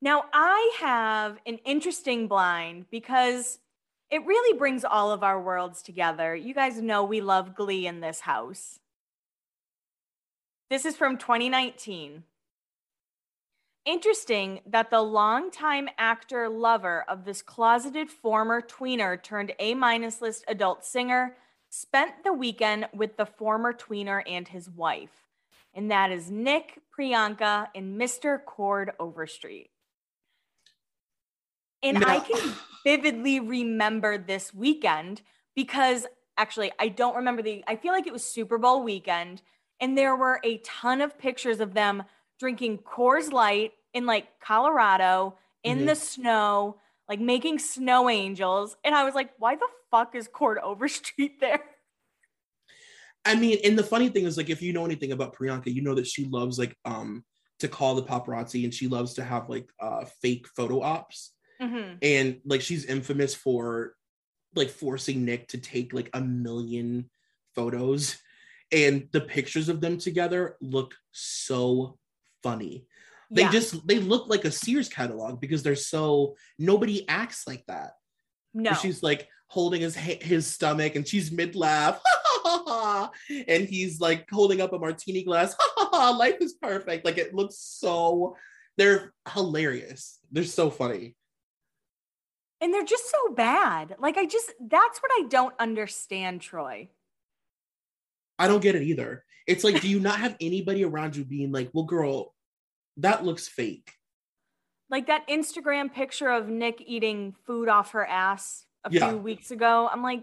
Now, 0.00 0.24
I 0.34 0.76
have 0.80 1.38
an 1.46 1.58
interesting 1.64 2.28
blind 2.28 2.84
because 2.90 3.58
it 4.10 4.26
really 4.26 4.58
brings 4.58 4.84
all 4.84 5.10
of 5.10 5.22
our 5.22 5.40
worlds 5.40 5.80
together. 5.80 6.36
You 6.36 6.52
guys 6.52 6.80
know 6.80 7.04
we 7.04 7.22
love 7.22 7.54
Glee 7.54 7.86
in 7.86 8.00
this 8.00 8.20
house. 8.20 8.78
This 10.68 10.84
is 10.84 10.94
from 10.94 11.16
2019. 11.16 12.24
Interesting 13.84 14.60
that 14.66 14.90
the 14.90 15.02
longtime 15.02 15.90
actor 15.98 16.48
lover 16.48 17.04
of 17.06 17.26
this 17.26 17.42
closeted 17.42 18.10
former 18.10 18.62
tweener 18.62 19.22
turned 19.22 19.52
A 19.58 19.74
minus 19.74 20.22
list 20.22 20.44
adult 20.48 20.84
singer 20.84 21.36
spent 21.68 22.24
the 22.24 22.32
weekend 22.32 22.88
with 22.94 23.18
the 23.18 23.26
former 23.26 23.74
tweener 23.74 24.22
and 24.26 24.48
his 24.48 24.70
wife. 24.70 25.24
And 25.74 25.90
that 25.90 26.10
is 26.10 26.30
Nick, 26.30 26.80
Priyanka, 26.96 27.68
and 27.74 28.00
Mr. 28.00 28.42
Cord 28.42 28.92
Overstreet. 28.98 29.70
And 31.82 32.02
I 32.02 32.20
can 32.20 32.54
vividly 32.84 33.40
remember 33.40 34.16
this 34.16 34.54
weekend 34.54 35.20
because 35.54 36.06
actually, 36.38 36.72
I 36.78 36.88
don't 36.88 37.16
remember 37.16 37.42
the, 37.42 37.62
I 37.66 37.76
feel 37.76 37.92
like 37.92 38.06
it 38.06 38.12
was 38.14 38.24
Super 38.24 38.56
Bowl 38.56 38.82
weekend. 38.82 39.42
And 39.78 39.98
there 39.98 40.16
were 40.16 40.40
a 40.42 40.58
ton 40.58 41.02
of 41.02 41.18
pictures 41.18 41.60
of 41.60 41.74
them 41.74 42.04
drinking 42.38 42.78
Coors 42.78 43.32
Light 43.32 43.72
in 43.92 44.06
like 44.06 44.40
Colorado 44.40 45.36
in 45.62 45.80
Mhm. 45.80 45.86
the 45.86 45.94
snow, 45.94 46.80
like 47.08 47.20
making 47.20 47.58
snow 47.58 48.08
angels. 48.10 48.76
And 48.84 48.94
I 48.94 49.04
was 49.04 49.14
like, 49.14 49.30
why 49.38 49.56
the 49.56 49.68
fuck 49.90 50.14
is 50.14 50.28
Cord 50.28 50.58
Overstreet 50.58 51.40
there? 51.40 51.62
I 53.24 53.34
mean, 53.36 53.58
and 53.64 53.78
the 53.78 53.84
funny 53.84 54.10
thing 54.10 54.24
is, 54.26 54.36
like, 54.36 54.50
if 54.50 54.60
you 54.60 54.72
know 54.72 54.84
anything 54.84 55.12
about 55.12 55.34
Priyanka, 55.34 55.72
you 55.72 55.80
know 55.82 55.94
that 55.94 56.06
she 56.06 56.26
loves 56.26 56.58
like 56.58 56.76
um 56.84 57.24
to 57.60 57.68
call 57.68 57.94
the 57.94 58.02
paparazzi, 58.02 58.64
and 58.64 58.74
she 58.74 58.88
loves 58.88 59.14
to 59.14 59.24
have 59.24 59.48
like 59.48 59.70
uh 59.80 60.04
fake 60.20 60.46
photo 60.48 60.82
ops, 60.82 61.32
Mhm. 61.60 61.98
and 62.02 62.40
like 62.44 62.60
she's 62.60 62.84
infamous 62.84 63.34
for 63.34 63.94
like 64.54 64.68
forcing 64.68 65.24
Nick 65.24 65.48
to 65.48 65.58
take 65.58 65.94
like 65.94 66.10
a 66.12 66.20
million 66.20 67.08
photos, 67.54 68.18
and 68.70 69.08
the 69.12 69.22
pictures 69.22 69.68
of 69.70 69.80
them 69.80 69.96
together 69.96 70.56
look 70.60 70.94
so 71.12 71.98
funny. 72.44 72.86
They 73.30 73.42
Yeah. 73.42 73.50
just 73.58 73.86
they 73.88 73.98
look 73.98 74.28
like 74.28 74.44
a 74.44 74.50
Sears 74.52 74.88
catalog 74.88 75.40
because 75.40 75.62
they're 75.62 75.74
so 75.94 76.36
nobody 76.58 77.08
acts 77.08 77.46
like 77.50 77.64
that. 77.66 77.92
no. 78.54 78.72
she's 78.74 79.02
like 79.02 79.28
holding 79.48 79.80
his 79.80 79.94
his 79.96 80.44
stomach 80.46 80.94
and 80.96 81.06
she's 81.10 81.32
mid 81.32 81.56
laugh 81.56 82.00
and 83.48 83.62
he's 83.74 83.98
like 84.00 84.26
holding 84.30 84.60
up 84.60 84.72
a 84.72 84.78
martini 84.78 85.22
glass 85.24 85.54
life 85.92 86.38
is 86.40 86.54
perfect 86.62 87.04
like 87.04 87.18
it 87.18 87.34
looks 87.34 87.56
so 87.58 88.36
they're 88.78 89.12
hilarious 89.36 90.18
they're 90.32 90.44
so 90.60 90.70
funny 90.70 91.16
and 92.60 92.72
they're 92.72 92.84
just 92.96 93.10
so 93.10 93.34
bad. 93.34 93.96
Like 93.98 94.16
I 94.16 94.24
just 94.26 94.50
that's 94.60 94.98
what 95.02 95.10
I 95.18 95.26
don't 95.28 95.54
understand, 95.58 96.40
Troy. 96.40 96.88
i 98.38 98.46
don't 98.48 98.62
get 98.62 98.74
it 98.76 98.82
either 98.82 99.23
it's 99.46 99.62
like 99.64 99.80
do 99.80 99.88
you 99.88 100.00
not 100.00 100.18
have 100.20 100.36
anybody 100.40 100.84
around 100.84 101.14
you 101.16 101.24
being 101.24 101.52
like 101.52 101.70
well 101.72 101.84
girl 101.84 102.34
that 102.98 103.24
looks 103.24 103.46
fake 103.48 103.92
Like 104.90 105.06
that 105.08 105.26
Instagram 105.28 105.92
picture 105.92 106.28
of 106.30 106.48
Nick 106.48 106.82
eating 106.86 107.34
food 107.46 107.68
off 107.68 107.92
her 107.92 108.06
ass 108.06 108.64
a 108.84 108.90
Yeah. 108.92 109.08
few 109.10 109.18
weeks 109.18 109.50
ago. 109.50 109.88
I'm 109.92 110.02
like 110.02 110.22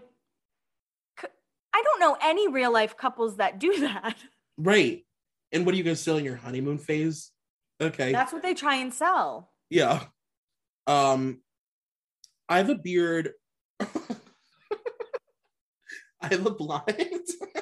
I 1.74 1.82
don't 1.82 2.00
know 2.00 2.16
any 2.22 2.48
real 2.48 2.70
life 2.72 2.96
couples 2.96 3.36
that 3.36 3.58
do 3.58 3.72
that. 3.80 4.16
right 4.58 5.04
and 5.52 5.64
what 5.66 5.74
are 5.74 5.78
you 5.78 5.84
going 5.84 5.96
to 5.96 6.02
sell 6.02 6.16
in 6.18 6.24
your 6.24 6.36
honeymoon 6.36 6.78
phase 6.78 7.30
okay 7.80 8.12
That's 8.12 8.32
what 8.32 8.42
they 8.42 8.54
try 8.54 8.76
and 8.76 8.92
sell. 8.92 9.50
Yeah. 9.70 10.04
Um 10.86 11.40
I 12.48 12.58
have 12.58 12.68
a 12.70 12.74
beard. 12.74 13.32
I 13.80 13.86
have 16.30 16.44
a 16.46 16.50
blind. 16.50 16.86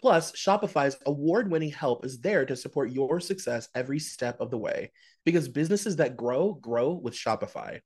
Plus, 0.00 0.32
Shopify's 0.32 0.96
award 1.04 1.50
winning 1.50 1.70
help 1.70 2.06
is 2.06 2.20
there 2.20 2.46
to 2.46 2.56
support 2.56 2.90
your 2.90 3.20
success 3.20 3.68
every 3.74 3.98
step 3.98 4.40
of 4.40 4.50
the 4.50 4.58
way 4.58 4.92
because 5.24 5.48
businesses 5.48 5.96
that 5.96 6.16
grow, 6.16 6.54
grow 6.54 6.92
with 6.92 7.14
Shopify. 7.14 7.80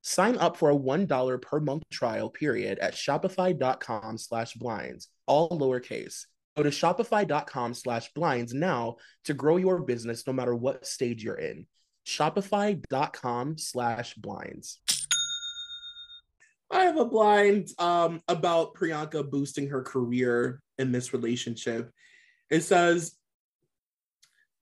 Sign 0.00 0.36
up 0.38 0.56
for 0.56 0.70
a 0.70 0.76
$1 0.76 1.42
per 1.42 1.60
month 1.60 1.82
trial 1.90 2.30
period 2.30 2.78
at 2.78 2.94
shopify.com 2.94 4.18
slash 4.18 4.54
blinds, 4.54 5.08
all 5.26 5.50
lowercase. 5.50 6.24
Go 6.56 6.62
to 6.62 6.70
shopify.com 6.70 7.74
slash 7.74 8.12
blinds 8.14 8.52
now 8.52 8.96
to 9.24 9.34
grow 9.34 9.58
your 9.58 9.80
business 9.80 10.26
no 10.26 10.32
matter 10.32 10.54
what 10.54 10.86
stage 10.86 11.22
you're 11.22 11.34
in. 11.34 11.66
Shopify.com 12.06 13.58
slash 13.58 14.14
blinds. 14.14 14.80
I 16.72 16.84
have 16.84 16.96
a 16.96 17.04
blind 17.04 17.68
um, 17.78 18.20
about 18.28 18.74
Priyanka 18.74 19.30
boosting 19.30 19.68
her 19.68 19.82
career 19.82 20.62
in 20.78 20.90
this 20.90 21.12
relationship. 21.12 21.90
It 22.50 22.62
says, 22.62 23.16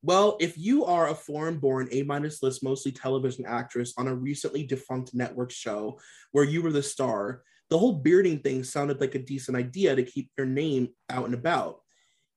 well, 0.03 0.37
if 0.41 0.59
you 0.59 0.87
are 0.87 1.09
a 1.09 1.15
foreign 1.15 1.59
born 1.59 1.89
A 1.93 2.03
minus 2.03 2.43
list, 2.43 2.65
mostly 2.65 2.91
television 2.91 3.45
actress 3.47 3.95
on 3.97 4.09
a 4.09 4.15
recently 4.15 4.65
defunct 4.65 5.15
network 5.15 5.53
show 5.53 6.01
where 6.33 6.45
you 6.45 6.63
were 6.63 6.73
the 6.73 6.83
star, 6.83 7.43
the 7.69 7.79
whole 7.79 7.93
bearding 7.93 8.41
thing 8.41 8.65
sounded 8.65 9.01
like 9.01 9.15
a 9.15 9.21
decent 9.21 9.57
idea 9.57 9.95
to 9.95 10.03
keep 10.03 10.31
your 10.37 10.47
name 10.47 10.89
out 11.11 11.27
and 11.27 11.35
about. 11.35 11.81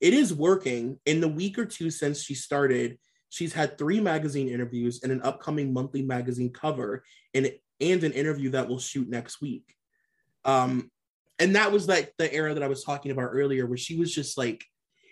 It 0.02 0.14
is 0.14 0.34
working. 0.34 1.00
In 1.06 1.22
the 1.22 1.28
week 1.28 1.58
or 1.58 1.66
two 1.66 1.90
since 1.90 2.22
she 2.22 2.36
started, 2.36 3.00
she's 3.30 3.54
had 3.54 3.78
three 3.78 4.00
magazine 4.00 4.50
interviews 4.50 5.00
and 5.02 5.12
an 5.12 5.22
upcoming 5.24 5.74
monthly 5.74 6.04
magazine 6.04 6.52
cover 6.52 7.04
and, 7.34 7.52
and 7.92 8.04
an 8.04 8.14
interview 8.14 8.52
that 8.52 8.68
we'll 8.68 8.80
shoot 8.80 9.10
next 9.10 9.42
week. 9.42 9.76
Um, 10.46 10.90
and 11.40 11.56
that 11.56 11.72
was 11.72 11.88
like 11.88 12.14
the 12.18 12.34
era 12.34 12.54
that 12.54 12.64
I 12.64 12.68
was 12.68 12.84
talking 12.84 13.12
about 13.12 13.32
earlier, 13.32 13.66
where 13.66 13.78
she 13.78 13.98
was 13.98 14.14
just 14.14 14.38
like, 14.38 14.64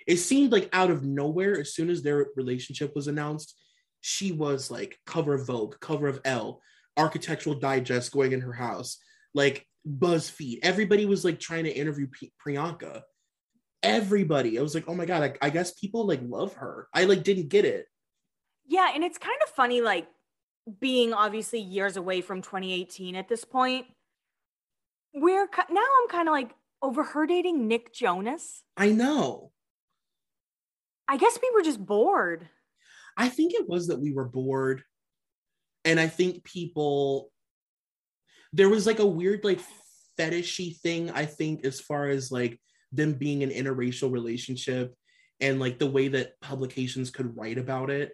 it 0.07 0.17
seemed 0.17 0.51
like 0.51 0.69
out 0.73 0.91
of 0.91 1.03
nowhere, 1.03 1.59
as 1.59 1.73
soon 1.73 1.89
as 1.89 2.01
their 2.01 2.27
relationship 2.35 2.95
was 2.95 3.07
announced, 3.07 3.57
she 4.01 4.31
was 4.31 4.71
like 4.71 4.97
cover 5.05 5.35
of 5.35 5.45
Vogue, 5.45 5.75
cover 5.79 6.07
of 6.07 6.21
Elle, 6.25 6.61
Architectural 6.97 7.55
Digest 7.55 8.11
going 8.11 8.31
in 8.31 8.41
her 8.41 8.53
house, 8.53 8.97
like 9.33 9.65
BuzzFeed. 9.87 10.59
Everybody 10.63 11.05
was 11.05 11.23
like 11.23 11.39
trying 11.39 11.65
to 11.65 11.71
interview 11.71 12.07
P- 12.07 12.33
Priyanka. 12.43 13.01
Everybody. 13.83 14.59
I 14.59 14.61
was 14.61 14.75
like, 14.75 14.85
oh 14.87 14.95
my 14.95 15.05
God, 15.05 15.23
I, 15.23 15.47
I 15.47 15.49
guess 15.49 15.73
people 15.73 16.05
like 16.05 16.21
love 16.23 16.53
her. 16.55 16.87
I 16.93 17.05
like 17.05 17.23
didn't 17.23 17.49
get 17.49 17.65
it. 17.65 17.85
Yeah. 18.67 18.91
And 18.93 19.03
it's 19.03 19.17
kind 19.17 19.39
of 19.43 19.53
funny, 19.53 19.81
like 19.81 20.07
being 20.79 21.13
obviously 21.13 21.59
years 21.59 21.97
away 21.97 22.21
from 22.21 22.41
2018 22.41 23.15
at 23.15 23.27
this 23.27 23.43
point. 23.43 23.85
We're 25.13 25.47
now 25.69 25.81
I'm 25.81 26.09
kind 26.09 26.27
of 26.27 26.31
like 26.31 26.51
over 26.81 27.03
her 27.03 27.25
dating 27.25 27.67
Nick 27.67 27.93
Jonas. 27.93 28.63
I 28.77 28.89
know. 28.89 29.51
I 31.07 31.17
guess 31.17 31.37
we 31.41 31.51
were 31.53 31.63
just 31.63 31.85
bored. 31.85 32.47
I 33.17 33.27
think 33.29 33.53
it 33.53 33.67
was 33.67 33.87
that 33.87 33.99
we 33.99 34.13
were 34.13 34.27
bored. 34.27 34.83
And 35.83 35.99
I 35.99 36.07
think 36.07 36.43
people 36.43 37.31
there 38.53 38.69
was 38.69 38.85
like 38.85 38.99
a 38.99 39.05
weird 39.05 39.43
like 39.43 39.59
fetishy 40.19 40.77
thing, 40.77 41.09
I 41.11 41.25
think, 41.25 41.65
as 41.65 41.79
far 41.79 42.07
as 42.07 42.31
like 42.31 42.59
them 42.91 43.13
being 43.13 43.43
an 43.43 43.49
interracial 43.49 44.11
relationship 44.11 44.93
and 45.39 45.59
like 45.59 45.79
the 45.79 45.89
way 45.89 46.09
that 46.09 46.39
publications 46.41 47.09
could 47.09 47.35
write 47.37 47.57
about 47.57 47.89
it. 47.89 48.11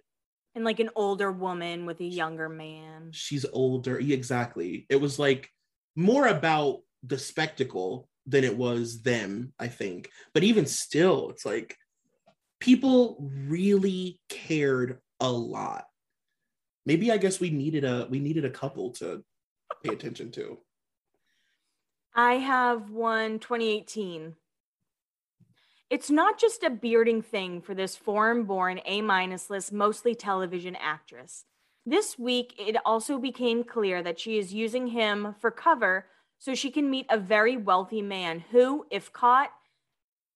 And 0.57 0.65
like 0.65 0.79
an 0.79 0.89
older 0.95 1.31
woman 1.31 1.85
with 1.85 1.99
a 1.99 2.03
younger 2.03 2.49
man. 2.49 3.11
She's 3.11 3.45
older. 3.53 3.99
Exactly. 3.99 4.87
It 4.89 4.99
was 4.99 5.19
like 5.19 5.51
more 5.95 6.25
about 6.25 6.79
the 7.03 7.19
spectacle 7.19 8.09
than 8.25 8.43
it 8.43 8.57
was 8.57 9.03
them, 9.03 9.53
I 9.59 9.67
think. 9.67 10.09
But 10.33 10.41
even 10.41 10.65
still, 10.65 11.29
it's 11.29 11.45
like 11.45 11.77
people 12.59 13.29
really 13.47 14.19
cared 14.29 14.97
a 15.19 15.29
lot. 15.29 15.85
Maybe 16.87 17.11
I 17.11 17.17
guess 17.17 17.39
we 17.39 17.51
needed 17.51 17.83
a 17.83 18.07
we 18.09 18.19
needed 18.19 18.43
a 18.43 18.49
couple 18.49 18.93
to 18.93 19.23
pay 19.83 19.93
attention 19.93 20.31
to. 20.31 20.57
I 22.15 22.37
have 22.37 22.89
one 22.89 23.37
2018. 23.37 24.33
It's 25.89 26.09
not 26.09 26.37
just 26.37 26.63
a 26.63 26.69
bearding 26.69 27.21
thing 27.21 27.61
for 27.61 27.73
this 27.73 27.95
foreign 27.95 28.43
born 28.43 28.81
A 28.85 29.01
minus 29.01 29.49
list, 29.49 29.71
mostly 29.71 30.15
television 30.15 30.75
actress. 30.75 31.45
This 31.85 32.19
week, 32.19 32.53
it 32.59 32.75
also 32.85 33.17
became 33.17 33.63
clear 33.63 34.03
that 34.03 34.19
she 34.19 34.37
is 34.37 34.53
using 34.53 34.87
him 34.87 35.35
for 35.39 35.49
cover 35.49 36.07
so 36.39 36.53
she 36.53 36.71
can 36.71 36.89
meet 36.89 37.05
a 37.09 37.17
very 37.17 37.55
wealthy 37.55 38.01
man 38.01 38.43
who, 38.51 38.85
if 38.91 39.13
caught, 39.13 39.49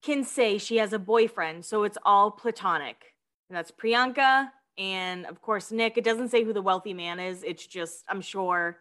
can 0.01 0.23
say 0.23 0.57
she 0.57 0.77
has 0.77 0.93
a 0.93 0.99
boyfriend. 0.99 1.65
So 1.65 1.83
it's 1.83 1.97
all 2.05 2.31
platonic. 2.31 3.13
And 3.49 3.57
that's 3.57 3.71
Priyanka 3.71 4.49
and, 4.77 5.25
of 5.25 5.41
course, 5.41 5.69
Nick. 5.69 5.97
It 5.97 6.05
doesn't 6.05 6.29
say 6.29 6.45
who 6.45 6.53
the 6.53 6.61
wealthy 6.61 6.93
man 6.93 7.19
is. 7.19 7.43
It's 7.43 7.67
just, 7.67 8.05
I'm 8.07 8.21
sure, 8.21 8.77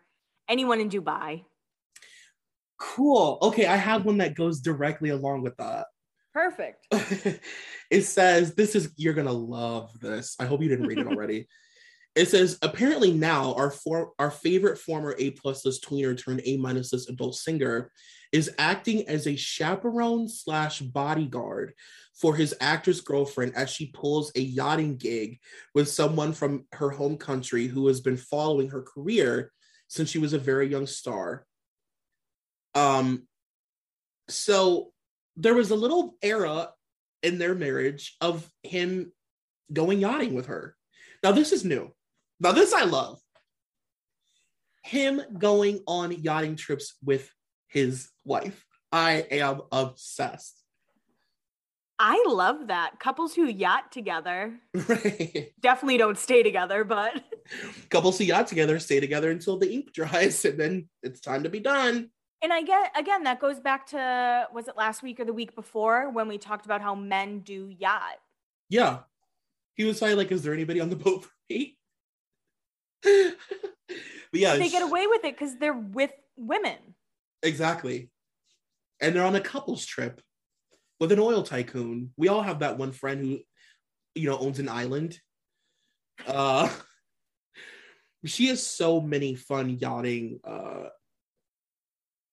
anyone 0.49 0.81
in 0.81 0.89
Dubai. 0.89 1.43
Cool. 2.79 3.39
Okay, 3.43 3.67
I 3.67 3.77
have 3.77 4.05
one 4.05 4.19
that 4.19 4.37
goes 4.37 4.61
directly 4.61 5.11
along 5.11 5.43
with 5.43 5.57
that. 5.57 5.89
Perfect. 6.33 6.87
it 7.91 8.03
says, 8.03 8.55
This 8.55 8.75
is, 8.75 8.93
you're 8.97 9.15
going 9.15 9.27
to 9.27 9.33
love 9.33 9.99
this. 10.01 10.37
I 10.39 10.47
hope 10.47 10.63
you 10.63 10.69
didn't 10.69 10.87
read 10.87 10.99
it 10.99 11.07
already. 11.09 11.49
It 12.17 12.29
says, 12.29 12.59
apparently 12.63 13.13
now 13.13 13.55
our 13.55 13.71
for, 13.71 14.13
our 14.19 14.31
favorite 14.31 14.79
former 14.79 15.15
A 15.19 15.31
plus 15.31 15.65
list 15.65 15.85
tweener 15.85 16.21
turned 16.21 16.43
A 16.45 16.57
minus 16.57 16.93
list 16.93 17.09
adult 17.09 17.37
singer 17.37 17.91
is 18.33 18.51
acting 18.59 19.09
as 19.09 19.27
a 19.27 19.37
chaperone 19.37 20.29
slash 20.29 20.81
bodyguard 20.81 21.73
for 22.21 22.35
his 22.35 22.55
actress 22.61 23.01
girlfriend 23.01 23.55
as 23.57 23.71
she 23.71 23.87
pulls 23.87 24.33
a 24.35 24.41
yachting 24.41 24.97
gig 24.97 25.39
with 25.75 25.89
someone 25.89 26.33
from 26.33 26.67
her 26.73 26.91
home 26.91 27.17
country 27.17 27.67
who 27.67 27.87
has 27.87 28.01
been 28.01 28.17
following 28.17 28.71
her 28.71 28.83
career 28.83 29.53
since 29.89 30.11
she 30.11 30.19
was 30.19 30.33
a 30.33 30.39
very 30.39 30.69
young 30.69 30.87
star. 30.87 31.45
Um, 32.75 33.27
so 34.29 34.90
there 35.41 35.55
was 35.55 35.71
a 35.71 35.75
little 35.77 36.17
era 36.23 36.71
in 37.23 37.39
their 37.39 37.55
marriage 37.55 38.17
of 38.21 38.49
him 38.63 39.13
going 39.73 40.01
yachting 40.01 40.35
with 40.35 40.47
her. 40.47 40.77
Now 41.23 41.33
this 41.33 41.53
is 41.53 41.65
new. 41.65 41.93
Now 42.39 42.53
this 42.53 42.73
I 42.73 42.85
love. 42.85 43.19
Him 44.83 45.21
going 45.39 45.81
on 45.87 46.13
yachting 46.13 46.57
trips 46.57 46.95
with 47.05 47.31
his 47.69 48.09
wife. 48.25 48.65
I 48.93 49.13
am 49.31 49.63
obsessed. 49.73 50.57
I 51.99 52.25
love 52.27 52.69
that. 52.69 52.99
Couples 52.99 53.35
who 53.35 53.45
yacht 53.45 53.93
together 53.93 54.59
Right. 54.75 55.53
definitely 55.61 55.99
don't 55.99 56.19
stay 56.19 56.43
together, 56.43 56.83
but 56.83 57.23
Couples 57.91 58.19
who 58.19 58.25
yacht 58.25 58.47
together 58.47 58.79
stay 58.79 59.01
together 59.01 59.31
until 59.31 59.59
the 59.59 59.71
ink 59.73 59.93
dries 59.93 60.45
and 60.45 60.59
then 60.59 60.89
it's 61.03 61.21
time 61.21 61.45
to 61.45 61.51
be 61.51 61.61
done. 61.61 62.11
And 62.43 62.53
I 62.53 62.63
get 62.63 62.93
again 62.97 63.25
that 63.25 63.41
goes 63.41 63.61
back 63.61 63.87
to 63.89 64.49
was 64.53 64.69
it 64.69 64.77
last 64.77 65.03
week 65.03 65.21
or 65.21 65.25
the 65.25 65.33
week 65.33 65.55
before 65.55 66.11
when 66.11 66.29
we 66.29 66.39
talked 66.39 66.65
about 66.65 66.81
how 66.81 66.95
men 66.95 67.41
do 67.41 67.73
yacht. 67.79 68.19
Yeah. 68.69 69.01
He 69.75 69.85
was 69.85 69.99
probably 69.99 70.17
like, 70.17 70.33
Is 70.33 70.43
there 70.43 70.55
anybody 70.55 70.81
on 70.81 70.91
the 70.91 70.97
boat 71.05 71.25
for 71.25 71.31
me? 71.49 71.77
but 73.03 73.35
yeah, 74.33 74.57
they 74.57 74.69
get 74.69 74.83
away 74.83 75.07
with 75.07 75.25
it 75.25 75.39
because 75.39 75.57
they're 75.57 75.73
with 75.73 76.13
women. 76.37 76.77
exactly. 77.43 78.11
And 79.03 79.17
they're 79.17 79.25
on 79.25 79.35
a 79.37 79.41
couples 79.41 79.87
trip 79.87 80.21
with 80.99 81.11
an 81.13 81.19
oil 81.19 81.43
tycoon. 81.43 82.13
We 82.19 82.29
all 82.29 82.43
have 82.43 82.59
that 82.59 82.77
one 82.77 82.93
friend 82.93 83.25
who, 83.25 83.39
you 84.15 84.29
know, 84.29 84.39
owns 84.39 84.59
an 84.59 84.69
island. 84.69 85.19
Uh, 86.27 86.69
she 88.27 88.49
has 88.49 88.63
so 88.63 89.01
many 89.01 89.35
fun 89.35 89.71
yachting. 89.71 90.41
Uh, 90.45 90.89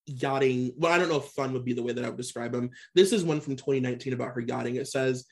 yachting. 0.07 0.73
Well, 0.77 0.91
I 0.91 0.97
don't 0.97 1.09
know 1.09 1.17
if 1.17 1.25
fun 1.25 1.53
would 1.53 1.65
be 1.65 1.73
the 1.73 1.83
way 1.83 1.93
that 1.93 2.03
I 2.03 2.09
would 2.09 2.17
describe 2.17 2.51
them. 2.51 2.71
This 2.95 3.11
is 3.13 3.23
one 3.23 3.41
from 3.41 3.55
2019 3.55 4.13
about 4.13 4.33
her 4.33 4.41
yachting. 4.41 4.75
It 4.75 4.87
says 4.87 5.25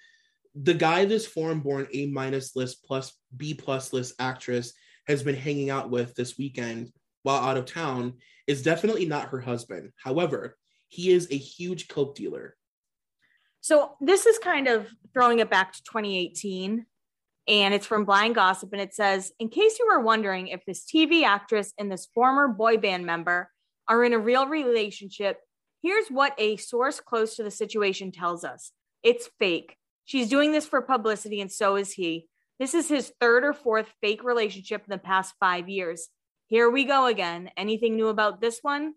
the 0.53 0.73
guy 0.73 1.05
this 1.05 1.25
foreign-born 1.25 1.87
A 1.93 2.07
minus 2.07 2.55
list 2.55 2.85
plus 2.85 3.13
B 3.35 3.53
plus 3.53 3.91
list 3.93 4.13
actress 4.19 4.73
has 5.07 5.23
been 5.23 5.35
hanging 5.35 5.69
out 5.69 5.89
with 5.89 6.15
this 6.15 6.37
weekend 6.37 6.91
while 7.23 7.43
out 7.43 7.57
of 7.57 7.65
town 7.65 8.13
is 8.47 8.61
definitely 8.61 9.05
not 9.05 9.29
her 9.29 9.39
husband. 9.41 9.91
However, 9.97 10.57
he 10.87 11.11
is 11.11 11.27
a 11.31 11.37
huge 11.37 11.87
coke 11.87 12.15
dealer. 12.15 12.55
So 13.61 13.95
this 13.99 14.25
is 14.25 14.37
kind 14.37 14.67
of 14.67 14.87
throwing 15.13 15.39
it 15.39 15.49
back 15.49 15.73
to 15.73 15.83
2018. 15.83 16.85
And 17.47 17.73
it's 17.73 17.85
from 17.85 18.05
Blind 18.05 18.35
Gossip. 18.35 18.71
And 18.71 18.81
it 18.81 18.93
says, 18.93 19.31
in 19.39 19.49
case 19.49 19.77
you 19.79 19.87
were 19.87 19.99
wondering 19.99 20.47
if 20.47 20.63
this 20.65 20.85
TV 20.85 21.23
actress 21.23 21.73
and 21.77 21.91
this 21.91 22.07
former 22.13 22.47
boy 22.47 22.77
band 22.77 23.05
member 23.05 23.49
are 23.87 24.03
in 24.03 24.13
a 24.13 24.19
real 24.19 24.47
relationship, 24.47 25.39
here's 25.81 26.07
what 26.07 26.33
a 26.37 26.57
source 26.57 26.99
close 26.99 27.35
to 27.35 27.43
the 27.43 27.51
situation 27.51 28.11
tells 28.11 28.43
us 28.43 28.71
it's 29.03 29.29
fake. 29.39 29.77
She's 30.05 30.29
doing 30.29 30.51
this 30.51 30.65
for 30.67 30.81
publicity, 30.81 31.41
and 31.41 31.51
so 31.51 31.75
is 31.75 31.91
he. 31.91 32.27
This 32.59 32.73
is 32.73 32.87
his 32.87 33.11
third 33.19 33.43
or 33.43 33.53
fourth 33.53 33.87
fake 34.01 34.23
relationship 34.23 34.81
in 34.81 34.91
the 34.91 34.97
past 34.97 35.33
five 35.39 35.67
years. 35.67 36.09
Here 36.47 36.69
we 36.69 36.85
go 36.85 37.05
again. 37.07 37.49
Anything 37.57 37.95
new 37.95 38.07
about 38.07 38.39
this 38.39 38.59
one? 38.61 38.93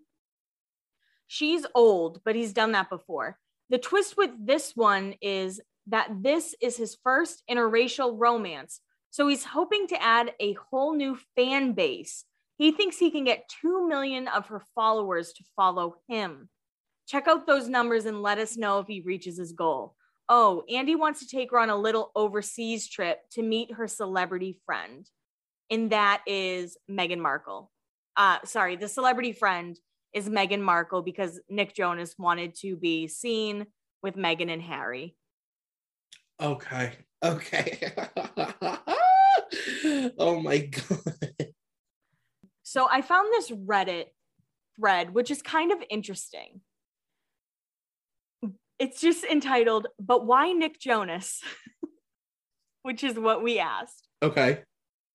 She's 1.27 1.67
old, 1.75 2.21
but 2.25 2.37
he's 2.37 2.53
done 2.53 2.73
that 2.73 2.89
before. 2.89 3.39
The 3.71 3.79
twist 3.79 4.17
with 4.17 4.31
this 4.39 4.73
one 4.75 5.15
is 5.21 5.61
that 5.89 6.09
this 6.23 6.55
is 6.61 6.77
his 6.77 6.97
first 7.03 7.43
interracial 7.51 8.15
romance. 8.17 8.81
So 9.11 9.29
he's 9.29 9.45
hoping 9.45 9.89
to 9.89 10.03
add 10.03 10.33
a 10.41 10.55
whole 10.71 10.95
new 10.95 11.19
fan 11.37 11.73
base. 11.73 12.25
He 12.59 12.73
thinks 12.73 12.99
he 12.99 13.13
can 13.13 13.25
get 13.25 13.49
2 13.63 13.87
million 13.89 14.27
of 14.29 14.49
her 14.49 14.63
followers 14.75 15.33
to 15.35 15.45
follow 15.55 15.95
him. 16.09 16.49
Check 17.07 17.29
out 17.29 17.47
those 17.47 17.69
numbers 17.69 18.05
and 18.05 18.21
let 18.21 18.39
us 18.39 18.57
know 18.57 18.81
if 18.81 18.89
he 18.89 19.01
reaches 19.01 19.39
his 19.39 19.53
goal. 19.53 19.95
Oh, 20.29 20.65
Andy 20.69 20.97
wants 20.97 21.21
to 21.21 21.29
take 21.29 21.53
her 21.53 21.61
on 21.61 21.71
a 21.71 21.77
little 21.77 22.11
overseas 22.15 22.89
trip 22.89 23.21
to 23.33 23.43
meet 23.43 23.73
her 23.73 23.87
celebrity 23.87 24.61
friend. 24.67 25.09
And 25.71 25.91
that 25.91 26.23
is 26.27 26.77
Meghan 26.91 27.21
Markle. 27.21 27.71
Uh, 28.17 28.39
sorry, 28.45 28.75
the 28.77 28.89
celebrity 28.89 29.33
friend 29.33 29.79
is 30.13 30.29
Meghan 30.29 30.61
Markle 30.61 31.03
because 31.03 31.41
Nick 31.49 31.75
Jonas 31.75 32.17
wanted 32.19 32.57
to 32.57 32.77
be 32.77 33.07
seen 33.07 33.67
with 34.03 34.17
Meghan 34.17 34.53
and 34.53 34.63
Harry. 34.63 35.15
Okay. 36.41 36.93
Okay. 37.25 37.93
oh 40.19 40.41
my 40.43 40.59
god. 40.59 41.53
So 42.69 42.87
I 42.87 43.01
found 43.01 43.29
this 43.33 43.51
Reddit 43.51 44.09
thread, 44.77 45.15
which 45.15 45.31
is 45.31 45.41
kind 45.41 45.73
of 45.73 45.79
interesting. 45.89 46.61
It's 48.79 49.01
just 49.01 49.25
entitled, 49.25 49.87
But 49.99 50.27
Why 50.27 50.53
Nick 50.53 50.79
Jonas? 50.79 51.41
which 52.83 53.03
is 53.03 53.19
what 53.19 53.43
we 53.43 53.59
asked. 53.59 54.07
Okay. 54.23 54.65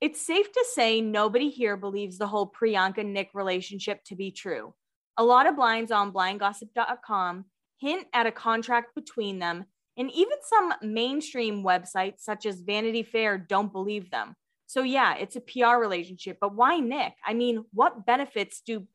It's 0.01 0.25
safe 0.25 0.51
to 0.51 0.65
say 0.73 0.99
nobody 0.99 1.51
here 1.51 1.77
believes 1.77 2.17
the 2.17 2.25
whole 2.25 2.51
Priyanka 2.51 3.05
Nick 3.05 3.29
relationship 3.35 4.03
to 4.05 4.15
be 4.15 4.31
true. 4.31 4.73
A 5.17 5.23
lot 5.23 5.45
of 5.45 5.55
blinds 5.55 5.91
on 5.91 6.11
blindgossip.com 6.11 7.45
hint 7.77 8.07
at 8.13 8.25
a 8.25 8.31
contract 8.31 8.95
between 8.95 9.37
them, 9.37 9.65
and 9.95 10.09
even 10.09 10.37
some 10.41 10.73
mainstream 10.81 11.63
websites 11.63 12.21
such 12.21 12.47
as 12.47 12.61
Vanity 12.61 13.03
Fair 13.03 13.37
don't 13.37 13.71
believe 13.71 14.09
them. 14.09 14.33
So 14.73 14.81
yeah, 14.81 15.13
it's 15.17 15.35
a 15.35 15.39
PR 15.39 15.75
relationship, 15.79 16.39
but 16.41 16.55
why 16.55 16.79
Nick? 16.79 17.13
I 17.23 17.35
mean, 17.35 17.63
what 17.73 18.07
benefits 18.07 18.59
do 18.65 18.87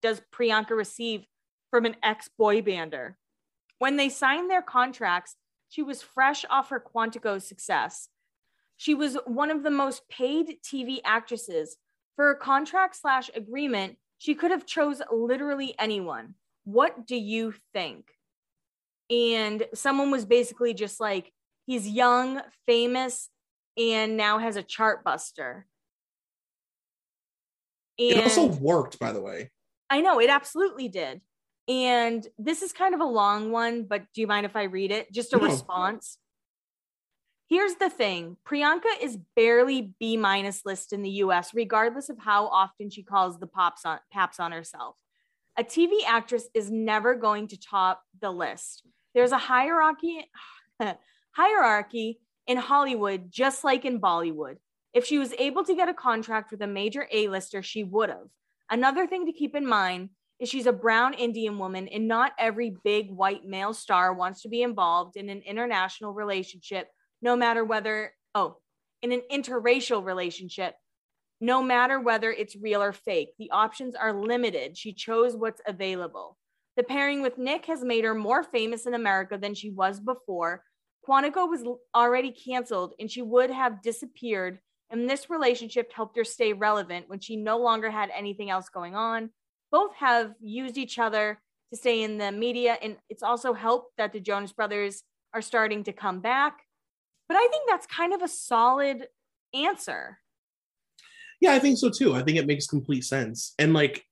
does 0.00 0.22
Priyanka 0.34 0.70
receive 0.70 1.26
from 1.70 1.84
an 1.84 1.96
ex-boy 2.02 2.62
bander? 2.62 3.16
When 3.78 3.98
they 3.98 4.08
signed 4.08 4.50
their 4.50 4.62
contracts, 4.62 5.36
she 5.68 5.82
was 5.82 6.00
fresh 6.00 6.46
off 6.48 6.70
her 6.70 6.80
Quantico 6.80 7.42
success. 7.42 8.08
She 8.78 8.94
was 8.94 9.18
one 9.26 9.50
of 9.50 9.62
the 9.62 9.70
most 9.70 10.08
paid 10.08 10.56
TV 10.64 11.00
actresses. 11.04 11.76
For 12.14 12.30
a 12.30 12.38
contract 12.38 12.96
slash 12.96 13.28
agreement, 13.34 13.98
she 14.16 14.34
could 14.34 14.52
have 14.52 14.64
chose 14.64 15.02
literally 15.12 15.74
anyone. 15.78 16.36
What 16.64 17.06
do 17.06 17.14
you 17.14 17.52
think? 17.74 18.06
And 19.10 19.66
someone 19.74 20.10
was 20.10 20.24
basically 20.24 20.72
just 20.72 20.98
like, 20.98 21.30
he's 21.66 21.86
young, 21.86 22.40
famous, 22.64 23.28
and 23.76 24.16
now 24.16 24.38
has 24.38 24.56
a 24.56 24.62
chart 24.62 25.04
buster. 25.04 25.66
It 27.98 28.22
also 28.22 28.46
worked, 28.46 28.98
by 28.98 29.12
the 29.12 29.20
way. 29.20 29.50
I 29.88 30.00
know 30.00 30.20
it 30.20 30.30
absolutely 30.30 30.88
did. 30.88 31.20
And 31.68 32.26
this 32.38 32.62
is 32.62 32.72
kind 32.72 32.94
of 32.94 33.00
a 33.00 33.04
long 33.04 33.50
one, 33.50 33.84
but 33.84 34.04
do 34.14 34.20
you 34.20 34.26
mind 34.26 34.46
if 34.46 34.54
I 34.54 34.64
read 34.64 34.90
it? 34.90 35.12
Just 35.12 35.32
a 35.32 35.38
No. 35.38 35.44
response. 35.44 36.18
Here's 37.48 37.74
the 37.76 37.90
thing 37.90 38.36
Priyanka 38.44 39.00
is 39.00 39.18
barely 39.36 39.94
B 40.00 40.16
minus 40.16 40.62
list 40.64 40.92
in 40.92 41.02
the 41.02 41.10
US, 41.10 41.54
regardless 41.54 42.08
of 42.08 42.18
how 42.18 42.46
often 42.48 42.90
she 42.90 43.02
calls 43.02 43.38
the 43.38 43.46
pops 43.46 43.84
on, 43.84 43.98
paps 44.12 44.40
on 44.40 44.52
herself. 44.52 44.96
A 45.56 45.64
TV 45.64 46.04
actress 46.06 46.48
is 46.54 46.70
never 46.70 47.14
going 47.14 47.48
to 47.48 47.58
top 47.58 48.02
the 48.20 48.30
list. 48.30 48.82
There's 49.14 49.32
a 49.32 49.38
hierarchy, 49.38 50.28
hierarchy 51.30 52.20
in 52.46 52.56
Hollywood, 52.56 53.30
just 53.30 53.64
like 53.64 53.84
in 53.84 54.00
Bollywood. 54.00 54.56
If 54.94 55.04
she 55.04 55.18
was 55.18 55.32
able 55.38 55.64
to 55.64 55.74
get 55.74 55.88
a 55.88 55.94
contract 55.94 56.50
with 56.50 56.62
a 56.62 56.66
major 56.66 57.06
A-lister, 57.12 57.62
she 57.62 57.84
would 57.84 58.08
have. 58.08 58.28
Another 58.70 59.06
thing 59.06 59.26
to 59.26 59.32
keep 59.32 59.54
in 59.54 59.66
mind 59.66 60.10
is 60.38 60.48
she's 60.48 60.66
a 60.66 60.72
brown 60.72 61.14
Indian 61.14 61.58
woman, 61.58 61.88
and 61.88 62.08
not 62.08 62.32
every 62.38 62.76
big 62.84 63.10
white 63.10 63.44
male 63.44 63.72
star 63.72 64.12
wants 64.12 64.42
to 64.42 64.48
be 64.48 64.62
involved 64.62 65.16
in 65.16 65.28
an 65.28 65.42
international 65.46 66.12
relationship, 66.12 66.88
no 67.22 67.36
matter 67.36 67.64
whether, 67.64 68.12
oh, 68.34 68.58
in 69.02 69.12
an 69.12 69.22
interracial 69.32 70.04
relationship, 70.04 70.74
no 71.40 71.62
matter 71.62 72.00
whether 72.00 72.30
it's 72.30 72.56
real 72.56 72.82
or 72.82 72.92
fake. 72.92 73.28
The 73.38 73.50
options 73.50 73.94
are 73.94 74.12
limited. 74.12 74.76
She 74.76 74.92
chose 74.92 75.36
what's 75.36 75.60
available. 75.66 76.36
The 76.76 76.82
pairing 76.82 77.22
with 77.22 77.38
Nick 77.38 77.66
has 77.66 77.82
made 77.82 78.04
her 78.04 78.14
more 78.14 78.42
famous 78.42 78.86
in 78.86 78.94
America 78.94 79.38
than 79.40 79.54
she 79.54 79.70
was 79.70 80.00
before. 80.00 80.62
Quantico 81.06 81.48
was 81.48 81.64
already 81.94 82.32
canceled, 82.32 82.94
and 82.98 83.10
she 83.10 83.22
would 83.22 83.50
have 83.50 83.82
disappeared. 83.82 84.58
And 84.90 85.08
this 85.08 85.30
relationship 85.30 85.92
helped 85.92 86.16
her 86.16 86.24
stay 86.24 86.52
relevant 86.52 87.08
when 87.08 87.20
she 87.20 87.36
no 87.36 87.58
longer 87.58 87.90
had 87.90 88.10
anything 88.14 88.50
else 88.50 88.68
going 88.68 88.94
on 88.94 89.30
both 89.72 89.94
have 89.96 90.32
used 90.40 90.78
each 90.78 90.98
other 90.98 91.40
to 91.70 91.76
stay 91.76 92.02
in 92.02 92.18
the 92.18 92.30
media 92.30 92.78
and 92.82 92.96
it's 93.08 93.22
also 93.22 93.52
helped 93.52 93.96
that 93.98 94.12
the 94.12 94.20
jonas 94.20 94.52
brothers 94.52 95.02
are 95.34 95.42
starting 95.42 95.82
to 95.82 95.92
come 95.92 96.20
back 96.20 96.60
but 97.28 97.36
i 97.36 97.48
think 97.48 97.68
that's 97.68 97.86
kind 97.86 98.14
of 98.14 98.22
a 98.22 98.28
solid 98.28 99.08
answer 99.54 100.18
Yeah, 101.40 101.52
I 101.52 101.58
think 101.58 101.76
so 101.78 101.90
too. 101.90 102.14
I 102.14 102.22
think 102.22 102.38
it 102.38 102.46
makes 102.46 102.66
complete 102.66 103.04
sense. 103.04 103.54
And 103.58 103.74
like 103.74 104.02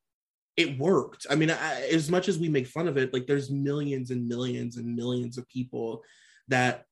it 0.57 0.79
worked. 0.79 1.27
I 1.31 1.35
mean, 1.35 1.51
I, 1.51 1.89
as 1.91 2.11
much 2.11 2.29
as 2.29 2.39
we 2.39 2.49
make 2.49 2.67
fun 2.67 2.87
of 2.87 2.97
it, 2.97 3.13
like 3.13 3.27
there's 3.27 3.51
millions 3.51 4.11
and 4.11 4.29
millions 4.29 4.77
and 4.77 4.95
millions 4.95 5.39
of 5.39 5.49
people 5.49 6.03
that 6.49 6.85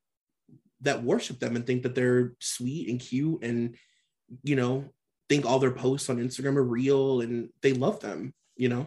that 0.81 1.03
worship 1.05 1.39
them 1.39 1.55
and 1.57 1.67
think 1.67 1.83
that 1.85 1.95
they're 1.95 2.33
sweet 2.41 2.89
and 2.89 3.01
cute 3.01 3.45
and 3.45 3.77
you 4.43 4.57
know, 4.57 4.87
think 5.29 5.45
all 5.45 5.59
their 5.59 5.71
posts 5.71 6.09
on 6.09 6.17
Instagram 6.17 6.57
are 6.57 6.65
real 6.65 7.21
and 7.21 7.51
they 7.61 7.73
love 7.75 8.01
them, 8.01 8.33
you 8.57 8.69
know. 8.69 8.87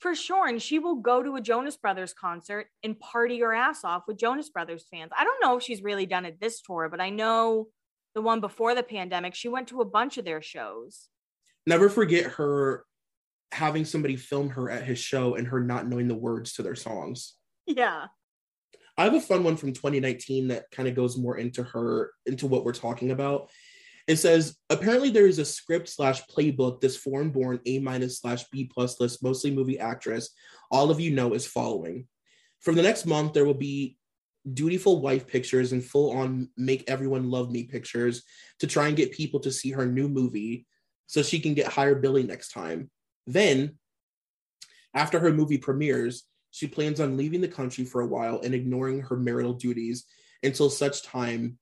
for 0.00 0.14
sure 0.14 0.46
and 0.48 0.62
she 0.62 0.78
will 0.78 0.94
go 0.96 1.22
to 1.22 1.36
a 1.36 1.40
jonas 1.40 1.76
brothers 1.76 2.14
concert 2.14 2.68
and 2.82 2.98
party 2.98 3.40
her 3.40 3.52
ass 3.52 3.84
off 3.84 4.04
with 4.08 4.18
jonas 4.18 4.48
brothers 4.48 4.86
fans 4.90 5.10
i 5.18 5.24
don't 5.24 5.42
know 5.42 5.56
if 5.58 5.62
she's 5.62 5.82
really 5.82 6.06
done 6.06 6.24
it 6.24 6.40
this 6.40 6.62
tour 6.62 6.88
but 6.88 7.00
i 7.02 7.10
know 7.10 7.66
the 8.14 8.22
one 8.22 8.40
before 8.40 8.74
the 8.74 8.82
pandemic 8.82 9.34
she 9.34 9.48
went 9.48 9.68
to 9.68 9.80
a 9.82 9.84
bunch 9.84 10.16
of 10.18 10.24
their 10.24 10.40
shows 10.42 11.08
Never 11.66 11.90
forget 11.90 12.24
her 12.32 12.84
having 13.52 13.84
somebody 13.84 14.16
film 14.16 14.48
her 14.50 14.70
at 14.70 14.84
his 14.84 14.98
show 14.98 15.34
and 15.34 15.46
her 15.48 15.60
not 15.60 15.86
knowing 15.86 16.08
the 16.08 16.14
words 16.14 16.54
to 16.54 16.62
their 16.62 16.74
songs. 16.76 17.34
yeah 17.66 18.06
I 19.00 19.04
have 19.04 19.14
a 19.14 19.20
fun 19.20 19.44
one 19.44 19.56
from 19.56 19.72
2019 19.72 20.48
that 20.48 20.70
kind 20.70 20.86
of 20.86 20.94
goes 20.94 21.16
more 21.16 21.38
into 21.38 21.62
her, 21.62 22.12
into 22.26 22.46
what 22.46 22.66
we're 22.66 22.74
talking 22.74 23.12
about. 23.12 23.48
It 24.06 24.16
says 24.16 24.58
apparently 24.68 25.08
there 25.08 25.26
is 25.26 25.38
a 25.38 25.44
script 25.46 25.88
slash 25.88 26.22
playbook 26.26 26.82
this 26.82 26.98
foreign 26.98 27.30
born 27.30 27.60
A 27.64 27.78
minus 27.78 28.20
slash 28.20 28.44
B 28.52 28.70
plus 28.70 29.00
list, 29.00 29.22
mostly 29.22 29.52
movie 29.52 29.78
actress, 29.78 30.34
all 30.70 30.90
of 30.90 31.00
you 31.00 31.12
know 31.12 31.32
is 31.32 31.46
following. 31.46 32.08
From 32.60 32.74
the 32.74 32.82
next 32.82 33.06
month, 33.06 33.32
there 33.32 33.46
will 33.46 33.54
be 33.54 33.96
dutiful 34.52 35.00
wife 35.00 35.26
pictures 35.26 35.72
and 35.72 35.82
full 35.82 36.10
on 36.10 36.50
make 36.58 36.84
everyone 36.86 37.30
love 37.30 37.50
me 37.50 37.62
pictures 37.62 38.22
to 38.58 38.66
try 38.66 38.88
and 38.88 38.98
get 38.98 39.12
people 39.12 39.40
to 39.40 39.50
see 39.50 39.70
her 39.70 39.86
new 39.86 40.10
movie 40.10 40.66
so 41.06 41.22
she 41.22 41.40
can 41.40 41.54
get 41.54 41.68
higher 41.68 41.94
billing 41.94 42.26
next 42.26 42.52
time. 42.52 42.90
Then, 43.26 43.78
after 44.92 45.18
her 45.20 45.32
movie 45.32 45.56
premieres, 45.56 46.24
she 46.50 46.66
plans 46.66 47.00
on 47.00 47.16
leaving 47.16 47.40
the 47.40 47.48
country 47.48 47.84
for 47.84 48.00
a 48.00 48.06
while 48.06 48.40
and 48.42 48.54
ignoring 48.54 49.00
her 49.02 49.16
marital 49.16 49.54
duties 49.54 50.04
until 50.42 50.70
such 50.70 51.02
time 51.02 51.58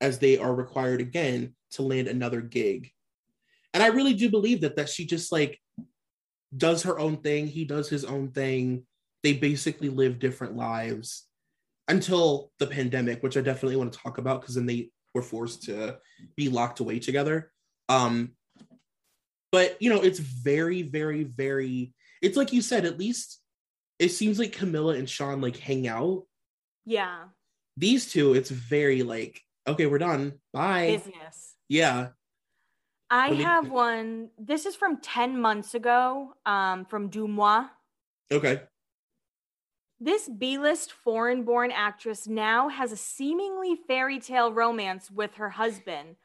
as 0.00 0.18
they 0.18 0.38
are 0.38 0.54
required 0.54 1.00
again 1.00 1.54
to 1.72 1.82
land 1.82 2.08
another 2.08 2.40
gig. 2.40 2.90
And 3.72 3.82
I 3.82 3.88
really 3.88 4.14
do 4.14 4.30
believe 4.30 4.60
that 4.62 4.76
that 4.76 4.88
she 4.88 5.06
just 5.06 5.32
like 5.32 5.60
does 6.56 6.82
her 6.84 6.98
own 6.98 7.18
thing, 7.18 7.46
he 7.48 7.64
does 7.64 7.88
his 7.88 8.04
own 8.04 8.30
thing. 8.30 8.86
They 9.22 9.32
basically 9.32 9.88
live 9.88 10.18
different 10.18 10.56
lives 10.56 11.26
until 11.88 12.52
the 12.58 12.66
pandemic, 12.66 13.22
which 13.22 13.36
I 13.36 13.40
definitely 13.40 13.76
want 13.76 13.92
to 13.92 13.98
talk 13.98 14.18
about 14.18 14.40
because 14.40 14.54
then 14.54 14.66
they 14.66 14.90
were 15.14 15.22
forced 15.22 15.64
to 15.64 15.98
be 16.36 16.48
locked 16.48 16.80
away 16.80 16.98
together. 16.98 17.50
Um, 17.88 18.32
but 19.50 19.80
you 19.80 19.90
know, 19.90 20.02
it's 20.02 20.18
very, 20.18 20.82
very, 20.82 21.24
very. 21.24 21.92
It's 22.22 22.36
like 22.36 22.52
you 22.52 22.62
said. 22.62 22.84
At 22.84 22.98
least 22.98 23.40
it 23.98 24.10
seems 24.10 24.38
like 24.38 24.56
Camila 24.56 24.98
and 24.98 25.08
Shawn 25.08 25.40
like 25.40 25.56
hang 25.56 25.86
out. 25.86 26.24
Yeah. 26.84 27.24
These 27.76 28.12
two, 28.12 28.34
it's 28.34 28.50
very 28.50 29.02
like, 29.02 29.40
okay, 29.66 29.86
we're 29.86 29.98
done. 29.98 30.34
Bye. 30.52 30.98
Business. 30.98 31.54
Yeah. 31.68 32.08
I 33.10 33.28
have 33.34 33.70
one. 33.70 34.30
This 34.38 34.66
is 34.66 34.74
from 34.74 35.00
10 35.00 35.40
months 35.40 35.74
ago 35.74 36.34
um, 36.46 36.84
from 36.84 37.08
Deux 37.08 37.28
Moi. 37.28 37.66
Okay. 38.32 38.62
This 40.00 40.28
B 40.28 40.58
list 40.58 40.92
foreign 40.92 41.44
born 41.44 41.70
actress 41.70 42.26
now 42.26 42.68
has 42.68 42.92
a 42.92 42.96
seemingly 42.96 43.76
fairy 43.86 44.18
tale 44.18 44.52
romance 44.52 45.10
with 45.10 45.34
her 45.34 45.50
husband, 45.50 46.16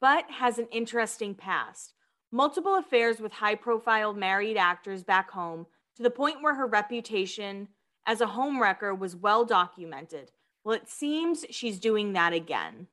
but 0.00 0.24
has 0.30 0.58
an 0.58 0.68
interesting 0.72 1.34
past. 1.34 1.94
Multiple 2.32 2.76
affairs 2.76 3.20
with 3.20 3.32
high 3.32 3.54
profile 3.54 4.14
married 4.14 4.56
actors 4.56 5.02
back 5.02 5.30
home, 5.30 5.66
to 5.98 6.02
the 6.02 6.10
point 6.10 6.40
where 6.40 6.54
her 6.54 6.66
reputation 6.66 7.68
as 8.06 8.20
a 8.20 8.26
homewrecker 8.26 8.96
was 8.96 9.14
well 9.14 9.44
documented. 9.44 10.30
Well, 10.64 10.76
it 10.76 10.88
seems 10.88 11.44
she's 11.50 11.78
doing 11.78 12.14
that 12.14 12.32
again. 12.32 12.86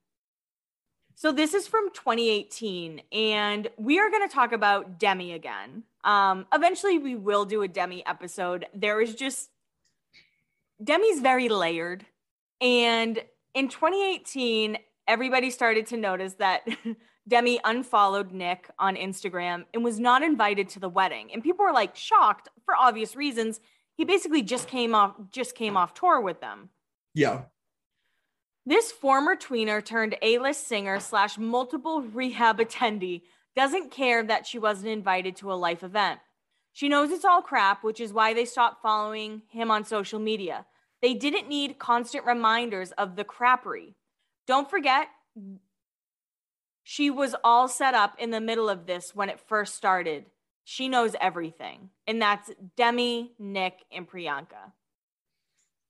So, 1.17 1.31
this 1.31 1.53
is 1.53 1.65
from 1.65 1.91
2018, 1.93 3.01
and 3.13 3.69
we 3.77 3.99
are 3.99 4.09
going 4.09 4.27
to 4.27 4.33
talk 4.33 4.51
about 4.51 4.99
Demi 4.99 5.31
again. 5.31 5.83
Um, 6.03 6.45
eventually, 6.53 6.97
we 6.97 7.15
will 7.15 7.45
do 7.45 7.61
a 7.61 7.69
Demi 7.69 8.05
episode. 8.05 8.65
There 8.73 8.99
is 8.99 9.15
just 9.15 9.49
Demi's 10.83 11.21
very 11.21 11.47
layered. 11.47 12.05
And 12.59 13.23
in 13.53 13.69
2018, 13.69 14.77
everybody 15.07 15.51
started 15.51 15.85
to 15.87 15.97
notice 15.97 16.33
that 16.35 16.67
Demi 17.27 17.59
unfollowed 17.63 18.31
Nick 18.31 18.69
on 18.77 18.95
Instagram 18.95 19.65
and 19.73 19.83
was 19.83 19.99
not 19.99 20.21
invited 20.21 20.69
to 20.69 20.79
the 20.79 20.89
wedding. 20.89 21.29
And 21.33 21.43
people 21.43 21.65
were 21.65 21.73
like 21.73 21.95
shocked 21.95 22.49
for 22.65 22.75
obvious 22.75 23.15
reasons. 23.15 23.59
He 23.95 24.05
basically 24.05 24.41
just 24.41 24.67
came 24.67 24.93
off 24.93 25.15
just 25.31 25.55
came 25.55 25.75
off 25.75 25.93
tour 25.93 26.21
with 26.21 26.41
them. 26.41 26.69
Yeah. 27.13 27.43
This 28.65 28.91
former 28.91 29.35
tweener 29.35 29.83
turned 29.83 30.17
A-list 30.21 30.67
singer 30.67 30.99
slash 30.99 31.37
multiple 31.37 32.01
rehab 32.01 32.59
attendee 32.59 33.21
doesn't 33.55 33.91
care 33.91 34.23
that 34.23 34.45
she 34.45 34.59
wasn't 34.59 34.89
invited 34.89 35.35
to 35.37 35.51
a 35.51 35.55
life 35.55 35.83
event. 35.83 36.19
She 36.73 36.89
knows 36.89 37.11
it's 37.11 37.23
all 37.23 37.41
crap, 37.41 37.83
which 37.83 38.01
is 38.01 38.11
why 38.11 38.33
they 38.33 38.43
stopped 38.43 38.81
following 38.81 39.43
him 39.49 39.71
on 39.71 39.85
social 39.85 40.19
media. 40.19 40.65
They 41.01 41.13
didn't 41.13 41.47
need 41.47 41.79
constant 41.79 42.25
reminders 42.25 42.91
of 42.93 43.15
the 43.15 43.23
crappery. 43.23 43.93
Don't 44.45 44.69
forget, 44.69 45.07
she 46.87 47.09
was 47.09 47.35
all 47.43 47.67
set 47.67 47.95
up 47.95 48.15
in 48.19 48.29
the 48.29 48.39
middle 48.39 48.69
of 48.69 48.85
this 48.85 49.15
when 49.15 49.27
it 49.27 49.39
first 49.39 49.73
started. 49.73 50.25
She 50.65 50.87
knows 50.87 51.15
everything. 51.19 51.89
And 52.05 52.21
that's 52.21 52.51
Demi, 52.77 53.33
Nick, 53.39 53.83
and 53.91 54.07
Priyanka. 54.07 54.71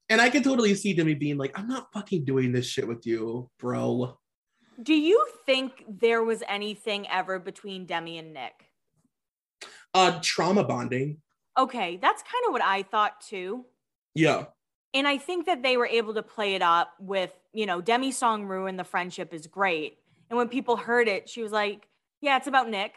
And 0.08 0.22
I 0.22 0.30
can 0.30 0.42
totally 0.42 0.74
see 0.74 0.94
Demi 0.94 1.12
being 1.12 1.36
like, 1.36 1.56
I'm 1.56 1.68
not 1.68 1.92
fucking 1.92 2.24
doing 2.24 2.50
this 2.50 2.66
shit 2.66 2.88
with 2.88 3.06
you, 3.06 3.50
bro. 3.58 4.16
Do 4.82 4.94
you 4.94 5.26
think 5.44 5.84
there 5.86 6.24
was 6.24 6.42
anything 6.48 7.06
ever 7.08 7.38
between 7.38 7.84
Demi 7.84 8.16
and 8.16 8.32
Nick? 8.32 8.54
Uh 9.92 10.18
trauma 10.22 10.64
bonding. 10.64 11.18
Okay, 11.58 11.98
that's 12.00 12.22
kind 12.22 12.44
of 12.46 12.52
what 12.52 12.62
I 12.62 12.84
thought 12.84 13.20
too. 13.20 13.66
Yeah. 14.14 14.46
And 14.94 15.06
I 15.06 15.18
think 15.18 15.44
that 15.44 15.62
they 15.62 15.76
were 15.76 15.86
able 15.86 16.14
to 16.14 16.22
play 16.22 16.54
it 16.54 16.62
up 16.62 16.94
with, 16.98 17.32
you 17.52 17.66
know, 17.66 17.82
Demi's 17.82 18.16
song 18.16 18.46
Ruin 18.46 18.78
the 18.78 18.84
Friendship 18.84 19.34
is 19.34 19.46
great. 19.46 19.98
And 20.30 20.36
when 20.36 20.48
people 20.48 20.76
heard 20.76 21.08
it, 21.08 21.28
she 21.28 21.42
was 21.42 21.52
like, 21.52 21.86
yeah, 22.20 22.36
it's 22.36 22.46
about 22.46 22.68
Nick. 22.68 22.92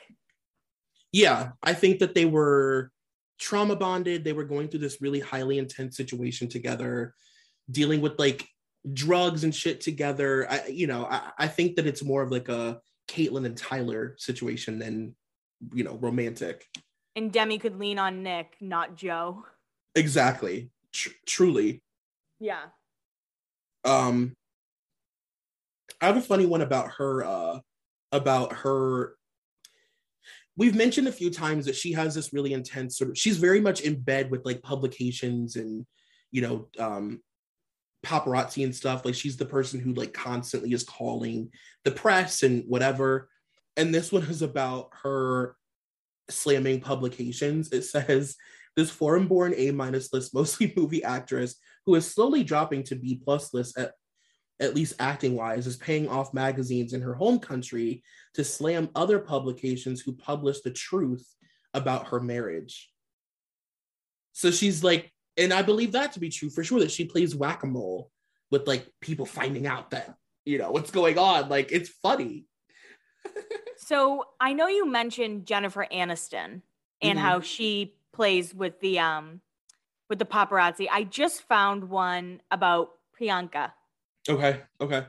Yeah. 1.11 1.51
I 1.63 1.73
think 1.73 1.99
that 1.99 2.15
they 2.15 2.25
were 2.25 2.91
trauma 3.39 3.75
bonded. 3.75 4.23
They 4.23 4.33
were 4.33 4.43
going 4.43 4.67
through 4.67 4.81
this 4.81 5.01
really 5.01 5.19
highly 5.19 5.57
intense 5.57 5.97
situation 5.97 6.47
together, 6.47 7.13
dealing 7.69 8.01
with 8.01 8.17
like 8.19 8.47
drugs 8.93 9.43
and 9.43 9.53
shit 9.53 9.81
together. 9.81 10.49
I, 10.49 10.67
you 10.67 10.87
know, 10.87 11.05
I, 11.05 11.31
I 11.37 11.47
think 11.47 11.75
that 11.75 11.87
it's 11.87 12.03
more 12.03 12.21
of 12.21 12.31
like 12.31 12.49
a 12.49 12.79
Caitlyn 13.07 13.45
and 13.45 13.57
Tyler 13.57 14.15
situation 14.17 14.79
than, 14.79 15.15
you 15.73 15.83
know, 15.83 15.95
romantic. 15.95 16.65
And 17.15 17.31
Demi 17.31 17.57
could 17.57 17.77
lean 17.77 17.99
on 17.99 18.23
Nick, 18.23 18.55
not 18.61 18.95
Joe. 18.95 19.45
Exactly. 19.95 20.69
Tr- 20.93 21.09
truly. 21.25 21.81
Yeah. 22.39 22.65
Um, 23.83 24.35
I 26.01 26.07
have 26.07 26.17
a 26.17 26.21
funny 26.21 26.45
one 26.45 26.61
about 26.61 26.91
her. 26.97 27.23
Uh, 27.23 27.59
about 28.11 28.51
her. 28.53 29.15
We've 30.57 30.73
mentioned 30.75 31.07
a 31.07 31.11
few 31.11 31.29
times 31.29 31.67
that 31.67 31.75
she 31.75 31.93
has 31.93 32.15
this 32.15 32.33
really 32.33 32.53
intense 32.53 32.97
sort 32.97 33.11
of. 33.11 33.17
She's 33.19 33.37
very 33.37 33.61
much 33.61 33.81
in 33.81 34.01
bed 34.01 34.31
with 34.31 34.43
like 34.45 34.63
publications 34.63 35.55
and, 35.55 35.85
you 36.31 36.41
know, 36.41 36.67
um, 36.79 37.21
paparazzi 38.03 38.63
and 38.63 38.75
stuff. 38.75 39.05
Like 39.05 39.13
she's 39.13 39.37
the 39.37 39.45
person 39.45 39.79
who 39.79 39.93
like 39.93 40.11
constantly 40.11 40.73
is 40.73 40.83
calling 40.83 41.51
the 41.83 41.91
press 41.91 42.41
and 42.41 42.63
whatever. 42.67 43.29
And 43.77 43.93
this 43.93 44.11
one 44.11 44.23
is 44.23 44.41
about 44.41 44.89
her 45.03 45.55
slamming 46.31 46.81
publications. 46.81 47.71
It 47.71 47.83
says 47.83 48.35
this 48.75 48.89
foreign-born 48.89 49.53
A 49.55 49.69
minus 49.69 50.11
list, 50.11 50.33
mostly 50.33 50.73
movie 50.75 51.03
actress 51.03 51.57
who 51.85 51.93
is 51.93 52.11
slowly 52.11 52.43
dropping 52.43 52.83
to 52.85 52.95
B 52.95 53.21
plus 53.23 53.53
list 53.53 53.77
at 53.77 53.93
at 54.59 54.75
least 54.75 54.95
acting 54.99 55.35
wise, 55.35 55.67
is 55.67 55.77
paying 55.77 56.07
off 56.07 56.33
magazines 56.33 56.93
in 56.93 57.01
her 57.01 57.13
home 57.13 57.39
country 57.39 58.03
to 58.33 58.43
slam 58.43 58.89
other 58.95 59.19
publications 59.19 60.01
who 60.01 60.13
publish 60.13 60.61
the 60.61 60.71
truth 60.71 61.25
about 61.73 62.07
her 62.07 62.19
marriage. 62.19 62.89
So 64.33 64.51
she's 64.51 64.83
like, 64.83 65.11
and 65.37 65.53
I 65.53 65.61
believe 65.61 65.93
that 65.93 66.13
to 66.13 66.19
be 66.19 66.29
true 66.29 66.49
for 66.49 66.63
sure, 66.63 66.79
that 66.79 66.91
she 66.91 67.05
plays 67.05 67.35
whack 67.35 67.63
a 67.63 67.67
mole 67.67 68.11
with 68.51 68.67
like 68.67 68.85
people 69.01 69.25
finding 69.25 69.67
out 69.67 69.91
that, 69.91 70.15
you 70.45 70.57
know, 70.57 70.71
what's 70.71 70.91
going 70.91 71.17
on. 71.17 71.49
Like, 71.49 71.71
it's 71.71 71.89
funny. 71.89 72.45
So 73.81 74.25
I 74.39 74.53
know 74.53 74.67
you 74.67 74.85
mentioned 74.85 75.47
Jennifer 75.47 75.87
Aniston 75.91 76.61
and 77.01 77.17
Mhm. 77.17 77.21
how 77.21 77.39
she 77.39 77.95
plays 78.11 78.53
with 78.53 78.79
the 78.81 78.99
um 78.99 79.41
with 80.09 80.19
the 80.19 80.25
paparazzi. 80.25 80.87
I 80.91 81.05
just 81.05 81.43
found 81.43 81.89
one 81.89 82.41
about 82.51 82.91
Priyanka. 83.17 83.71
Okay. 84.29 84.61
Okay. 84.79 85.05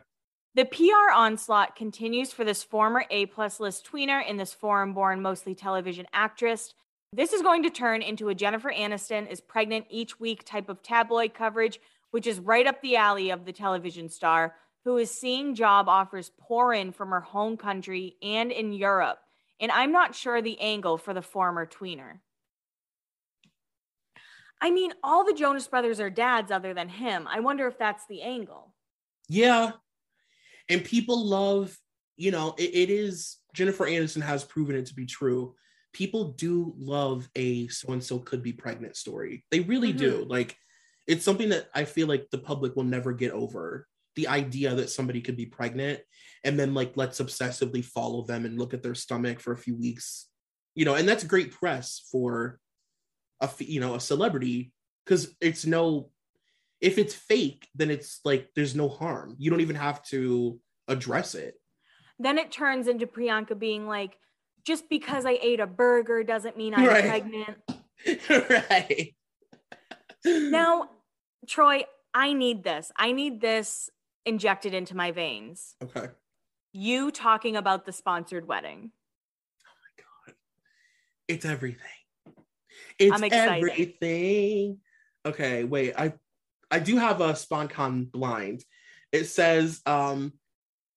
The 0.54 0.64
PR 0.64 1.14
onslaught 1.14 1.76
continues 1.76 2.32
for 2.32 2.44
this 2.44 2.64
former 2.64 3.04
A 3.10 3.26
plus 3.26 3.60
list 3.60 3.86
tweener 3.86 4.22
and 4.26 4.40
this 4.40 4.52
foreign 4.52 4.94
born, 4.94 5.22
mostly 5.22 5.54
television 5.54 6.06
actress. 6.12 6.74
This 7.12 7.32
is 7.32 7.42
going 7.42 7.62
to 7.64 7.70
turn 7.70 8.02
into 8.02 8.30
a 8.30 8.34
Jennifer 8.34 8.72
Aniston 8.72 9.30
is 9.30 9.40
pregnant 9.40 9.86
each 9.90 10.18
week 10.18 10.44
type 10.44 10.68
of 10.68 10.82
tabloid 10.82 11.34
coverage, 11.34 11.80
which 12.10 12.26
is 12.26 12.40
right 12.40 12.66
up 12.66 12.80
the 12.80 12.96
alley 12.96 13.30
of 13.30 13.44
the 13.44 13.52
television 13.52 14.08
star 14.08 14.56
who 14.84 14.96
is 14.96 15.10
seeing 15.10 15.54
job 15.54 15.88
offers 15.88 16.32
pour 16.40 16.72
in 16.72 16.90
from 16.90 17.10
her 17.10 17.20
home 17.20 17.56
country 17.56 18.16
and 18.22 18.50
in 18.50 18.72
Europe. 18.72 19.18
And 19.60 19.70
I'm 19.70 19.92
not 19.92 20.14
sure 20.14 20.40
the 20.40 20.58
angle 20.60 20.96
for 20.96 21.12
the 21.12 21.22
former 21.22 21.66
tweener. 21.66 22.20
I 24.60 24.70
mean, 24.70 24.92
all 25.02 25.24
the 25.24 25.34
Jonas 25.34 25.68
brothers 25.68 26.00
are 26.00 26.10
dads 26.10 26.50
other 26.50 26.74
than 26.74 26.88
him. 26.88 27.28
I 27.28 27.40
wonder 27.40 27.66
if 27.66 27.78
that's 27.78 28.06
the 28.06 28.22
angle. 28.22 28.69
Yeah. 29.30 29.72
And 30.68 30.84
people 30.84 31.24
love, 31.24 31.76
you 32.16 32.32
know, 32.32 32.54
it, 32.58 32.74
it 32.74 32.90
is 32.90 33.38
Jennifer 33.54 33.86
Aniston 33.86 34.22
has 34.22 34.44
proven 34.44 34.76
it 34.76 34.86
to 34.86 34.94
be 34.94 35.06
true. 35.06 35.54
People 35.92 36.32
do 36.32 36.74
love 36.76 37.28
a 37.36 37.68
so 37.68 37.92
and 37.92 38.02
so 38.02 38.18
could 38.18 38.42
be 38.42 38.52
pregnant 38.52 38.96
story. 38.96 39.44
They 39.50 39.60
really 39.60 39.92
do. 39.92 40.20
Mm-hmm. 40.20 40.30
Like 40.30 40.56
it's 41.06 41.24
something 41.24 41.48
that 41.50 41.68
I 41.74 41.84
feel 41.84 42.08
like 42.08 42.28
the 42.30 42.38
public 42.38 42.74
will 42.74 42.84
never 42.84 43.12
get 43.12 43.32
over. 43.32 43.86
The 44.16 44.28
idea 44.28 44.74
that 44.74 44.90
somebody 44.90 45.20
could 45.20 45.36
be 45.36 45.46
pregnant 45.46 46.00
and 46.42 46.58
then 46.58 46.74
like 46.74 46.92
let's 46.96 47.20
obsessively 47.20 47.84
follow 47.84 48.24
them 48.24 48.44
and 48.44 48.58
look 48.58 48.74
at 48.74 48.82
their 48.82 48.96
stomach 48.96 49.38
for 49.38 49.52
a 49.52 49.58
few 49.58 49.76
weeks. 49.76 50.26
You 50.74 50.84
know, 50.84 50.96
and 50.96 51.08
that's 51.08 51.24
great 51.24 51.52
press 51.52 52.02
for 52.10 52.58
a 53.40 53.48
you 53.58 53.80
know, 53.80 53.94
a 53.94 54.00
celebrity 54.00 54.72
cuz 55.06 55.34
it's 55.40 55.66
no 55.66 56.10
if 56.80 56.98
it's 56.98 57.14
fake, 57.14 57.68
then 57.74 57.90
it's 57.90 58.20
like 58.24 58.50
there's 58.54 58.74
no 58.74 58.88
harm. 58.88 59.36
You 59.38 59.50
don't 59.50 59.60
even 59.60 59.76
have 59.76 60.02
to 60.04 60.58
address 60.88 61.34
it. 61.34 61.54
Then 62.18 62.38
it 62.38 62.50
turns 62.50 62.88
into 62.88 63.06
Priyanka 63.06 63.58
being 63.58 63.86
like, 63.86 64.18
just 64.64 64.88
because 64.88 65.24
I 65.24 65.38
ate 65.42 65.60
a 65.60 65.66
burger 65.66 66.22
doesn't 66.22 66.56
mean 66.56 66.74
I'm 66.74 66.84
Right. 66.84 67.04
pregnant. 67.04 67.58
right. 68.70 69.14
Now, 70.24 70.90
Troy, 71.46 71.84
I 72.12 72.32
need 72.32 72.62
this. 72.62 72.92
I 72.96 73.12
need 73.12 73.40
this 73.40 73.88
injected 74.26 74.74
into 74.74 74.94
my 74.94 75.12
veins. 75.12 75.76
Okay. 75.82 76.08
You 76.72 77.10
talking 77.10 77.56
about 77.56 77.86
the 77.86 77.92
sponsored 77.92 78.46
wedding. 78.46 78.92
Oh 79.64 79.72
my 79.80 80.04
God. 80.26 80.34
It's 81.26 81.44
everything. 81.44 81.86
It's 82.98 83.14
I'm 83.14 83.24
excited. 83.24 83.70
everything. 83.70 84.78
Okay, 85.24 85.64
wait. 85.64 85.94
I 85.96 86.12
I 86.70 86.78
do 86.78 86.96
have 86.96 87.20
a 87.20 87.32
SponCon 87.32 88.10
blind. 88.10 88.64
It 89.12 89.24
says 89.24 89.80
um 89.86 90.32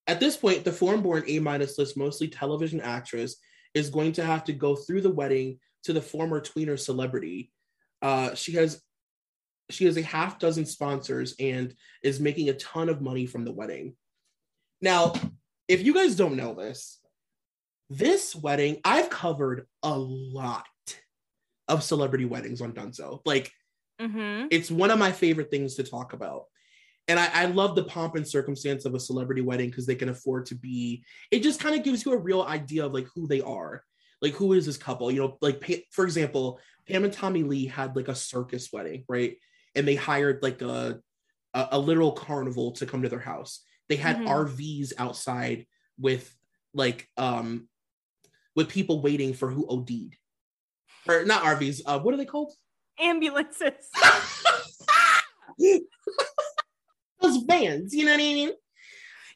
at 0.05 0.19
this 0.19 0.35
point, 0.35 0.65
the 0.65 0.71
foreign-born 0.71 1.23
A 1.27 1.39
minus 1.39 1.77
list, 1.77 1.95
mostly 1.95 2.27
television 2.27 2.81
actress, 2.81 3.37
is 3.73 3.89
going 3.89 4.11
to 4.13 4.23
have 4.23 4.43
to 4.45 4.53
go 4.53 4.75
through 4.75 5.01
the 5.01 5.09
wedding 5.09 5.59
to 5.83 5.93
the 5.93 6.01
former 6.01 6.41
tweener 6.41 6.77
celebrity. 6.77 7.51
Uh, 8.01 8.35
she 8.35 8.53
has 8.53 8.81
she 9.69 9.85
has 9.85 9.97
a 9.97 10.01
half 10.01 10.39
dozen 10.39 10.65
sponsors 10.65 11.35
and 11.39 11.73
is 12.03 12.19
making 12.19 12.49
a 12.49 12.53
ton 12.53 12.89
of 12.89 13.01
money 13.01 13.25
from 13.25 13.45
the 13.45 13.51
wedding. 13.51 13.95
Now, 14.81 15.13
if 15.69 15.83
you 15.83 15.93
guys 15.93 16.15
don't 16.15 16.35
know 16.35 16.53
this, 16.53 16.99
this 17.89 18.35
wedding 18.35 18.81
I've 18.83 19.09
covered 19.09 19.65
a 19.81 19.97
lot 19.97 20.67
of 21.69 21.81
celebrity 21.81 22.25
weddings 22.25 22.61
on 22.61 22.73
Dunzo. 22.73 23.21
Like 23.25 23.51
Mm-hmm. 24.01 24.47
it's 24.51 24.71
one 24.71 24.91
of 24.91 24.99
my 24.99 25.11
favorite 25.11 25.49
things 25.51 25.75
to 25.75 25.83
talk 25.83 26.13
about. 26.13 26.45
And 27.07 27.19
I, 27.19 27.29
I 27.33 27.45
love 27.45 27.75
the 27.75 27.83
pomp 27.83 28.15
and 28.15 28.27
circumstance 28.27 28.85
of 28.85 28.95
a 28.95 28.99
celebrity 28.99 29.41
wedding 29.41 29.69
because 29.69 29.85
they 29.85 29.95
can 29.95 30.09
afford 30.09 30.45
to 30.47 30.55
be. 30.55 31.03
It 31.31 31.43
just 31.43 31.59
kind 31.59 31.75
of 31.75 31.83
gives 31.83 32.05
you 32.05 32.13
a 32.13 32.17
real 32.17 32.41
idea 32.43 32.85
of 32.85 32.93
like 32.93 33.07
who 33.13 33.27
they 33.27 33.41
are, 33.41 33.83
like 34.21 34.33
who 34.33 34.53
is 34.53 34.65
this 34.65 34.77
couple. 34.77 35.11
You 35.11 35.19
know, 35.21 35.37
like 35.41 35.85
for 35.91 36.05
example, 36.05 36.59
Pam 36.87 37.03
and 37.03 37.13
Tommy 37.13 37.43
Lee 37.43 37.65
had 37.65 37.95
like 37.95 38.07
a 38.07 38.15
circus 38.15 38.69
wedding, 38.71 39.03
right? 39.09 39.37
And 39.75 39.87
they 39.87 39.95
hired 39.95 40.41
like 40.41 40.61
a 40.61 40.99
a, 41.53 41.67
a 41.73 41.79
literal 41.79 42.13
carnival 42.13 42.71
to 42.73 42.85
come 42.85 43.03
to 43.03 43.09
their 43.09 43.19
house. 43.19 43.61
They 43.89 43.97
had 43.97 44.17
Mhm. 44.17 44.27
RVs 44.27 44.93
outside 44.97 45.65
with 45.99 46.33
like 46.73 47.07
um 47.17 47.67
with 48.55 48.69
people 48.69 49.01
waiting 49.01 49.33
for 49.33 49.49
who 49.51 49.67
OD'd. 49.67 50.15
Or 51.07 51.25
not 51.25 51.43
RVs, 51.43 51.81
uh, 51.85 51.99
what 51.99 52.13
are 52.13 52.17
they 52.17 52.25
called? 52.25 52.53
Ambulances. 52.99 53.89
Those 57.21 57.37
vans, 57.47 57.93
you 57.93 58.05
know 58.05 58.11
what 58.11 58.19
I 58.19 58.23
mean? 58.23 58.51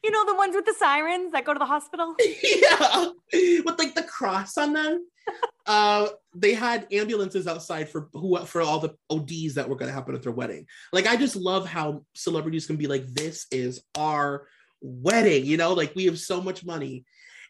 You 0.03 0.12
know 0.12 0.26
the 0.26 0.36
ones 0.36 0.55
with 0.55 0.66
the 0.66 0.76
sirens 0.78 1.32
that 1.32 1.45
go 1.45 1.53
to 1.53 1.60
the 1.60 1.66
hospital? 1.66 2.16
yeah, 2.43 3.10
with 3.34 3.80
like 3.80 3.95
the 3.95 4.03
cross 4.03 4.58
on 4.58 4.74
them. 4.74 5.05
uh, 5.66 6.08
they 6.36 6.53
had 6.53 6.88
ambulances 6.91 7.47
outside 7.47 7.89
for 7.89 8.10
who 8.14 8.38
for 8.45 8.62
all 8.62 8.80
the 8.80 8.95
ODs 9.10 9.55
that 9.55 9.68
were 9.68 9.76
going 9.76 9.89
to 9.89 9.93
happen 9.93 10.16
at 10.16 10.24
their 10.24 10.32
wedding. 10.32 10.66
Like, 10.93 11.08
I 11.08 11.16
just 11.16 11.36
love 11.36 11.68
how 11.68 12.03
celebrities 12.16 12.68
can 12.68 12.78
be 12.78 12.88
like, 12.88 13.05
"This 13.08 13.47
is 13.51 13.82
our 13.95 14.47
wedding," 14.82 15.45
you 15.45 15.58
know, 15.58 15.74
like 15.74 15.95
we 15.95 16.05
have 16.05 16.20
so 16.20 16.41
much 16.41 16.64
money, 16.64 17.05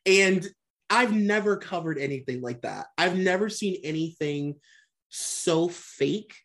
and 0.06 0.48
I've 0.90 1.14
never 1.14 1.58
covered 1.58 1.98
anything 1.98 2.42
like 2.42 2.62
that. 2.62 2.88
I've 2.98 3.18
never 3.18 3.50
seen 3.50 3.82
anything 3.84 4.56
so 5.18 5.68
fake 5.68 6.36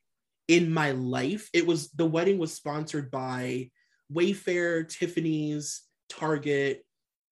in 0.48 0.72
my 0.72 0.92
life. 0.92 1.50
It 1.52 1.66
was 1.66 1.90
the 1.90 2.06
wedding 2.06 2.38
was 2.38 2.54
sponsored 2.54 3.10
by 3.10 3.70
Wayfair, 4.12 4.88
Tiffany's, 4.88 5.82
Target, 6.08 6.84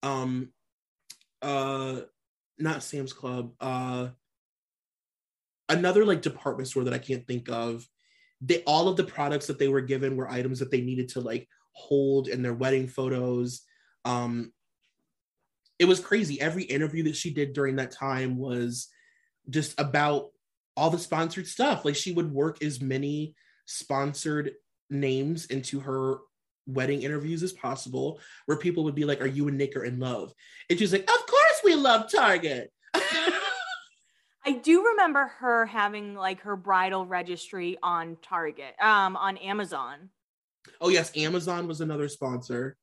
um, 0.03 0.51
uh, 1.41 2.01
not 2.59 2.82
Sam's 2.82 3.12
Club, 3.12 3.53
uh, 3.61 4.09
another 5.68 6.05
like 6.05 6.20
department 6.20 6.68
store 6.68 6.84
that 6.84 6.95
I 6.95 6.99
can't 6.99 7.26
think 7.26 7.49
of. 7.49 7.86
They 8.43 8.62
all 8.64 8.88
of 8.88 8.97
the 8.97 9.05
products 9.05 9.47
that 9.47 9.59
they 9.59 9.68
were 9.68 9.80
given 9.80 10.16
were 10.16 10.30
items 10.30 10.59
that 10.59 10.70
they 10.70 10.80
needed 10.80 11.09
to 11.11 11.20
like 11.20 11.49
hold 11.72 12.28
in 12.28 12.43
their 12.43 12.55
wedding 12.55 12.86
photos. 12.86 13.62
Um, 14.05 14.53
it 15.78 15.86
was 15.86 16.01
crazy. 16.01 16.38
Every 16.38 16.64
interview 16.64 17.05
that 17.05 17.16
she 17.16 17.32
did 17.32 17.55
during 17.55 17.76
that 17.76 17.93
time 17.93 18.36
was 18.36 18.88
just 19.49 19.78
about 19.80 20.30
all 20.81 20.89
the 20.89 20.99
sponsored 20.99 21.47
stuff. 21.47 21.85
Like 21.85 21.95
she 21.95 22.12
would 22.12 22.33
work 22.33 22.62
as 22.64 22.81
many 22.81 23.35
sponsored 23.66 24.53
names 24.89 25.45
into 25.47 25.81
her 25.81 26.18
wedding 26.66 27.03
interviews 27.03 27.43
as 27.43 27.53
possible, 27.53 28.18
where 28.47 28.57
people 28.57 28.85
would 28.85 28.95
be 28.95 29.05
like, 29.05 29.20
Are 29.20 29.26
you 29.26 29.47
and 29.49 29.59
Nick 29.59 29.76
are 29.76 29.85
in 29.85 29.99
love? 29.99 30.33
And 30.70 30.78
she's 30.78 30.93
like, 30.93 31.03
Of 31.03 31.26
course 31.26 31.61
we 31.62 31.74
love 31.74 32.11
Target. 32.11 32.72
I 32.95 34.53
do 34.62 34.83
remember 34.87 35.26
her 35.39 35.66
having 35.66 36.14
like 36.14 36.41
her 36.41 36.57
bridal 36.57 37.05
registry 37.05 37.76
on 37.83 38.16
Target, 38.22 38.74
um, 38.81 39.16
on 39.16 39.37
Amazon. 39.37 40.09
oh, 40.81 40.89
yes, 40.89 41.12
Amazon 41.14 41.68
was 41.68 41.83
another 41.83 42.09
sponsor. 42.09 42.76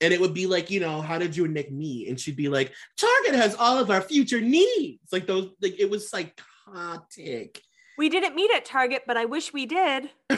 And 0.00 0.12
it 0.12 0.20
would 0.20 0.34
be 0.34 0.46
like, 0.46 0.70
you 0.70 0.80
know, 0.80 1.00
how 1.00 1.18
did 1.18 1.36
you 1.36 1.44
and 1.44 1.54
Nick 1.54 1.70
meet? 1.72 2.08
And 2.08 2.18
she'd 2.18 2.36
be 2.36 2.48
like, 2.48 2.72
Target 2.96 3.34
has 3.40 3.54
all 3.54 3.78
of 3.78 3.90
our 3.90 4.00
future 4.00 4.40
needs. 4.40 5.12
Like 5.12 5.26
those, 5.26 5.50
like 5.60 5.78
it 5.78 5.90
was 5.90 6.08
psychotic. 6.72 7.62
We 7.96 8.08
didn't 8.08 8.34
meet 8.34 8.50
at 8.54 8.64
Target, 8.64 9.02
but 9.06 9.16
I 9.16 9.24
wish 9.24 9.52
we 9.52 9.66
did. 9.66 10.10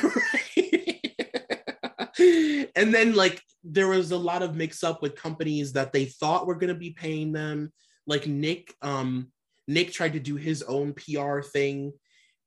and 2.75 2.95
then 2.95 3.15
like 3.15 3.43
there 3.65 3.89
was 3.89 4.11
a 4.11 4.17
lot 4.17 4.43
of 4.43 4.55
mix 4.55 4.83
up 4.83 5.03
with 5.03 5.15
companies 5.17 5.75
that 5.75 5.93
they 5.93 6.07
thought 6.07 6.47
were 6.47 6.55
going 6.55 6.73
to 6.73 6.79
be 6.79 6.91
paying 6.91 7.33
them 7.33 7.73
like 8.07 8.27
nick 8.27 8.75
um 8.83 9.31
nick 9.69 9.93
tried 9.93 10.13
to 10.15 10.21
do 10.21 10.37
his 10.37 10.63
own 10.65 10.93
pr 10.93 11.41
thing 11.41 11.93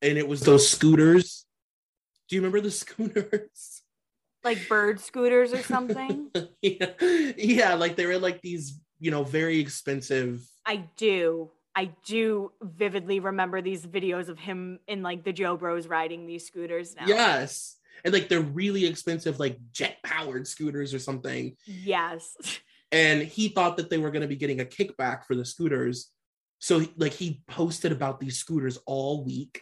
and 0.01 0.17
it 0.17 0.27
was 0.27 0.41
those 0.41 0.67
scooters 0.67 1.45
do 2.27 2.35
you 2.35 2.41
remember 2.41 2.61
the 2.61 2.71
scooters 2.83 3.81
Like 4.43 4.67
bird 4.67 4.99
scooters 4.99 5.53
or 5.53 5.63
something. 5.63 6.29
yeah. 6.61 6.91
yeah 7.37 7.73
like 7.75 7.95
they 7.95 8.05
were 8.05 8.19
like 8.19 8.41
these 8.41 8.79
you 8.99 9.09
know 9.11 9.23
very 9.23 9.59
expensive 9.59 10.43
I 10.65 10.85
do. 10.97 11.51
I 11.75 11.91
do 12.05 12.51
vividly 12.61 13.19
remember 13.19 13.61
these 13.61 13.85
videos 13.85 14.29
of 14.29 14.37
him 14.39 14.79
in 14.87 15.01
like 15.01 15.23
the 15.23 15.33
Jo 15.33 15.57
Bros 15.57 15.87
riding 15.87 16.27
these 16.27 16.45
scooters 16.45 16.95
now. 16.95 17.05
yes 17.07 17.77
and 18.03 18.13
like 18.13 18.27
they're 18.27 18.41
really 18.41 18.85
expensive 18.85 19.39
like 19.39 19.57
jet 19.71 19.97
powered 20.03 20.47
scooters 20.47 20.93
or 20.93 20.99
something 20.99 21.55
Yes. 21.65 22.35
and 22.91 23.21
he 23.23 23.49
thought 23.49 23.77
that 23.77 23.89
they 23.89 23.97
were 23.97 24.11
going 24.11 24.21
to 24.23 24.27
be 24.27 24.35
getting 24.35 24.59
a 24.61 24.65
kickback 24.65 25.25
for 25.25 25.35
the 25.35 25.45
scooters 25.45 26.09
so 26.59 26.85
like 26.97 27.13
he 27.13 27.41
posted 27.47 27.91
about 27.91 28.19
these 28.19 28.37
scooters 28.37 28.77
all 28.85 29.23
week 29.23 29.61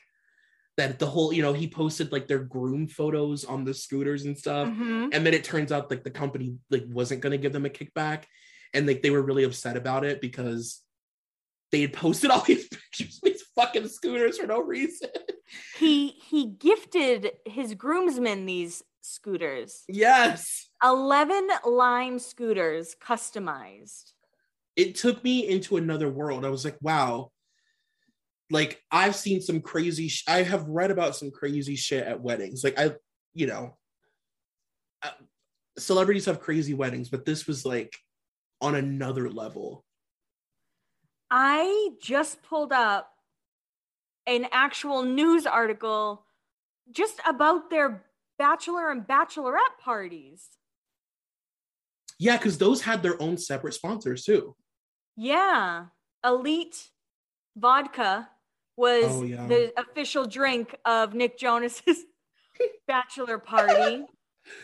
that 0.78 1.00
the 1.00 1.06
whole 1.06 1.32
you 1.34 1.42
know 1.42 1.52
he 1.54 1.68
posted 1.68 2.12
like 2.12 2.28
their 2.28 2.40
groom 2.40 2.88
photos 2.88 3.44
on 3.46 3.64
the 3.66 3.74
scooters 3.74 4.26
and 4.26 4.38
stuff 4.38 4.68
Mhm. 4.68 5.10
and 5.14 5.26
then 5.26 5.34
it 5.34 5.44
turns 5.44 5.72
out 5.72 5.90
like 5.90 6.04
the 6.04 6.12
company 6.12 6.56
like 6.70 6.84
wasn't 6.88 7.22
going 7.22 7.32
to 7.32 7.38
give 7.38 7.54
them 7.54 7.66
a 7.66 7.70
kickback 7.70 8.24
and 8.74 8.88
like 8.88 9.02
they 9.02 9.10
were 9.12 9.22
really 9.22 9.44
upset 9.44 9.76
about 9.78 10.06
it 10.06 10.22
because 10.22 10.82
they 11.72 11.82
had 11.82 11.94
posted 11.94 12.30
all 12.32 12.42
these 12.48 12.68
pictures 12.68 13.20
of 13.24 13.30
these 13.32 13.44
fucking 13.56 13.88
scooters 13.88 14.38
for 14.38 14.48
no 14.48 14.62
reason 14.62 15.10
He 15.78 16.10
he 16.30 16.46
gifted 16.48 17.32
his 17.46 17.74
groomsmen 17.76 18.46
these 18.46 18.84
scooters. 19.02 19.84
yes 19.88 20.70
11 20.84 21.48
lime 21.66 22.20
scooters 22.20 22.96
customized. 23.02 24.12
it 24.76 24.96
took 24.96 25.24
me 25.24 25.48
into 25.48 25.78
another 25.78 26.10
world. 26.10 26.46
I 26.46 26.50
was 26.50 26.64
like, 26.66 26.78
wow. 26.82 27.32
Like 28.50 28.82
I've 28.92 29.16
seen 29.16 29.42
some 29.42 29.62
crazy 29.62 30.08
sh- 30.08 30.24
I 30.28 30.44
have 30.44 30.68
read 30.68 30.92
about 30.92 31.16
some 31.16 31.32
crazy 31.32 31.76
shit 31.76 32.06
at 32.06 32.22
weddings. 32.22 32.64
Like 32.64 32.78
I, 32.80 32.96
you 33.34 33.48
know, 33.48 33.78
uh, 35.04 35.12
celebrities 35.78 36.26
have 36.26 36.40
crazy 36.42 36.74
weddings, 36.74 37.10
but 37.10 37.26
this 37.26 37.48
was 37.48 37.66
like 37.66 37.96
on 38.60 38.76
another 38.76 39.30
level. 39.30 39.84
I 41.32 41.92
just 42.02 42.44
pulled 42.44 42.74
up 42.74 43.10
an 44.28 44.48
actual 44.52 45.04
news 45.04 45.46
article 45.46 46.26
just 46.92 47.20
about 47.28 47.70
their 47.70 48.04
bachelor 48.38 48.92
and 48.92 49.08
bachelorette 49.08 49.80
parties. 49.82 50.50
Yeah, 52.20 52.38
because 52.38 52.58
those 52.58 52.82
had 52.82 53.02
their 53.02 53.20
own 53.22 53.38
separate 53.38 53.74
sponsors 53.74 54.24
too. 54.26 54.56
Yeah. 55.16 55.86
Elite 56.24 56.90
vodka 57.58 58.30
was 58.78 59.06
Oh, 59.08 59.24
yeah. 59.24 59.48
the 59.48 59.74
official 59.80 60.26
drink 60.26 60.76
of 60.86 61.14
Nick 61.14 61.38
Jonas's 61.40 62.04
bachelor 62.88 63.38
party. 63.38 64.06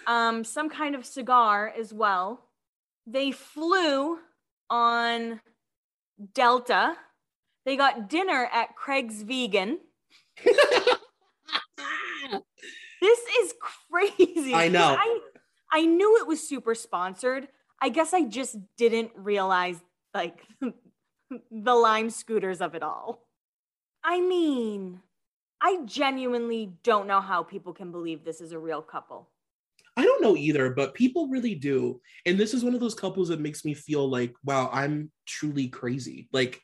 um, 0.05 0.43
some 0.43 0.70
kind 0.70 0.95
of 0.95 1.05
cigar 1.05 1.74
as 1.80 1.93
well. 1.93 2.43
They 3.07 3.32
flew 3.32 4.20
on 4.70 5.39
Delta. 6.34 6.95
They 7.65 7.76
got 7.76 8.09
dinner 8.09 8.49
at 8.51 8.76
Craig's 8.76 9.24
Vegan. 9.24 9.80
This 13.01 13.20
is 13.41 13.53
crazy. 13.89 14.53
I 14.53 14.68
know. 14.68 14.95
I, 14.99 15.20
I 15.72 15.86
knew 15.86 16.18
it 16.18 16.28
was 16.28 16.47
super 16.47 16.76
sponsored. 16.76 17.47
I 17.82 17.89
guess 17.89 18.13
I 18.13 18.24
just 18.24 18.57
didn't 18.78 19.11
realize 19.15 19.78
like 20.13 20.43
the 21.51 21.76
lime 21.76 22.09
scooters 22.09 22.61
of 22.61 22.76
it 22.76 22.84
all. 22.84 23.28
I 24.03 24.22
mean, 24.22 25.01
I 25.61 25.82
genuinely 25.86 26.74
don't 26.84 27.07
know 27.07 27.22
how 27.22 27.43
people 27.43 27.74
can 27.74 27.91
believe 27.91 28.24
this 28.24 28.41
is 28.41 28.51
a 28.51 28.59
real 28.59 28.82
couple. 28.82 29.30
I 29.97 30.03
don't 30.03 30.21
know 30.21 30.35
either, 30.35 30.69
but 30.69 30.93
people 30.93 31.27
really 31.27 31.55
do. 31.55 31.99
And 32.25 32.37
this 32.37 32.53
is 32.53 32.63
one 32.63 32.75
of 32.75 32.79
those 32.79 32.93
couples 32.93 33.29
that 33.29 33.41
makes 33.41 33.65
me 33.65 33.73
feel 33.73 34.07
like, 34.07 34.33
wow, 34.45 34.69
I'm 34.71 35.11
truly 35.25 35.67
crazy. 35.67 36.29
Like, 36.31 36.61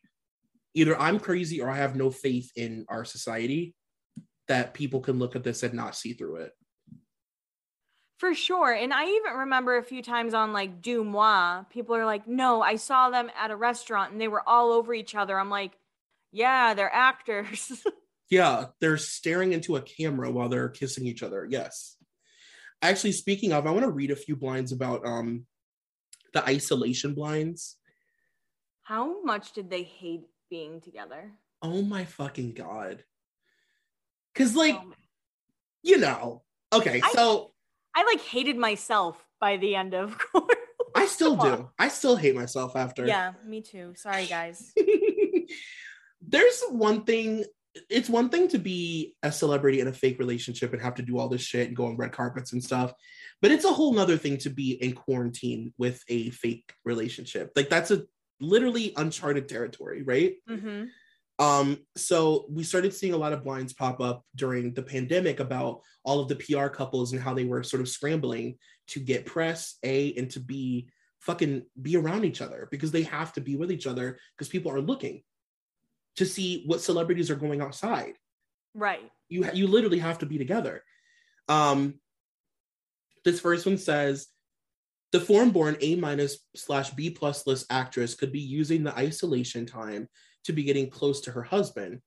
either 0.76 0.98
I'm 1.00 1.20
crazy 1.20 1.60
or 1.60 1.70
I 1.70 1.78
have 1.78 1.96
no 1.96 2.12
faith 2.12 2.52
in 2.56 2.86
our 2.90 3.04
society 3.04 3.74
that 4.48 4.76
people 4.76 5.00
can 5.00 5.18
look 5.18 5.36
at 5.36 5.44
this 5.44 5.64
and 5.64 5.74
not 5.74 5.96
see 5.96 6.14
through 6.14 6.38
it. 6.38 6.52
For 8.20 8.36
sure. 8.36 8.72
And 8.72 8.94
I 8.94 9.06
even 9.06 9.34
remember 9.40 9.78
a 9.78 9.84
few 9.84 10.02
times 10.02 10.34
on 10.34 10.54
like 10.54 10.82
Deux 10.82 11.04
Moi, 11.04 11.64
people 11.72 11.96
are 11.96 12.06
like, 12.06 12.28
no, 12.28 12.62
I 12.62 12.76
saw 12.76 13.10
them 13.10 13.30
at 13.38 13.52
a 13.52 13.56
restaurant 13.56 14.12
and 14.12 14.22
they 14.22 14.28
were 14.28 14.48
all 14.48 14.72
over 14.72 14.94
each 14.94 15.16
other. 15.16 15.38
I'm 15.38 15.50
like, 15.50 15.72
yeah, 16.32 16.74
they're 16.74 16.94
actors. 16.94 17.84
yeah, 18.30 18.68
they're 18.80 18.98
staring 18.98 19.54
into 19.54 19.76
a 19.76 19.82
camera 19.82 20.32
while 20.32 20.50
they're 20.50 20.70
kissing 20.70 21.06
each 21.06 21.24
other. 21.24 21.48
Yes. 21.50 21.98
Actually, 22.84 23.14
speaking 23.14 23.54
of, 23.54 23.66
I 23.66 23.72
want 23.72 23.86
to 23.86 23.92
read 23.92 24.12
a 24.12 24.16
few 24.16 24.36
blinds 24.36 24.74
about 24.74 25.06
um 25.06 25.46
the 26.34 26.44
isolation 26.44 27.14
blinds. 27.14 27.78
How 28.84 29.24
much 29.24 29.54
did 29.54 29.70
they 29.70 29.84
hate 29.84 30.26
being 30.50 30.82
together? 30.82 31.32
Oh 31.62 31.82
my 31.82 32.04
fucking 32.04 32.54
god. 32.54 33.04
Cause 34.36 34.56
like, 34.56 34.76
oh 34.76 34.94
you 35.82 35.98
know, 35.98 36.44
okay, 36.74 37.02
I, 37.02 37.12
so 37.14 37.54
I 37.96 38.04
like 38.04 38.22
hated 38.22 38.58
myself 38.58 39.24
by 39.40 39.58
the 39.58 39.76
end 39.76 39.94
of 39.94 40.18
I 40.96 41.06
still 41.06 41.38
do. 41.38 41.70
I 41.80 41.88
still 41.88 42.18
hate 42.18 42.36
myself 42.36 42.76
after. 42.76 43.06
Yeah, 43.06 43.34
me 43.46 43.62
too. 43.62 43.94
Sorry, 43.96 44.26
guys. 44.26 44.74
There's 46.22 46.62
one 46.70 47.04
thing. 47.04 47.46
It's 47.90 48.10
one 48.10 48.30
thing 48.30 48.48
to 48.50 48.60
be 48.60 49.16
a 49.24 49.32
celebrity 49.32 49.80
in 49.80 49.88
a 49.88 49.94
fake 49.94 50.20
relationship 50.20 50.74
and 50.74 50.82
have 50.82 50.96
to 50.96 51.02
do 51.02 51.18
all 51.18 51.30
this 51.30 51.42
shit 51.42 51.68
and 51.68 51.76
go 51.76 51.88
on 51.88 51.98
red 51.98 52.12
carpets 52.12 52.54
and 52.54 52.64
stuff, 52.64 52.94
but 53.42 53.52
it's 53.52 53.66
a 53.66 53.74
whole 53.74 53.94
nother 53.94 54.18
thing 54.18 54.38
to 54.40 54.50
be 54.50 54.72
in 54.74 54.94
quarantine 54.94 55.74
with 55.78 56.04
a 56.08 56.30
fake 56.30 56.72
relationship. 56.86 57.52
Like 57.56 57.70
that's 57.70 57.92
a 57.92 58.04
literally 58.40 58.94
uncharted 58.96 59.50
territory, 59.50 60.04
right? 60.04 60.36
Mm-hmm. 60.50 60.84
Um, 61.40 61.80
so 61.98 62.46
we 62.50 62.64
started 62.64 62.94
seeing 62.94 63.14
a 63.14 63.18
lot 63.18 63.34
of 63.34 63.44
blinds 63.44 63.74
pop 63.74 64.00
up 64.00 64.24
during 64.36 64.74
the 64.74 64.84
pandemic 64.84 65.40
about 65.40 65.82
all 66.04 66.20
of 66.20 66.30
the 66.30 66.36
PR 66.36 66.68
couples 66.68 67.12
and 67.12 67.22
how 67.22 67.34
they 67.34 67.46
were 67.46 67.64
sort 67.64 67.82
of 67.82 67.90
scrambling 67.90 68.58
to 68.90 69.00
get 69.00 69.26
press, 69.26 69.78
A, 69.84 70.14
and 70.14 70.30
to 70.32 70.40
be 70.40 70.90
fucking 71.20 71.64
be 71.82 71.96
around 71.96 72.26
each 72.26 72.42
other 72.42 72.68
because 72.70 72.92
they 72.92 73.04
have 73.04 73.34
to 73.34 73.42
be 73.42 73.56
with 73.56 73.72
each 73.72 73.88
other 73.88 74.20
because 74.38 74.50
people 74.50 74.72
are 74.72 74.82
looking 74.82 75.24
to 76.18 76.26
see 76.26 76.64
what 76.66 76.82
celebrities 76.82 77.30
are 77.30 77.36
going 77.36 77.62
outside. 77.62 78.14
Right. 78.74 79.12
You 79.30 79.50
you 79.54 79.68
literally 79.68 80.00
have 80.00 80.20
to 80.20 80.26
be 80.26 80.38
together. 80.38 80.84
Um 81.48 81.96
this 83.26 83.40
first 83.40 83.66
one 83.66 83.78
says 83.78 84.28
the 85.12 85.20
foreign 85.20 85.52
born 85.52 85.78
A 85.82 85.96
minus 85.96 86.40
slash 86.56 86.90
B 86.92 87.10
plus 87.10 87.46
list 87.48 87.68
actress 87.70 88.16
could 88.16 88.32
be 88.32 88.40
using 88.40 88.84
the 88.84 88.98
isolation 88.98 89.66
time 89.66 90.10
to 90.46 90.54
be 90.54 90.64
getting 90.64 90.90
close 90.90 91.22
to 91.22 91.32
her 91.32 91.44
husband. 91.44 92.02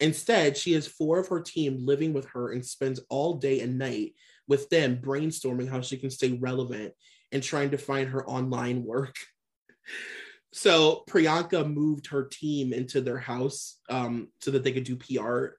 Instead, 0.00 0.56
she 0.56 0.72
has 0.72 0.86
four 0.86 1.18
of 1.18 1.28
her 1.28 1.40
team 1.40 1.76
living 1.78 2.12
with 2.12 2.26
her 2.26 2.52
and 2.52 2.64
spends 2.64 3.00
all 3.08 3.34
day 3.34 3.60
and 3.60 3.78
night 3.78 4.12
with 4.46 4.68
them 4.68 4.98
brainstorming 4.98 5.68
how 5.68 5.80
she 5.80 5.96
can 5.96 6.10
stay 6.10 6.32
relevant 6.32 6.92
and 7.32 7.42
trying 7.42 7.70
to 7.70 7.78
find 7.78 8.10
her 8.10 8.28
online 8.28 8.84
work. 8.84 9.14
So 10.56 11.02
Priyanka 11.08 11.68
moved 11.68 12.06
her 12.06 12.22
team 12.22 12.72
into 12.72 13.00
their 13.00 13.18
house 13.18 13.80
um, 13.90 14.28
so 14.40 14.52
that 14.52 14.62
they 14.62 14.70
could 14.70 14.84
do 14.84 14.94
PR, 14.94 15.56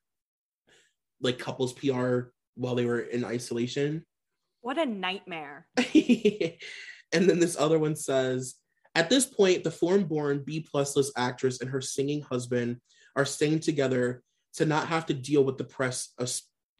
like 1.19 1.37
couples 1.37 1.73
PR, 1.73 2.29
while 2.55 2.75
they 2.75 2.85
were 2.85 3.01
in 3.01 3.25
isolation. 3.25 4.05
What 4.61 4.77
a 4.77 4.85
nightmare. 4.85 5.67
and 5.77 6.55
then 7.11 7.41
this 7.41 7.57
other 7.59 7.77
one 7.77 7.97
says, 7.97 8.55
at 8.95 9.09
this 9.09 9.25
point, 9.25 9.65
the 9.65 9.69
foreign-born 9.69 10.43
B 10.45 10.61
plus 10.61 10.95
list 10.95 11.11
actress 11.17 11.59
and 11.59 11.69
her 11.69 11.81
singing 11.81 12.21
husband 12.21 12.77
are 13.17 13.25
staying 13.25 13.59
together 13.59 14.23
to 14.53 14.65
not 14.65 14.87
have 14.87 15.07
to 15.07 15.13
deal 15.13 15.43
with 15.43 15.57
the 15.57 15.65
press 15.65 16.13
of 16.19 16.31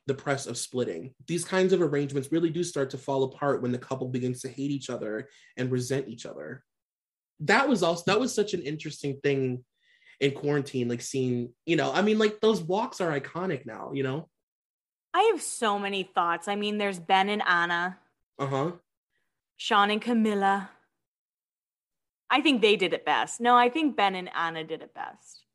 the 0.07 0.13
press 0.13 0.47
of 0.47 0.57
splitting. 0.57 1.13
These 1.28 1.43
kinds 1.43 1.74
of 1.74 1.82
arrangements 1.82 2.32
really 2.32 2.49
do 2.49 2.63
start 2.63 2.91
to 2.91 2.97
fall 2.97 3.24
apart 3.24 3.61
when 3.61 3.74
the 3.74 3.78
couple 3.78 4.07
begins 4.07 4.39
to 4.41 4.49
hate 4.49 4.72
each 4.72 4.89
other 4.89 5.28
and 5.57 5.70
resent 5.70 6.07
each 6.07 6.26
other. 6.26 6.63
That 7.42 7.68
was 7.68 7.84
also 7.84 8.04
that 8.08 8.20
was 8.20 8.34
such 8.34 8.54
an 8.54 8.62
interesting 8.62 9.20
thing 9.22 9.64
in 10.20 10.32
quarantine, 10.32 10.88
like 10.88 11.02
seeing, 11.02 11.54
you 11.66 11.76
know, 11.76 11.92
I 11.92 12.02
mean, 12.02 12.18
like 12.18 12.40
those 12.40 12.62
walks 12.62 13.02
are 13.02 13.20
iconic 13.20 13.66
now, 13.66 13.92
you 13.94 14.04
know. 14.04 14.30
I 15.14 15.32
have 15.34 15.42
so 15.42 15.80
many 15.80 16.04
thoughts. 16.04 16.48
I 16.48 16.56
mean, 16.56 16.78
there's 16.78 17.00
Ben 17.00 17.30
and 17.30 17.42
Anna. 17.46 17.98
Uh-huh. 18.38 18.72
Shawn 19.58 19.92
and 19.92 20.02
Camila. 20.02 20.70
I 22.30 22.42
think 22.42 22.62
they 22.62 22.76
did 22.76 22.94
it 22.94 23.06
best. 23.06 23.40
No, 23.40 23.56
I 23.56 23.70
think 23.70 23.96
Ben 23.96 24.16
and 24.16 24.30
Anna 24.36 24.64
did 24.64 24.82
it 24.82 24.94
best. 24.94 25.46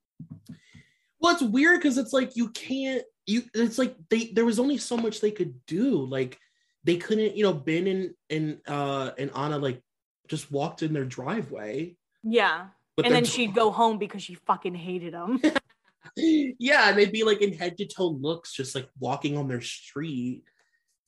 Well, 1.20 1.34
it's 1.34 1.42
weird 1.42 1.80
because 1.80 1.98
it's 1.98 2.12
like 2.12 2.36
you 2.36 2.50
can't 2.50 3.02
you 3.26 3.42
it's 3.54 3.78
like 3.78 3.94
they 4.08 4.32
there 4.32 4.46
was 4.46 4.58
only 4.58 4.78
so 4.78 4.96
much 4.96 5.20
they 5.20 5.30
could 5.30 5.54
do. 5.66 6.06
Like 6.06 6.38
they 6.84 6.96
couldn't, 6.96 7.36
you 7.36 7.44
know, 7.44 7.52
Ben 7.52 7.86
and 7.86 8.10
and 8.30 8.58
uh 8.66 9.10
and 9.18 9.30
Anna 9.36 9.58
like 9.58 9.82
just 10.30 10.50
walked 10.50 10.82
in 10.82 10.94
their 10.94 11.04
driveway. 11.04 11.96
Yeah. 12.22 12.68
and 13.02 13.12
then 13.14 13.24
she'd 13.24 13.54
go 13.54 13.70
home 13.70 13.98
because 13.98 14.22
she 14.22 14.34
fucking 14.34 14.74
hated 14.74 15.12
them. 15.12 15.42
yeah, 16.16 16.88
and 16.88 16.98
they'd 16.98 17.12
be 17.12 17.24
like 17.24 17.42
in 17.42 17.52
head 17.52 17.76
to 17.78 17.86
toe 17.86 18.08
looks, 18.08 18.52
just 18.52 18.74
like 18.74 18.88
walking 18.98 19.36
on 19.36 19.48
their 19.48 19.60
street. 19.60 20.44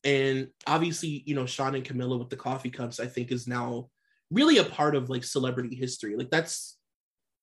And 0.04 0.48
obviously, 0.66 1.22
you 1.24 1.34
know, 1.34 1.46
Shawn 1.46 1.76
and 1.76 1.84
Camila 1.84 2.18
with 2.18 2.30
the 2.30 2.36
coffee 2.36 2.70
cups, 2.70 2.98
I 2.98 3.06
think, 3.06 3.30
is 3.30 3.46
now 3.46 3.88
really 4.30 4.58
a 4.58 4.64
part 4.64 4.96
of 4.96 5.08
like 5.08 5.22
celebrity 5.22 5.76
history. 5.76 6.16
Like 6.16 6.30
that's 6.30 6.76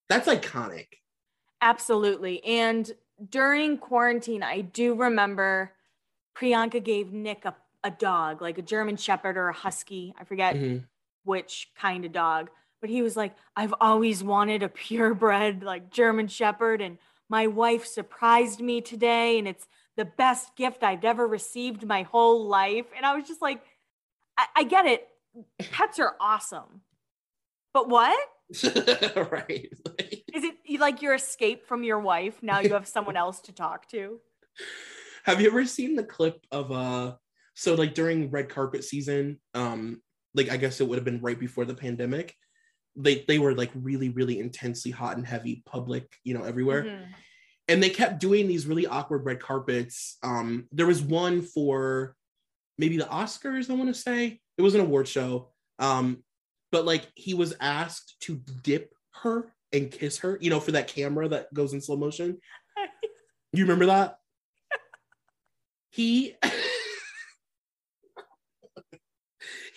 that's 0.10 0.28
iconic. 0.28 0.88
Absolutely. 1.62 2.44
And 2.44 2.92
during 3.30 3.78
quarantine, 3.78 4.44
I 4.44 4.62
do 4.62 4.96
remember 4.96 5.74
Priyanka 6.38 6.84
gave 6.84 7.14
Nick 7.14 7.46
a, 7.46 7.56
a 7.84 7.92
dog, 7.92 8.42
like 8.42 8.58
a 8.58 8.62
German 8.62 8.98
Shepherd 8.98 9.38
or 9.38 9.50
a 9.50 9.54
Husky. 9.54 10.14
I 10.20 10.24
forget 10.24 10.56
mm-hmm. 10.56 10.86
Which 11.30 11.70
kind 11.80 12.04
of 12.04 12.12
dog. 12.12 12.50
But 12.82 12.90
he 12.90 13.02
was 13.02 13.16
like, 13.16 13.36
I've 13.56 13.74
always 13.80 14.24
wanted 14.24 14.64
a 14.64 14.70
purebred, 14.70 15.64
like 15.64 15.92
German 15.92 16.28
Shepherd. 16.28 16.82
And 16.82 16.98
my 17.30 17.48
wife 17.48 17.86
surprised 17.86 18.60
me 18.60 18.82
today. 18.82 19.40
And 19.40 19.48
it's 19.48 19.68
the 19.96 20.06
best 20.06 20.56
gift 20.56 20.84
I've 20.84 21.06
ever 21.06 21.28
received 21.28 21.86
my 21.86 22.04
whole 22.04 22.48
life. 22.48 22.86
And 22.96 23.06
I 23.06 23.16
was 23.16 23.28
just 23.28 23.42
like, 23.42 23.62
I, 24.38 24.46
I 24.58 24.64
get 24.64 24.86
it 24.86 25.08
pets 25.72 26.00
are 26.00 26.16
awesome. 26.20 26.82
But 27.74 27.90
what? 27.90 28.18
right. 28.64 29.70
Is 30.34 30.44
it 30.44 30.56
like 30.80 31.02
your 31.02 31.14
escape 31.14 31.68
from 31.68 31.84
your 31.84 32.00
wife? 32.00 32.42
Now 32.42 32.60
you 32.60 32.74
have 32.74 32.88
someone 32.88 33.18
else 33.26 33.40
to 33.42 33.52
talk 33.52 33.88
to. 33.90 34.20
Have 35.24 35.42
you 35.42 35.48
ever 35.48 35.66
seen 35.66 35.96
the 35.96 36.04
clip 36.04 36.46
of 36.52 36.72
uh 36.72 37.16
so 37.54 37.76
like 37.76 37.94
during 37.94 38.32
red 38.32 38.50
carpet 38.50 38.86
season, 38.86 39.40
um, 39.54 40.02
like 40.34 40.50
I 40.50 40.58
guess 40.58 40.80
it 40.80 40.88
would 40.88 40.98
have 40.98 41.06
been 41.06 41.22
right 41.22 41.40
before 41.40 41.66
the 41.66 41.74
pandemic. 41.74 42.36
They 42.96 43.24
they 43.28 43.40
were 43.40 43.56
like 43.56 43.72
really, 43.76 44.10
really 44.10 44.40
intensely 44.40 44.92
hot 44.92 45.18
and 45.18 45.26
heavy, 45.26 45.64
public, 45.66 46.06
you 46.24 46.34
know, 46.34 46.44
everywhere. 46.44 46.84
Mm-hmm. 46.84 47.12
And 47.68 47.84
they 47.84 47.90
kept 47.90 48.20
doing 48.20 48.48
these 48.48 48.66
really 48.66 48.88
awkward 48.88 49.26
red 49.26 49.40
carpets. 49.40 50.18
Um, 50.24 50.68
there 50.72 50.88
was 50.88 51.02
one 51.02 51.44
for 51.44 52.16
maybe 52.80 52.98
the 52.98 53.06
Oscars, 53.06 53.70
I 53.70 53.74
want 53.74 53.94
to 53.94 54.00
say. 54.00 54.40
It 54.58 54.62
was 54.62 54.74
an 54.74 54.82
award 54.82 55.08
show. 55.08 55.50
Um, 55.78 56.24
but 56.72 56.86
like 56.86 57.08
he 57.16 57.34
was 57.36 57.56
asked 57.60 58.16
to 58.22 58.42
dip 58.64 58.94
her 59.22 59.54
and 59.72 59.92
kiss 59.92 60.18
her, 60.20 60.38
you 60.42 60.50
know, 60.50 60.60
for 60.60 60.72
that 60.72 60.88
camera 60.88 61.28
that 61.30 61.54
goes 61.54 61.74
in 61.74 61.82
slow 61.82 61.98
motion. 61.98 62.38
You 63.52 63.64
remember 63.64 63.88
that? 63.88 64.20
he 65.90 66.36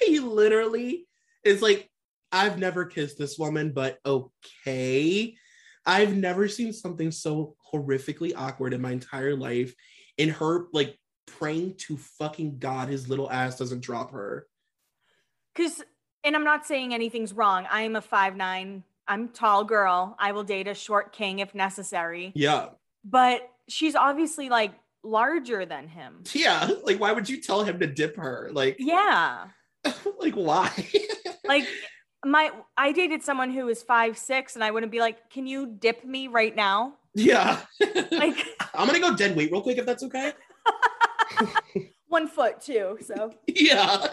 he 0.07 0.21
literally 0.21 1.07
is 1.45 1.63
like, 1.63 1.89
I've 2.31 2.59
never 2.59 2.87
kissed 2.87 3.19
this 3.19 3.39
woman, 3.39 3.73
but 3.73 3.99
okay. 4.07 5.37
I've 5.85 6.17
never 6.17 6.49
seen 6.49 6.73
something 6.73 7.11
so 7.11 7.57
horrifically 7.73 8.33
awkward 8.37 8.73
in 8.73 8.81
my 8.81 8.93
entire 8.93 9.37
life. 9.37 9.75
In 10.19 10.29
her 10.31 10.67
like 10.73 10.97
praying 11.27 11.75
to 11.77 11.97
fucking 11.97 12.59
God 12.59 12.89
his 12.89 13.09
little 13.09 13.31
ass 13.31 13.59
doesn't 13.59 13.81
drop 13.81 14.13
her. 14.13 14.47
Cause 15.55 15.83
and 16.25 16.37
I'm 16.37 16.45
not 16.45 16.67
saying 16.67 16.95
anything's 16.95 17.33
wrong. 17.33 17.67
I 17.71 17.83
am 17.83 17.97
a 17.97 18.01
five 18.01 18.37
nine. 18.37 18.85
I'm 19.09 19.29
tall 19.31 19.65
girl. 19.65 20.17
I 20.19 20.33
will 20.33 20.45
date 20.45 20.69
a 20.69 20.75
short 20.75 21.13
king 21.13 21.41
if 21.41 21.55
necessary. 21.55 22.33
Yeah. 22.35 22.69
But 23.05 23.49
she's 23.69 23.97
obviously 23.97 24.49
like 24.49 24.73
larger 25.03 25.67
than 25.67 25.89
him. 25.89 26.23
Yeah. 26.35 26.71
Like 26.85 27.01
why 27.01 27.13
would 27.13 27.29
you 27.29 27.41
tell 27.41 27.65
him 27.65 27.81
to 27.81 27.87
dip 27.87 28.17
her? 28.17 28.51
Like 28.53 28.77
Yeah. 28.79 29.49
like 30.19 30.35
why? 30.35 30.71
like 31.45 31.67
my 32.25 32.51
I 32.77 32.93
dated 32.93 33.23
someone 33.23 33.51
who 33.51 33.67
was 33.67 33.83
five 33.83 34.17
six, 34.17 34.55
and 34.55 34.65
I 34.65 34.71
wouldn't 34.71 34.93
be 34.93 35.01
like, 35.01 35.31
"Can 35.31 35.47
you 35.47 35.67
dip 35.67 36.05
me 36.05 36.29
right 36.29 36.55
now?" 36.55 36.95
Yeah. 37.15 37.61
Like 38.11 38.47
I'm 38.75 38.87
gonna 38.87 39.01
go 39.01 39.15
dead 39.15 39.37
weight 39.37 39.51
real 39.51 39.63
quick 39.63 39.79
if 39.79 39.87
that's 39.87 40.03
okay. 40.05 40.33
one 42.09 42.29
foot 42.29 42.61
too. 42.61 42.99
So 43.03 43.33
yeah. 43.47 44.07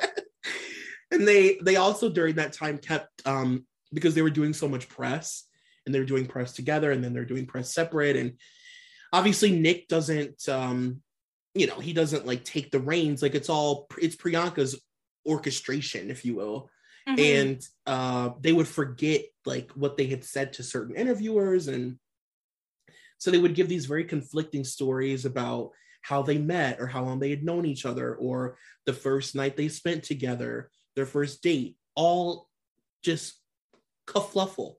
And 1.11 1.27
they 1.27 1.59
they 1.63 1.75
also 1.75 2.09
during 2.09 2.35
that 2.35 2.53
time 2.53 2.77
kept 2.77 3.25
um 3.25 3.65
because 3.93 4.15
they 4.15 4.21
were 4.21 4.29
doing 4.29 4.53
so 4.53 4.67
much 4.67 4.89
press 4.89 5.45
and 5.85 5.93
they 5.93 5.99
were 5.99 6.05
doing 6.05 6.25
press 6.25 6.53
together 6.53 6.91
and 6.91 7.03
then 7.03 7.13
they're 7.13 7.25
doing 7.25 7.45
press 7.45 7.73
separate 7.73 8.15
and 8.15 8.33
obviously 9.11 9.57
Nick 9.57 9.87
doesn't 9.87 10.47
um 10.47 11.01
you 11.55 11.65
know 11.65 11.79
he 11.79 11.93
doesn't 11.93 12.27
like 12.27 12.43
take 12.43 12.69
the 12.69 12.79
reins 12.79 13.21
like 13.21 13.33
it's 13.33 13.49
all 13.49 13.87
it's 13.99 14.15
Priyanka's 14.15 14.79
orchestration 15.25 16.09
if 16.09 16.25
you 16.25 16.35
will 16.35 16.69
mhm. 17.07 17.19
and 17.19 17.67
uh, 17.85 18.31
they 18.41 18.53
would 18.53 18.67
forget 18.67 19.21
like 19.45 19.71
what 19.71 19.97
they 19.97 20.07
had 20.07 20.23
said 20.23 20.53
to 20.53 20.63
certain 20.63 20.95
interviewers 20.95 21.67
and 21.67 21.97
so 23.17 23.31
they 23.31 23.37
would 23.37 23.55
give 23.55 23.67
these 23.67 23.85
very 23.85 24.05
conflicting 24.05 24.63
stories 24.63 25.25
about 25.25 25.71
how 26.01 26.21
they 26.21 26.37
met 26.37 26.79
or 26.79 26.87
how 26.87 27.03
long 27.03 27.19
they 27.19 27.29
had 27.29 27.43
known 27.43 27.65
each 27.65 27.85
other 27.85 28.15
or 28.15 28.57
the 28.85 28.93
first 28.93 29.35
night 29.35 29.57
they 29.57 29.67
spent 29.67 30.03
together 30.03 30.69
their 30.95 31.05
first 31.05 31.43
date 31.43 31.75
all 31.95 32.47
just 33.03 33.35
kerfluffle 34.07 34.75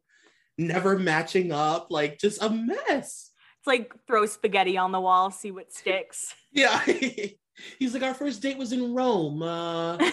never 0.57 0.99
matching 0.99 1.53
up 1.53 1.89
like 1.91 2.19
just 2.19 2.43
a 2.43 2.51
mess 2.51 3.31
it's 3.61 3.67
like 3.67 3.93
throw 4.07 4.25
spaghetti 4.25 4.79
on 4.79 4.91
the 4.91 5.01
wall, 5.01 5.31
see 5.31 5.51
what 5.51 5.71
sticks. 5.71 6.35
yeah 6.53 6.83
he's 7.79 7.95
like 7.95 8.03
our 8.03 8.15
first 8.15 8.41
date 8.43 8.57
was 8.59 8.73
in 8.73 8.95
rome 8.95 9.43
uh 9.43 9.99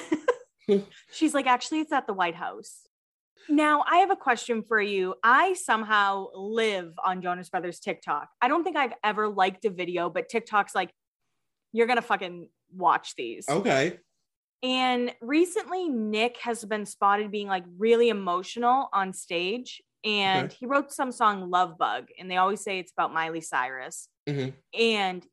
She's 1.13 1.33
like, 1.33 1.47
actually, 1.47 1.79
it's 1.79 1.93
at 1.93 2.07
the 2.07 2.13
White 2.13 2.35
House. 2.35 2.81
Now, 3.47 3.85
I 3.89 3.99
have 3.99 4.11
a 4.11 4.17
question 4.17 4.63
for 4.67 4.81
you. 4.81 5.15
I 5.23 5.53
somehow 5.53 6.27
live 6.35 6.91
on 7.05 7.21
Jonas 7.21 7.49
Brothers 7.49 7.79
TikTok. 7.79 8.27
I 8.41 8.49
don't 8.49 8.65
think 8.65 8.75
I've 8.75 8.91
ever 9.01 9.29
liked 9.29 9.63
a 9.63 9.69
video, 9.69 10.09
but 10.09 10.27
TikTok's 10.27 10.75
like, 10.75 10.91
you're 11.71 11.87
going 11.87 11.95
to 11.95 12.01
fucking 12.01 12.49
watch 12.75 13.15
these. 13.15 13.45
okay 13.47 13.97
And 14.61 15.13
recently, 15.21 15.87
Nick 15.87 16.35
has 16.41 16.65
been 16.65 16.85
spotted 16.85 17.31
being 17.31 17.47
like 17.47 17.63
really 17.77 18.09
emotional 18.09 18.89
on 18.91 19.13
stage. 19.13 19.81
And 20.03 20.47
Okay. 20.47 20.55
he 20.59 20.65
wrote 20.65 20.91
some 20.91 21.13
song, 21.13 21.49
Love 21.49 21.77
Bug, 21.77 22.07
and 22.19 22.29
they 22.29 22.35
always 22.35 22.59
say 22.59 22.79
it's 22.79 22.91
about 22.91 23.13
Miley 23.13 23.39
Cyrus. 23.41 24.09
Mhm. 24.27 24.53
And 24.77 25.25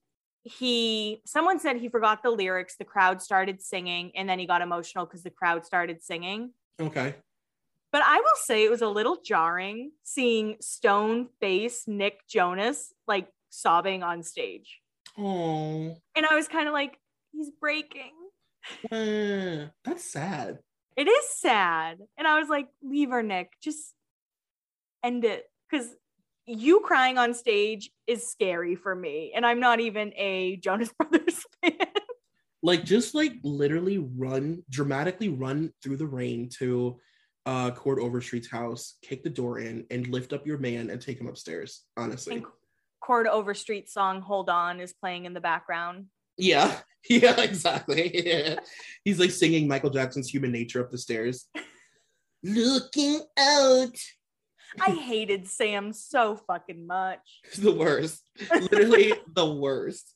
he, 0.45 1.23
someone 1.25 1.59
said 1.59 1.77
he 1.77 1.89
forgot 1.89 2.23
the 2.23 2.31
lyrics. 2.31 2.77
The 2.77 2.85
crowd 2.85 3.21
started 3.23 3.63
singing, 3.63 4.13
and 4.15 4.29
then 4.29 4.39
he 4.39 4.47
got 4.47 4.63
emotional 4.63 5.07
because 5.07 5.23
the 5.23 5.31
crowd 5.31 5.65
started 5.65 6.03
singing. 6.03 6.53
okay 6.79 7.15
But 7.91 8.03
I 8.05 8.19
will 8.19 8.37
say 8.37 8.65
it 8.65 8.71
was 8.71 8.83
a 8.83 8.89
little 8.89 9.19
jarring 9.25 9.93
seeing 10.03 10.57
stone 10.61 11.29
face 11.41 11.85
Nick 11.87 12.27
Jonas 12.29 12.93
like 13.07 13.29
sobbing 13.51 14.03
on 14.03 14.23
stage. 14.23 14.81
oh 15.19 15.97
And 16.15 16.27
I 16.27 16.35
was 16.35 16.49
kind 16.49 16.69
of 16.69 16.75
like, 16.75 16.99
he's 17.33 17.51
breaking. 17.51 18.13
uh, 18.93 19.71
that's 19.85 20.11
sad 20.11 20.59
It 20.97 21.07
is 21.09 21.29
sad. 21.37 21.99
And 22.17 22.27
I 22.27 22.39
was 22.39 22.49
like, 22.49 22.69
leave 22.83 23.11
her, 23.11 23.23
Nick. 23.23 23.51
Just 23.63 23.95
end 25.03 25.25
it. 25.25 25.45
Because 25.71 25.89
you 26.47 26.81
crying 26.81 27.19
on 27.19 27.35
stage 27.35 27.91
is 28.07 28.29
scary 28.29 28.75
for 28.77 28.95
me. 28.95 29.33
And 29.35 29.47
I'm 29.47 29.61
not 29.61 29.81
even 29.81 30.13
a 30.17 30.57
Jonas 30.57 30.91
Brothers 30.99 31.45
fan. 31.63 31.73
like 32.63 32.85
just 32.85 33.15
like 33.15 33.33
literally 33.43 33.99
run 33.99 34.63
dramatically 34.71 35.29
run 35.29 35.73
through 35.83 35.97
the 35.99 36.07
rain 36.07 36.49
to 36.59 36.99
uh 37.47 37.71
Cord 37.73 37.99
Overstreet's 37.99 38.51
house, 38.51 38.97
kick 39.03 39.23
the 39.23 39.31
door 39.31 39.59
in, 39.59 39.87
and 39.91 40.07
lift 40.09 40.33
up 40.33 40.47
your 40.47 40.59
man 40.59 40.91
and 40.91 41.01
take 41.01 41.21
him 41.21 41.27
upstairs. 41.29 41.83
Honestly, 41.97 42.37
And 42.37 42.45
Cord 43.01 43.27
Overstreet 43.27 43.89
song 43.91 44.23
Hold 44.23 44.49
On 44.49 44.81
is 44.81 44.93
playing 44.95 45.27
in 45.27 45.35
the 45.35 45.41
background. 45.41 46.07
yeah, 46.39 46.81
yeah, 47.11 47.39
exactly. 47.41 48.27
Yeah. 48.27 48.57
He's 49.05 49.21
like 49.21 49.31
singing 49.31 49.69
Michael 49.69 49.91
Jackson's 49.91 50.29
"Human 50.29 50.53
Nature" 50.53 50.81
up 50.83 50.91
the 50.91 50.97
stairs. 50.99 51.47
Looking 52.43 53.21
out, 53.39 53.97
I 54.81 54.91
hated 54.91 55.47
Sam 55.47 55.93
so 55.93 56.37
fucking 56.37 56.87
much. 56.87 57.41
the 57.59 57.73
worst. 57.73 58.23
Literally 58.51 59.13
the 59.35 59.53
worst. 59.55 60.13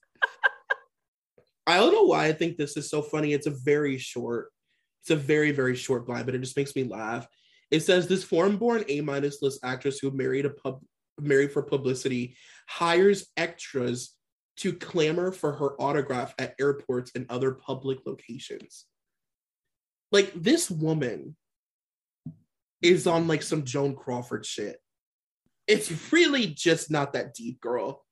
I 1.66 1.76
don't 1.76 1.92
know 1.92 2.04
why 2.04 2.26
I 2.26 2.32
think 2.32 2.56
this 2.56 2.76
is 2.76 2.88
so 2.88 3.02
funny. 3.02 3.32
It's 3.34 3.46
a 3.46 3.50
very 3.50 3.98
short, 3.98 4.50
it's 5.02 5.10
a 5.10 5.16
very, 5.16 5.50
very 5.50 5.76
short 5.76 6.06
blind, 6.06 6.24
but 6.24 6.34
it 6.34 6.40
just 6.40 6.56
makes 6.56 6.74
me 6.74 6.84
laugh. 6.84 7.26
It 7.70 7.80
says 7.80 8.08
this 8.08 8.24
foreign-born 8.24 8.84
A-minus 8.88 9.42
list 9.42 9.60
actress 9.62 9.98
who 9.98 10.10
married 10.10 10.46
a 10.46 10.50
pub 10.50 10.80
married 11.20 11.52
for 11.52 11.62
publicity 11.62 12.36
hires 12.68 13.26
extras 13.36 14.14
to 14.56 14.72
clamor 14.72 15.32
for 15.32 15.52
her 15.52 15.80
autograph 15.80 16.34
at 16.38 16.54
airports 16.60 17.12
and 17.14 17.26
other 17.28 17.52
public 17.52 17.98
locations. 18.06 18.86
Like 20.10 20.32
this 20.34 20.70
woman 20.70 21.36
is 22.82 23.06
on 23.06 23.26
like 23.26 23.42
some 23.42 23.64
Joan 23.64 23.94
Crawford 23.94 24.46
shit. 24.46 24.80
It's 25.66 26.12
really 26.12 26.46
just 26.46 26.90
not 26.90 27.12
that 27.12 27.34
deep, 27.34 27.60
girl. 27.60 28.04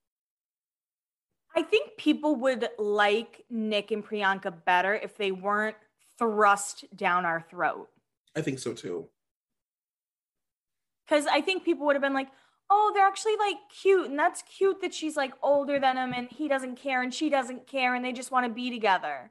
I 1.57 1.63
think 1.63 1.97
people 1.97 2.37
would 2.37 2.69
like 2.79 3.45
Nick 3.49 3.91
and 3.91 4.05
Priyanka 4.05 4.65
better 4.67 4.95
if 4.95 5.17
they 5.17 5.33
weren't 5.33 5.77
thrust 6.19 6.85
down 6.95 7.25
our 7.25 7.41
throat. 7.41 7.89
I 8.37 8.43
think 8.43 8.59
so 8.59 8.75
too. 8.75 9.09
Because 11.07 11.27
I 11.27 11.41
think 11.41 11.65
people 11.65 11.87
would 11.87 11.97
have 11.97 12.03
been 12.03 12.13
like, 12.13 12.29
oh, 12.69 12.93
they're 12.95 13.07
actually 13.07 13.37
like 13.39 13.57
cute. 13.81 14.11
And 14.11 14.19
that's 14.19 14.43
cute 14.43 14.83
that 14.83 14.93
she's 14.93 15.17
like 15.17 15.33
older 15.43 15.81
than 15.81 15.97
him 15.97 16.13
and 16.15 16.29
he 16.31 16.49
doesn't 16.49 16.77
care 16.77 17.01
and 17.03 17.15
she 17.15 17.31
doesn't 17.31 17.67
care 17.67 17.95
and 17.95 18.05
they 18.05 18.13
just 18.13 18.31
want 18.31 18.45
to 18.45 18.53
be 18.53 18.71
together. 18.71 19.31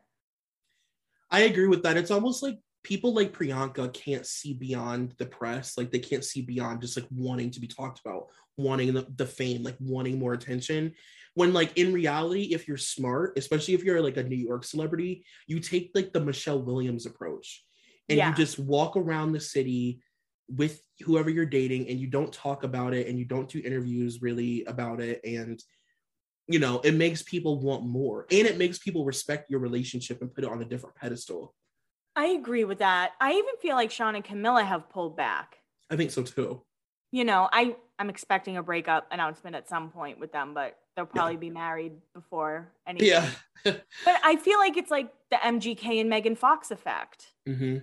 I 1.30 1.42
agree 1.42 1.68
with 1.68 1.84
that. 1.84 1.98
It's 1.98 2.12
almost 2.12 2.42
like 2.42 2.58
people 2.86 3.16
like 3.16 3.34
Priyanka 3.34 3.92
can't 3.94 4.28
see 4.28 4.54
beyond 4.54 5.16
the 5.18 5.26
press. 5.26 5.76
Like 5.76 5.92
they 5.92 6.00
can't 6.00 6.24
see 6.24 6.42
beyond 6.44 6.82
just 6.82 6.96
like 6.96 7.08
wanting 7.10 7.50
to 7.50 7.60
be 7.60 7.68
talked 7.68 8.00
about, 8.06 8.28
wanting 8.58 8.94
the, 8.94 9.08
the 9.16 9.26
fame, 9.26 9.64
like 9.64 9.76
wanting 9.80 10.20
more 10.20 10.34
attention. 10.34 10.94
When 11.34 11.52
like 11.52 11.76
in 11.80 11.94
reality, 11.94 12.54
if 12.54 12.68
you're 12.68 12.78
smart, 12.78 13.40
especially 13.40 13.74
if 13.74 13.84
you're 13.84 14.02
like 14.02 14.18
a 14.18 14.24
New 14.24 14.36
York 14.36 14.64
celebrity, 14.64 15.26
you 15.48 15.60
take 15.60 15.92
like 15.96 16.14
the 16.14 16.20
Michelle 16.20 16.62
Williams 16.62 17.08
approach 17.08 17.66
and 18.08 18.18
Yeah. 18.18 18.30
you 18.30 18.36
just 18.36 18.60
walk 18.60 18.96
around 18.96 19.32
the 19.32 19.40
city 19.40 20.00
with 20.48 20.80
whoever 21.04 21.32
you're 21.32 21.48
dating 21.48 21.90
and 21.90 22.00
you 22.00 22.06
don't 22.06 22.32
talk 22.32 22.64
about 22.64 22.94
it 22.94 23.08
and 23.08 23.18
you 23.18 23.26
don't 23.26 23.50
do 23.50 23.60
interviews 23.66 24.22
really 24.22 24.64
about 24.66 25.02
it 25.02 25.20
and 25.26 25.60
you 26.48 26.60
know 26.60 26.80
it 26.82 26.94
makes 26.94 27.24
people 27.24 27.60
want 27.60 27.84
more 27.84 28.28
and 28.30 28.46
it 28.46 28.60
makes 28.60 28.78
people 28.78 29.06
respect 29.06 29.50
your 29.50 29.60
relationship 29.60 30.22
and 30.22 30.32
put 30.32 30.44
it 30.44 30.52
on 30.52 30.62
a 30.62 30.66
different 30.66 30.96
pedestal 30.96 31.56
I 32.16 32.28
agree 32.28 32.64
with 32.64 32.80
that. 32.80 33.12
I 33.20 33.34
even 33.34 33.56
feel 33.62 33.76
like 33.76 33.92
Shawn 33.92 34.16
and 34.16 34.24
Camila 34.24 34.64
have 34.66 34.90
pulled 34.90 35.18
back. 35.18 35.58
i 35.90 35.96
think 35.96 36.12
so 36.12 36.24
too 36.24 36.62
You 37.12 37.24
know, 37.26 37.50
I, 37.52 37.76
I'm 38.00 38.10
expecting 38.10 38.58
a 38.58 38.64
breakup 38.64 39.08
announcement 39.12 39.56
at 39.56 39.68
some 39.70 39.90
point 39.90 40.20
with 40.20 40.32
them, 40.32 40.54
but 40.54 40.78
they'll 40.96 41.06
probably 41.06 41.38
be 41.38 41.50
married 41.50 41.94
before 42.14 42.72
anything. 42.88 43.10
yeah 43.10 43.30
But 43.66 44.20
I 44.24 44.36
feel 44.38 44.60
like 44.60 44.78
it's 44.78 44.92
like 44.92 45.12
the 45.32 45.38
MGK 45.38 46.00
and 46.02 46.10
Megan 46.10 46.36
Fox 46.36 46.72
effect. 46.72 47.34
Mm-hmm. 47.48 47.78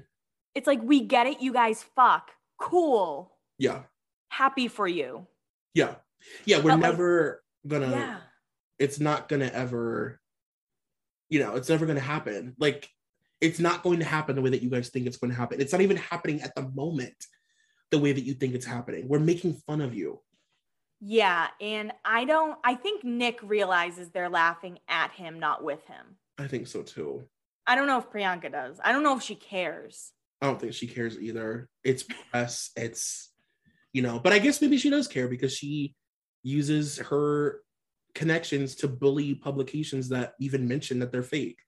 It's 0.54 0.66
like, 0.66 0.80
we 0.82 1.00
get 1.00 1.26
it, 1.26 1.40
you 1.40 1.52
guys 1.52 1.82
fuck. 1.82 2.30
Cool. 2.60 3.30
yeah 3.58 3.82
Happy 4.30 4.66
for 4.68 4.86
you. 4.88 5.26
yeah 5.74 5.96
yeah 6.46 6.56
we're 6.58 6.70
But, 6.70 6.80
like- 6.80 6.92
never 6.92 7.42
gonna 7.66 7.90
Yeah. 7.90 8.18
it's 8.78 8.98
not 8.98 9.28
gonna 9.28 9.50
ever 9.52 10.20
you 11.28 11.38
know 11.40 11.54
it's 11.56 11.68
never 11.68 11.84
gonna 11.86 12.00
happen 12.00 12.54
like 12.58 12.88
it's 13.42 13.58
not 13.60 13.82
going 13.82 13.98
to 13.98 14.04
happen 14.06 14.34
the 14.36 14.40
way 14.42 14.50
that 14.50 14.62
you 14.62 14.70
guys 14.70 14.88
think 14.88 15.06
it's 15.06 15.18
going 15.18 15.30
to 15.30 15.36
happen 15.36 15.60
it's 15.60 15.72
not 15.72 15.82
even 15.82 15.96
happening 15.98 16.40
at 16.40 16.54
the 16.54 16.62
moment 16.74 17.14
the 17.90 17.98
way 17.98 18.12
that 18.12 18.24
you 18.24 18.32
think 18.32 18.54
it's 18.54 18.64
happening 18.64 19.06
we're 19.08 19.18
making 19.18 19.52
fun 19.66 19.80
of 19.82 19.94
you 19.94 20.18
Yeah. 21.04 21.48
And 21.60 21.92
I 22.04 22.24
don't, 22.24 22.56
I 22.64 22.74
think 22.76 23.02
Nick 23.02 23.40
realizes 23.42 24.10
they're 24.10 24.30
laughing 24.30 24.78
at 24.88 25.10
him, 25.10 25.40
not 25.40 25.64
with 25.64 25.84
him. 25.86 26.16
i 26.38 26.46
think 26.46 26.66
so 26.68 26.82
too 26.82 27.24
I 27.66 27.74
don't 27.76 27.86
know 27.86 27.98
if 27.98 28.10
Priyanka 28.10 28.50
does. 28.50 28.80
I 28.82 28.90
don't 28.92 29.04
know 29.04 29.16
if 29.16 29.22
she 29.22 29.34
cares. 29.34 30.12
i 30.40 30.46
don't 30.46 30.60
think 30.60 30.74
she 30.74 30.86
cares 30.86 31.18
either 31.18 31.68
it's 31.90 32.04
press 32.30 32.70
it's 32.76 33.32
you 33.92 34.02
know 34.06 34.16
but 34.24 34.32
i 34.32 34.38
guess 34.38 34.62
maybe 34.62 34.78
she 34.78 34.90
does 34.90 35.08
care 35.08 35.28
because 35.28 35.52
she 35.60 35.94
uses 36.44 36.98
her 37.10 37.60
connections 38.14 38.74
to 38.76 38.88
bully 38.88 39.34
publications 39.34 40.08
that 40.08 40.34
even 40.40 40.68
mention 40.68 40.98
that 41.00 41.10
they're 41.12 41.22
fake 41.36 41.60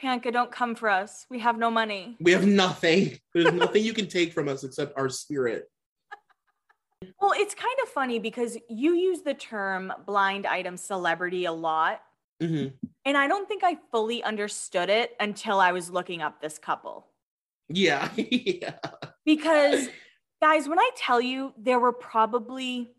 Priyanka, 0.00 0.32
don't 0.32 0.50
come 0.50 0.74
for 0.74 0.88
us. 0.88 1.26
We 1.30 1.38
have 1.40 1.58
no 1.58 1.70
money. 1.70 2.16
we 2.20 2.32
have 2.32 2.46
nothing 2.46 3.18
there's 3.34 3.52
nothing 3.52 3.82
you 3.84 3.92
can 3.92 4.06
take 4.06 4.32
from 4.32 4.48
us 4.48 4.64
except 4.64 4.96
our 4.96 5.08
spirit 5.08 5.70
Well, 7.20 7.32
it's 7.36 7.54
kind 7.54 7.74
of 7.82 7.88
funny 7.88 8.18
because 8.18 8.56
you 8.68 8.94
use 8.94 9.22
the 9.22 9.34
term 9.34 9.92
blind 10.06 10.46
item 10.46 10.76
celebrity 10.76 11.44
a 11.44 11.52
lot. 11.52 12.00
Mhm. 12.42 12.72
And 13.04 13.16
I 13.16 13.26
don't 13.28 13.48
think 13.48 13.62
I 13.64 13.78
fully 13.92 14.22
understood 14.22 14.88
it 14.90 15.14
until 15.20 15.60
I 15.60 15.72
was 15.72 15.90
looking 15.90 16.22
up 16.22 16.40
this 16.40 16.58
couple. 16.58 17.06
yeah 17.68 18.10
yeah 18.16 18.78
Because, 19.24 19.88
guys, 20.40 20.68
when 20.68 20.78
I 20.78 20.90
tell 20.96 21.20
you 21.20 21.52
there 21.56 21.78
were 21.80 21.92
probably 21.92 22.92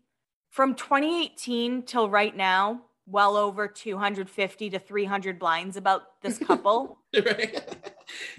from 0.50 0.74
2018 0.74 1.82
till 1.84 2.08
right 2.10 2.36
now, 2.36 2.82
well 3.10 3.36
over 3.36 3.68
250 3.68 4.70
to 4.70 4.78
300 4.78 5.38
blinds 5.38 5.76
about 5.76 6.02
this 6.22 6.38
couple. 6.38 6.98
right? 7.14 7.60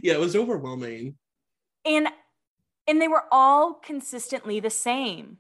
Yeah, 0.02 0.14
it 0.14 0.20
was 0.20 0.36
overwhelming. 0.36 1.16
and 1.86 2.08
and 2.88 3.02
they 3.02 3.08
were 3.08 3.24
all 3.32 3.76
consistently 3.76 4.60
the 4.60 4.70
same. 4.70 5.38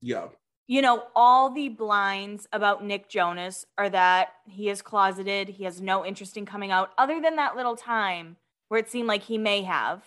Yeah. 0.00 0.28
You 0.68 0.82
know, 0.82 1.04
all 1.16 1.50
the 1.50 1.68
blinds 1.68 2.46
about 2.52 2.84
Nick 2.84 3.08
Jonas 3.08 3.66
are 3.76 3.90
that 3.90 4.34
he 4.46 4.68
is 4.68 4.82
closeted, 4.82 5.48
he 5.48 5.64
has 5.64 5.80
no 5.80 6.04
interest 6.04 6.36
in 6.36 6.46
coming 6.46 6.70
out 6.70 6.90
other 6.98 7.20
than 7.20 7.36
that 7.36 7.56
little 7.56 7.76
time 7.76 8.36
where 8.68 8.78
it 8.78 8.90
seemed 8.90 9.08
like 9.08 9.22
he 9.22 9.38
may 9.38 9.62
have. 9.62 10.02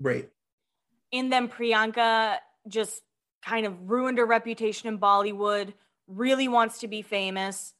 Right. 0.00 0.28
And 1.12 1.32
then 1.32 1.48
Priyanka 1.48 2.36
just 2.68 3.02
kind 3.42 3.64
of 3.64 3.88
ruined 3.90 4.18
her 4.18 4.26
reputation 4.26 4.88
in 4.88 4.98
Bollywood, 4.98 5.72
really 6.06 6.48
wants 6.48 6.78
to 6.80 6.88
be 6.88 7.02
famous. 7.02 7.74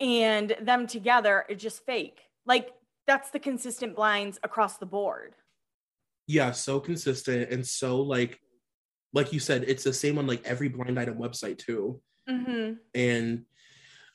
And 0.00 0.56
them 0.60 0.86
together 0.86 1.44
is 1.48 1.62
just 1.62 1.84
fake. 1.84 2.20
Like 2.46 2.70
that's 3.06 3.30
the 3.30 3.38
consistent 3.38 3.94
blinds 3.96 4.38
across 4.42 4.78
the 4.78 4.86
board. 4.86 5.34
Yeah, 6.26 6.52
so 6.52 6.80
consistent 6.80 7.50
and 7.50 7.66
so 7.66 8.00
like 8.00 8.40
like 9.12 9.32
you 9.32 9.38
said, 9.38 9.64
it's 9.68 9.84
the 9.84 9.92
same 9.92 10.18
on 10.18 10.26
like 10.26 10.44
every 10.44 10.68
blind 10.68 10.98
item 10.98 11.18
website 11.18 11.58
too. 11.58 12.00
Mm-hmm. 12.28 12.74
And 12.94 13.44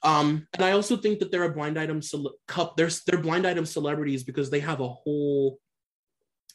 um 0.03 0.47
and 0.53 0.63
I 0.63 0.71
also 0.71 0.97
think 0.97 1.19
that 1.19 1.31
there 1.31 1.43
are 1.43 1.53
blind 1.53 1.79
item 1.79 2.01
cele- 2.01 2.35
cup 2.47 2.75
there's 2.77 3.03
they're 3.03 3.21
blind 3.21 3.45
item 3.45 3.65
celebrities 3.65 4.23
because 4.23 4.49
they 4.49 4.59
have 4.59 4.81
a 4.81 4.89
whole 4.89 5.59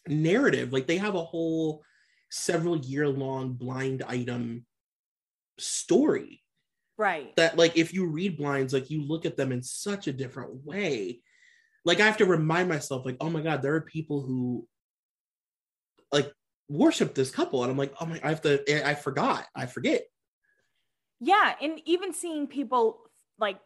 narrative. 0.07 0.73
Like 0.73 0.87
they 0.87 0.99
have 0.99 1.15
a 1.15 1.25
whole 1.25 1.83
several 2.31 2.77
year 2.77 3.09
long 3.09 3.53
blind 3.53 4.03
item 4.07 4.67
story 5.59 6.43
Right. 6.97 7.35
that 7.37 7.57
like 7.59 7.77
if 7.77 7.93
you 7.93 8.07
read 8.07 8.37
blinds 8.39 8.73
like 8.73 8.89
you 8.91 9.03
look 9.03 9.27
at 9.27 9.37
them 9.37 9.51
in 9.51 9.63
such 9.63 10.07
a 10.07 10.13
different 10.13 10.65
way 10.65 11.21
like 11.85 11.99
i 12.01 12.07
have 12.07 12.19
to 12.19 12.25
remind 12.25 12.69
myself 12.69 13.05
like 13.05 13.17
oh 13.21 13.29
my 13.31 13.41
god 13.41 13.63
there 13.63 13.75
are 13.75 13.81
people 13.81 14.21
who 14.23 14.67
like 16.13 16.31
worship 16.69 17.15
this 17.15 17.33
couple 17.33 17.63
and 17.65 17.71
i'm 17.73 17.77
like 17.77 17.93
oh 18.01 18.07
my 18.07 18.21
i 18.23 18.29
have 18.29 18.43
to 18.43 18.63
eh, 18.69 18.81
i 18.89 18.95
forgot 18.95 19.45
i 19.57 19.67
forget 19.67 20.05
Yeah, 21.21 21.55
and 21.63 21.81
even 21.85 22.13
seeing 22.13 22.47
people 22.47 23.01
like 23.39 23.59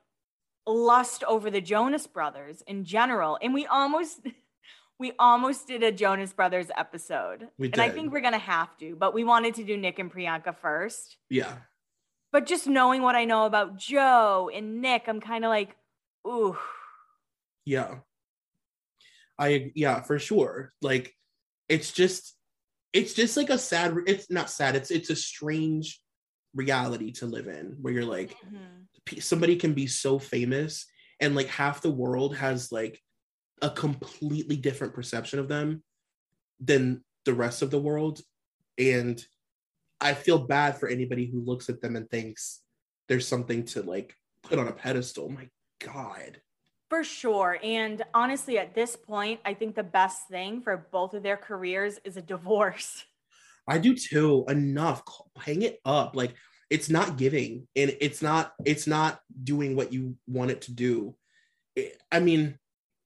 lust 0.67 1.25
over 1.25 1.51
the 1.51 1.61
Jonas 1.61 2.07
brothers 2.07 2.63
in 2.67 2.85
general. 2.85 3.39
And 3.43 3.53
we 3.55 3.67
almost 3.67 4.21
we 4.99 5.13
almost 5.19 5.67
did 5.67 5.83
a 5.83 5.91
Jonas 5.93 6.33
brothers 6.33 6.69
episode. 6.77 7.49
We 7.59 7.73
and 7.73 7.81
I 7.81 7.89
think 7.91 8.13
we're 8.13 8.21
gonna 8.21 8.39
have 8.39 8.77
to, 8.79 8.97
but 8.97 9.13
we 9.15 9.25
wanted 9.25 9.55
to 9.57 9.65
do 9.65 9.77
Nick 9.77 9.99
and 9.99 10.13
Priyanka 10.13 10.55
first. 10.57 11.17
yeah 11.31 11.57
But 12.33 12.47
just 12.47 12.67
knowing 12.67 13.03
what 13.03 13.17
I 13.17 13.25
know 13.25 13.47
about 13.47 13.79
Joe 13.79 14.51
and 14.53 14.83
Nick, 14.83 15.05
I'm 15.09 15.21
kind 15.21 15.45
of 15.45 15.49
like, 15.49 15.75
ooh. 16.27 16.57
yeah. 17.65 17.97
I 19.39 19.71
yeah 19.75 20.03
for 20.03 20.19
sure. 20.19 20.73
Like 20.83 21.15
it's 21.69 21.93
just 21.93 22.35
it's 22.93 23.15
just 23.15 23.37
like 23.37 23.51
a 23.51 23.59
sad 23.59 23.95
it's 24.07 24.31
not 24.31 24.51
sad 24.51 24.75
it's 24.75 24.91
it's 24.91 25.11
a 25.11 25.17
strange 25.17 26.01
reality 26.55 27.13
to 27.13 27.27
live 27.27 27.47
in 27.47 27.77
where 27.81 27.93
you're 27.93 28.05
like 28.05 28.31
mm-hmm. 28.31 28.57
p- 29.05 29.21
somebody 29.21 29.55
can 29.55 29.75
be 29.75 29.87
so 29.87 30.19
famous 30.19 30.87
and 31.21 31.37
like 31.37 31.47
half 31.49 31.83
the 31.83 31.91
world 31.91 32.35
has 32.37 32.73
like 32.73 33.01
a 33.63 33.71
completely 33.71 34.57
different 34.57 34.95
perception 34.95 35.39
of 35.39 35.49
them 35.49 35.83
than 36.61 37.05
the 37.25 37.35
rest 37.35 37.63
of 37.63 37.71
the 37.71 37.79
world. 37.79 38.21
And 38.79 39.23
i 40.01 40.15
feel 40.15 40.39
bad 40.39 40.79
for 40.79 40.89
anybody 40.89 41.27
who 41.27 41.41
looks 41.41 41.69
at 41.69 41.81
them 41.81 41.97
and 41.97 42.09
thinks 42.11 42.61
there's 43.09 43.27
something 43.27 43.65
to 43.65 43.83
like 43.83 44.15
put 44.43 44.59
on 44.59 44.69
a 44.69 44.73
pedestal 44.73 45.29
my 45.29 45.49
god 45.85 46.41
For 46.91 47.05
sure. 47.05 47.59
And 47.63 48.03
honestly, 48.15 48.57
at 48.59 48.75
this 48.75 48.97
point, 48.97 49.41
I 49.45 49.53
think 49.53 49.75
the 49.75 49.83
best 49.83 50.27
thing 50.31 50.63
for 50.63 50.89
both 50.91 51.13
of 51.13 51.23
their 51.23 51.37
careers 51.37 52.01
is 52.03 52.17
a 52.17 52.23
divorce. 52.23 53.05
i 53.69 53.77
do 53.77 53.95
too 53.95 54.45
enough 54.49 55.03
hang 55.37 55.61
it 55.61 55.77
up 55.85 56.17
like 56.17 56.33
it's 56.71 56.89
not 56.89 57.19
giving 57.19 57.69
and 57.77 57.95
it's 58.01 58.23
not 58.23 58.53
it's 58.65 58.87
not 58.87 59.21
doing 59.45 59.77
what 59.77 59.93
you 59.93 60.17
want 60.27 60.51
it 60.51 60.63
to 60.63 60.73
do 60.73 61.15
i 62.11 62.19
mean 62.21 62.57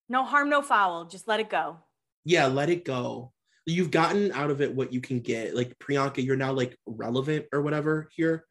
No 0.09 0.23
harm, 0.24 0.48
no 0.48 0.62
foul. 0.62 1.06
Just 1.06 1.27
let 1.27 1.40
it 1.40 1.51
go. 1.51 1.78
yeah, 2.24 2.47
let 2.47 2.69
it 2.70 2.85
go. 2.85 3.32
You've 3.64 3.90
gotten 3.90 4.32
out 4.32 4.51
of 4.51 4.60
it 4.60 4.74
what 4.74 4.93
you 4.93 5.01
can 5.01 5.20
get. 5.20 5.55
Like 5.55 5.78
Priyanka, 5.78 6.24
you're 6.24 6.36
now 6.36 6.52
like 6.52 6.76
relevant 6.86 7.47
or 7.52 7.62
whatever 7.62 8.09
here. 8.14 8.44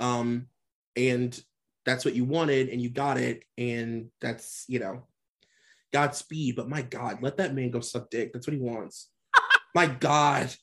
Um, 0.00 0.46
and 0.96 1.38
that's 1.84 2.04
what 2.04 2.14
you 2.14 2.24
wanted 2.24 2.70
and 2.70 2.80
you 2.80 2.88
got 2.88 3.18
it. 3.18 3.44
And 3.58 4.10
that's, 4.20 4.64
you 4.68 4.78
know, 4.78 5.02
Godspeed. 5.92 6.56
But 6.56 6.68
my 6.68 6.82
God, 6.82 7.18
let 7.22 7.36
that 7.36 7.54
man 7.54 7.70
go 7.70 7.80
suck 7.80 8.10
dick. 8.10 8.32
That's 8.32 8.46
what 8.46 8.54
he 8.54 8.60
wants. 8.60 9.10
my 9.74 9.86
God. 9.86 10.54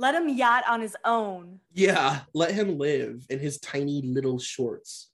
Let 0.00 0.14
him 0.14 0.28
yacht 0.28 0.62
on 0.68 0.80
his 0.80 0.96
own. 1.04 1.58
Yeah, 1.72 2.20
let 2.32 2.52
him 2.52 2.78
live 2.78 3.26
in 3.30 3.40
his 3.40 3.58
tiny 3.58 4.00
little 4.02 4.38
shorts. 4.38 5.10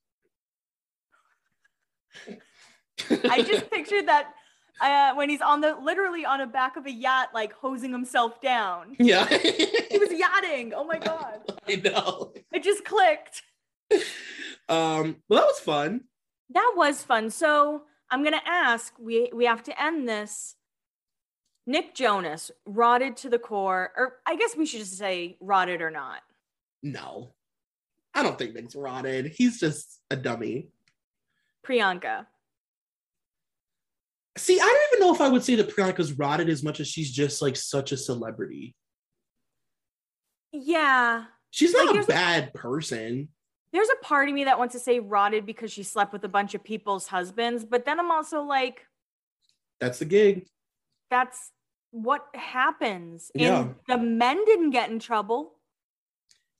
I 3.10 3.42
just 3.42 3.70
pictured 3.70 4.08
that 4.08 4.34
uh, 4.80 5.14
when 5.14 5.28
he's 5.28 5.40
on 5.40 5.60
the 5.60 5.76
literally 5.76 6.24
on 6.24 6.40
the 6.40 6.46
back 6.46 6.76
of 6.76 6.86
a 6.86 6.90
yacht, 6.90 7.30
like 7.32 7.52
hosing 7.52 7.92
himself 7.92 8.40
down. 8.40 8.96
yeah. 8.98 9.26
He 9.26 9.98
was 9.98 10.12
yachting. 10.12 10.72
Oh 10.74 10.84
my 10.84 10.98
god! 10.98 11.40
I 11.68 11.76
know. 11.76 12.32
It 12.52 12.62
just 12.62 12.84
clicked. 12.84 13.42
Um, 14.68 15.16
well, 15.28 15.40
that 15.40 15.46
was 15.46 15.60
fun. 15.60 16.02
That 16.50 16.72
was 16.76 17.02
fun. 17.02 17.30
So 17.30 17.82
I'm 18.10 18.24
gonna 18.24 18.42
ask. 18.46 18.94
We 18.98 19.30
we 19.34 19.46
have 19.46 19.62
to 19.64 19.82
end 19.82 20.08
this. 20.08 20.56
Nick 21.66 21.94
Jonas, 21.94 22.50
rotted 22.66 23.16
to 23.18 23.30
the 23.30 23.38
core, 23.38 23.90
or 23.96 24.16
I 24.26 24.36
guess 24.36 24.54
we 24.54 24.66
should 24.66 24.80
just 24.80 24.98
say 24.98 25.38
rotted 25.40 25.80
or 25.80 25.90
not. 25.90 26.20
No. 26.82 27.32
I 28.14 28.22
don't 28.22 28.38
think 28.38 28.54
Nick's 28.54 28.76
rotted. 28.76 29.26
He's 29.26 29.58
just 29.58 30.00
a 30.10 30.16
dummy. 30.16 30.68
Priyanka. 31.66 32.26
See, 34.36 34.58
I 34.60 34.64
don't 34.64 34.98
even 34.98 35.06
know 35.06 35.14
if 35.14 35.20
I 35.20 35.28
would 35.28 35.44
say 35.44 35.54
that 35.56 35.68
Priyanka's 35.74 36.12
rotted 36.14 36.48
as 36.48 36.62
much 36.62 36.80
as 36.80 36.88
she's 36.88 37.10
just 37.12 37.40
like 37.40 37.56
such 37.56 37.92
a 37.92 37.96
celebrity. 37.96 38.74
Yeah. 40.52 41.24
She's 41.50 41.72
not 41.72 41.86
Like, 41.86 41.90
a 41.90 41.92
there's 41.94 42.06
a- 42.06 42.08
bad 42.08 42.54
person. 42.54 43.28
There's 43.72 43.88
a 43.88 44.04
part 44.04 44.28
of 44.28 44.34
me 44.34 44.44
that 44.44 44.58
wants 44.58 44.72
to 44.74 44.78
say 44.80 45.00
rotted 45.00 45.46
because 45.46 45.72
she 45.72 45.82
slept 45.82 46.12
with 46.12 46.22
a 46.24 46.28
bunch 46.28 46.54
of 46.54 46.62
people's 46.62 47.08
husbands, 47.08 47.64
but 47.64 47.84
then 47.84 47.98
I'm 47.98 48.10
also 48.12 48.42
like, 48.42 48.86
That's 49.80 49.98
the 49.98 50.04
gig. 50.04 50.46
that's 51.10 51.50
what 51.90 52.26
happens. 52.34 53.30
Yeah. 53.34 53.62
And 53.62 53.74
the 53.88 53.98
men 53.98 54.44
didn't 54.44 54.70
get 54.70 54.90
in 54.90 54.98
trouble. 55.00 55.54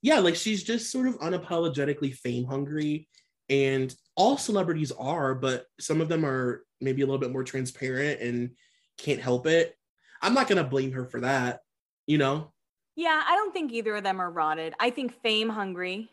Yeah, 0.01 0.19
like 0.19 0.35
she's 0.35 0.63
just 0.63 0.91
sort 0.91 1.07
of 1.07 1.17
unapologetically 1.19 2.13
fame 2.13 2.45
hungry. 2.45 3.07
And 3.49 3.93
all 4.15 4.37
celebrities 4.37 4.91
are, 4.91 5.35
but 5.35 5.65
some 5.79 6.01
of 6.01 6.09
them 6.09 6.25
are 6.25 6.65
maybe 6.81 7.01
a 7.01 7.05
little 7.05 7.19
bit 7.19 7.31
more 7.31 7.43
transparent 7.43 8.21
and 8.21 8.51
can't 8.97 9.21
help 9.21 9.45
it. 9.47 9.75
I'm 10.21 10.33
not 10.33 10.47
going 10.47 10.61
to 10.63 10.67
blame 10.69 10.93
her 10.93 11.05
for 11.05 11.21
that, 11.21 11.59
you 12.07 12.17
know, 12.17 12.51
Yeah, 12.95 13.21
I 13.25 13.35
don't 13.35 13.53
think 13.53 13.71
either 13.71 13.95
of 13.97 14.03
them 14.03 14.19
are 14.19 14.31
rotted. 14.31 14.73
I 14.79 14.89
think 14.89 15.21
fame 15.21 15.49
hungry, 15.49 16.09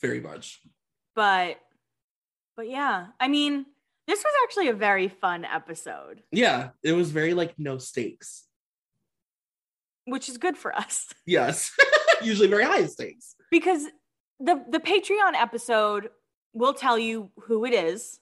very 0.00 0.20
much. 0.20 0.60
but 1.14 1.56
but 2.56 2.68
yeah, 2.70 3.08
I 3.20 3.28
mean, 3.28 3.66
this 4.06 4.20
was 4.20 4.32
actually 4.44 4.68
a 4.68 4.72
very 4.74 5.08
fun 5.08 5.44
episode, 5.44 6.22
Yeah, 6.30 6.70
it 6.82 6.92
was 6.92 7.10
very 7.10 7.34
like 7.34 7.54
no 7.58 7.76
stakes. 7.78 8.44
which 10.06 10.28
is 10.28 10.38
good 10.38 10.56
for 10.56 10.74
us 10.74 11.06
Yes, 11.26 11.72
usually 12.22 12.48
very 12.48 12.64
high 12.64 12.86
stakes. 12.86 13.34
because 13.50 13.84
the 14.40 14.64
the 14.70 14.80
Patreon 14.80 15.34
episode 15.34 16.10
will 16.56 16.72
tell 16.72 16.98
you 16.98 17.30
who 17.42 17.64
it 17.66 17.74
is. 17.74 18.18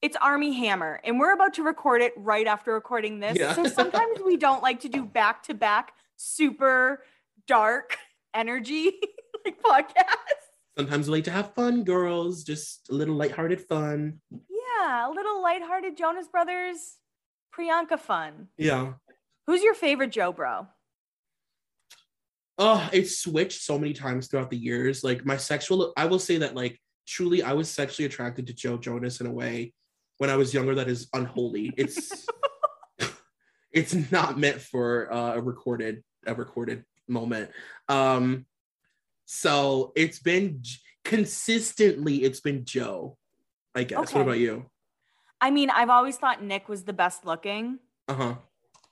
It's 0.00 0.16
Armie 0.16 0.52
Hammer, 0.52 1.00
and 1.04 1.18
we're 1.18 1.32
about 1.32 1.54
to 1.54 1.62
record 1.62 2.00
it 2.00 2.14
right 2.16 2.46
after 2.46 2.72
recording 2.72 3.20
this. 3.20 3.36
Yeah. 3.36 3.52
So 3.52 3.64
sometimes 3.64 4.20
we 4.24 4.36
don't 4.36 4.62
like 4.62 4.80
to 4.80 4.88
do 4.88 5.04
back 5.04 5.42
to 5.44 5.54
back 5.54 5.92
super 6.16 7.02
dark 7.46 7.98
energy 8.32 8.92
like 9.44 9.62
podcasts. 9.62 10.46
Sometimes 10.76 11.08
we 11.08 11.16
like 11.16 11.24
to 11.24 11.32
have 11.32 11.52
fun, 11.54 11.82
girls, 11.82 12.44
just 12.44 12.88
a 12.90 12.94
little 12.94 13.16
lighthearted 13.16 13.60
fun. 13.60 14.20
Yeah, 14.30 15.08
a 15.08 15.10
little 15.10 15.42
lighthearted 15.42 15.96
Jonas 15.96 16.28
Brothers, 16.28 16.98
Priyanka 17.54 17.98
fun. 17.98 18.48
Yeah. 18.56 18.92
Who's 19.48 19.62
your 19.62 19.74
favorite 19.74 20.12
Jo 20.12 20.32
Bro? 20.32 20.68
Oh, 22.56 22.88
it's 22.92 23.18
switched 23.18 23.62
so 23.62 23.78
many 23.78 23.92
times 23.92 24.28
throughout 24.28 24.50
the 24.50 24.56
years. 24.56 25.02
Like 25.02 25.26
my 25.26 25.36
sexual, 25.36 25.92
I 25.96 26.06
will 26.06 26.18
say 26.18 26.38
that 26.38 26.54
like 26.54 26.80
truly 27.08 27.42
I 27.42 27.54
was 27.54 27.70
sexually 27.70 28.06
attracted 28.06 28.46
to 28.48 28.52
Joe 28.52 28.76
Jonas 28.76 29.20
in 29.20 29.26
a 29.26 29.32
way 29.32 29.72
when 30.18 30.30
I 30.30 30.36
was 30.36 30.52
younger 30.52 30.74
that 30.74 30.88
is 30.88 31.08
unholy. 31.14 31.72
It's 31.76 32.26
it's 33.72 34.12
not 34.12 34.38
meant 34.38 34.60
for 34.60 35.12
uh, 35.12 35.34
a 35.34 35.40
recorded 35.40 36.04
a 36.26 36.34
recorded 36.34 36.84
moment. 37.08 37.50
Um, 37.88 38.46
so 39.24 39.92
it's 39.96 40.18
been 40.18 40.62
consistently 41.04 42.24
it's 42.24 42.40
been 42.40 42.64
Joe. 42.64 43.16
I 43.74 43.84
guess. 43.84 43.98
Okay. 43.98 44.18
What 44.18 44.22
about 44.22 44.38
you? 44.38 44.66
I 45.40 45.50
mean, 45.50 45.70
I've 45.70 45.90
always 45.90 46.16
thought 46.16 46.42
Nick 46.42 46.68
was 46.68 46.84
the 46.84 46.92
best 46.92 47.24
looking. 47.24 47.78
Uh 48.08 48.14
huh. 48.14 48.34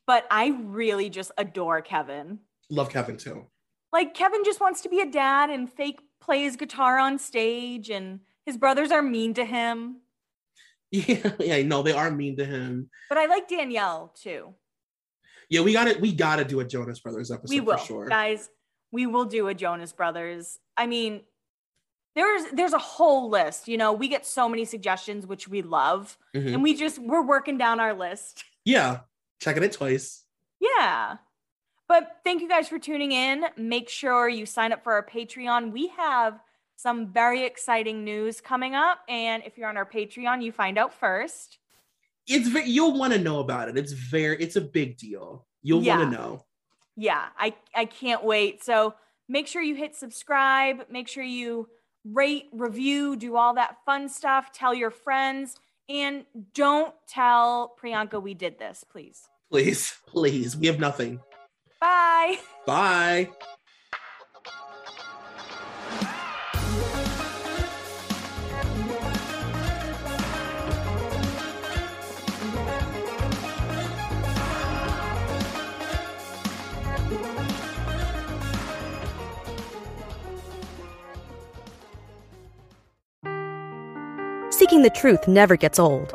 But 0.06 0.26
I 0.30 0.48
really 0.62 1.10
just 1.10 1.32
adore 1.36 1.82
Kevin. 1.82 2.38
Love 2.70 2.90
Kevin 2.90 3.16
too. 3.16 3.47
Like 3.93 4.14
Kevin 4.14 4.44
just 4.44 4.60
wants 4.60 4.82
to 4.82 4.88
be 4.88 5.01
a 5.01 5.10
dad 5.10 5.51
and 5.51 5.70
fake 5.70 6.01
plays 6.20 6.56
guitar 6.56 6.98
on 6.98 7.18
stage, 7.18 7.90
and 7.90 8.20
his 8.44 8.56
brothers 8.56 8.90
are 8.90 9.02
mean 9.02 9.34
to 9.34 9.44
him. 9.44 9.98
Yeah, 10.93 11.32
yeah, 11.40 11.62
no, 11.64 11.82
they 11.82 11.93
are 11.93 12.12
mean 12.12 12.36
to 12.36 12.44
him. 12.44 12.90
But 13.09 13.18
I 13.18 13.26
like 13.26 13.48
Danielle 13.48 14.14
too. 14.14 14.55
Yeah, 15.51 15.62
we 15.62 15.72
got 15.72 15.88
to 15.88 15.98
we 15.98 16.12
got 16.12 16.36
to 16.36 16.44
do 16.44 16.60
a 16.60 16.64
Jonas 16.64 17.01
Brothers 17.01 17.32
episode. 17.32 17.52
We 17.52 17.60
will, 17.60 17.76
sure. 17.76 18.06
guys. 18.06 18.48
We 18.93 19.05
will 19.06 19.24
do 19.24 19.48
a 19.48 19.55
Jonas 19.55 19.93
Brothers. 19.93 20.60
I 20.76 20.86
mean, 20.86 21.22
there's 22.14 22.44
there's 22.52 22.72
a 22.72 22.78
whole 22.78 23.28
list. 23.28 23.66
You 23.68 23.76
know, 23.76 23.93
we 23.93 24.09
get 24.09 24.24
so 24.24 24.48
many 24.48 24.64
suggestions, 24.64 25.26
which 25.26 25.48
we 25.48 25.62
love, 25.62 26.16
mm-hmm. 26.34 26.55
and 26.55 26.62
we 26.62 26.74
just 26.74 26.98
we're 27.01 27.22
working 27.22 27.59
down 27.59 27.80
our 27.80 27.93
list. 27.93 28.44
Yeah, 28.64 29.01
checking 29.40 29.64
it 29.64 29.72
twice. 29.72 30.24
Yeah. 30.60 31.16
But 31.88 32.16
thank 32.24 32.42
you 32.42 32.48
guys 32.48 32.68
for 32.68 32.78
tuning 32.78 33.12
in. 33.12 33.44
Make 33.56 33.88
sure 33.88 34.28
you 34.28 34.44
sign 34.46 34.72
up 34.72 34.82
for 34.82 34.92
our 34.92 35.06
Patreon. 35.06 35.72
We 35.72 35.88
have 35.88 36.40
some 36.76 37.12
very 37.12 37.44
exciting 37.44 38.04
news 38.04 38.40
coming 38.40 38.74
up. 38.74 38.98
And 39.08 39.42
if 39.44 39.56
you're 39.56 39.68
on 39.68 39.76
our 39.76 39.86
Patreon, 39.86 40.42
you 40.42 40.52
find 40.52 40.78
out 40.78 40.92
first. 40.92 41.58
It's 42.26 42.48
very, 42.48 42.68
you'll 42.68 42.98
want 42.98 43.12
to 43.12 43.18
know 43.20 43.38
about 43.38 43.68
it. 43.68 43.78
It's 43.78 43.92
very, 43.92 44.36
it's 44.42 44.56
a 44.56 44.60
big 44.60 44.96
deal. 44.96 45.46
You'll 45.62 45.82
yeah. 45.82 45.98
want 45.98 46.10
to 46.10 46.18
know. 46.18 46.44
Yeah, 46.96 47.26
I, 47.38 47.54
I 47.74 47.84
can't 47.84 48.24
wait. 48.24 48.64
So 48.64 48.94
make 49.28 49.46
sure 49.46 49.62
you 49.62 49.76
hit 49.76 49.94
subscribe. 49.94 50.86
Make 50.90 51.08
sure 51.08 51.22
you 51.22 51.68
rate, 52.04 52.48
review, 52.52 53.16
do 53.16 53.36
all 53.36 53.54
that 53.54 53.76
fun 53.84 54.08
stuff. 54.08 54.52
Tell 54.52 54.74
your 54.74 54.90
friends. 54.90 55.56
And 55.88 56.24
don't 56.52 56.92
tell 57.08 57.76
Priyanka 57.80 58.20
we 58.20 58.34
did 58.34 58.58
this, 58.58 58.84
please. 58.90 59.28
Please, 59.50 59.96
please. 60.06 60.56
We 60.56 60.66
have 60.66 60.80
nothing. 60.80 61.20
Bye. 61.80 62.38
Bye. 62.66 63.30
Seeking 84.50 84.82
the 84.82 84.90
truth 84.90 85.28
never 85.28 85.56
gets 85.56 85.78
old. 85.78 86.14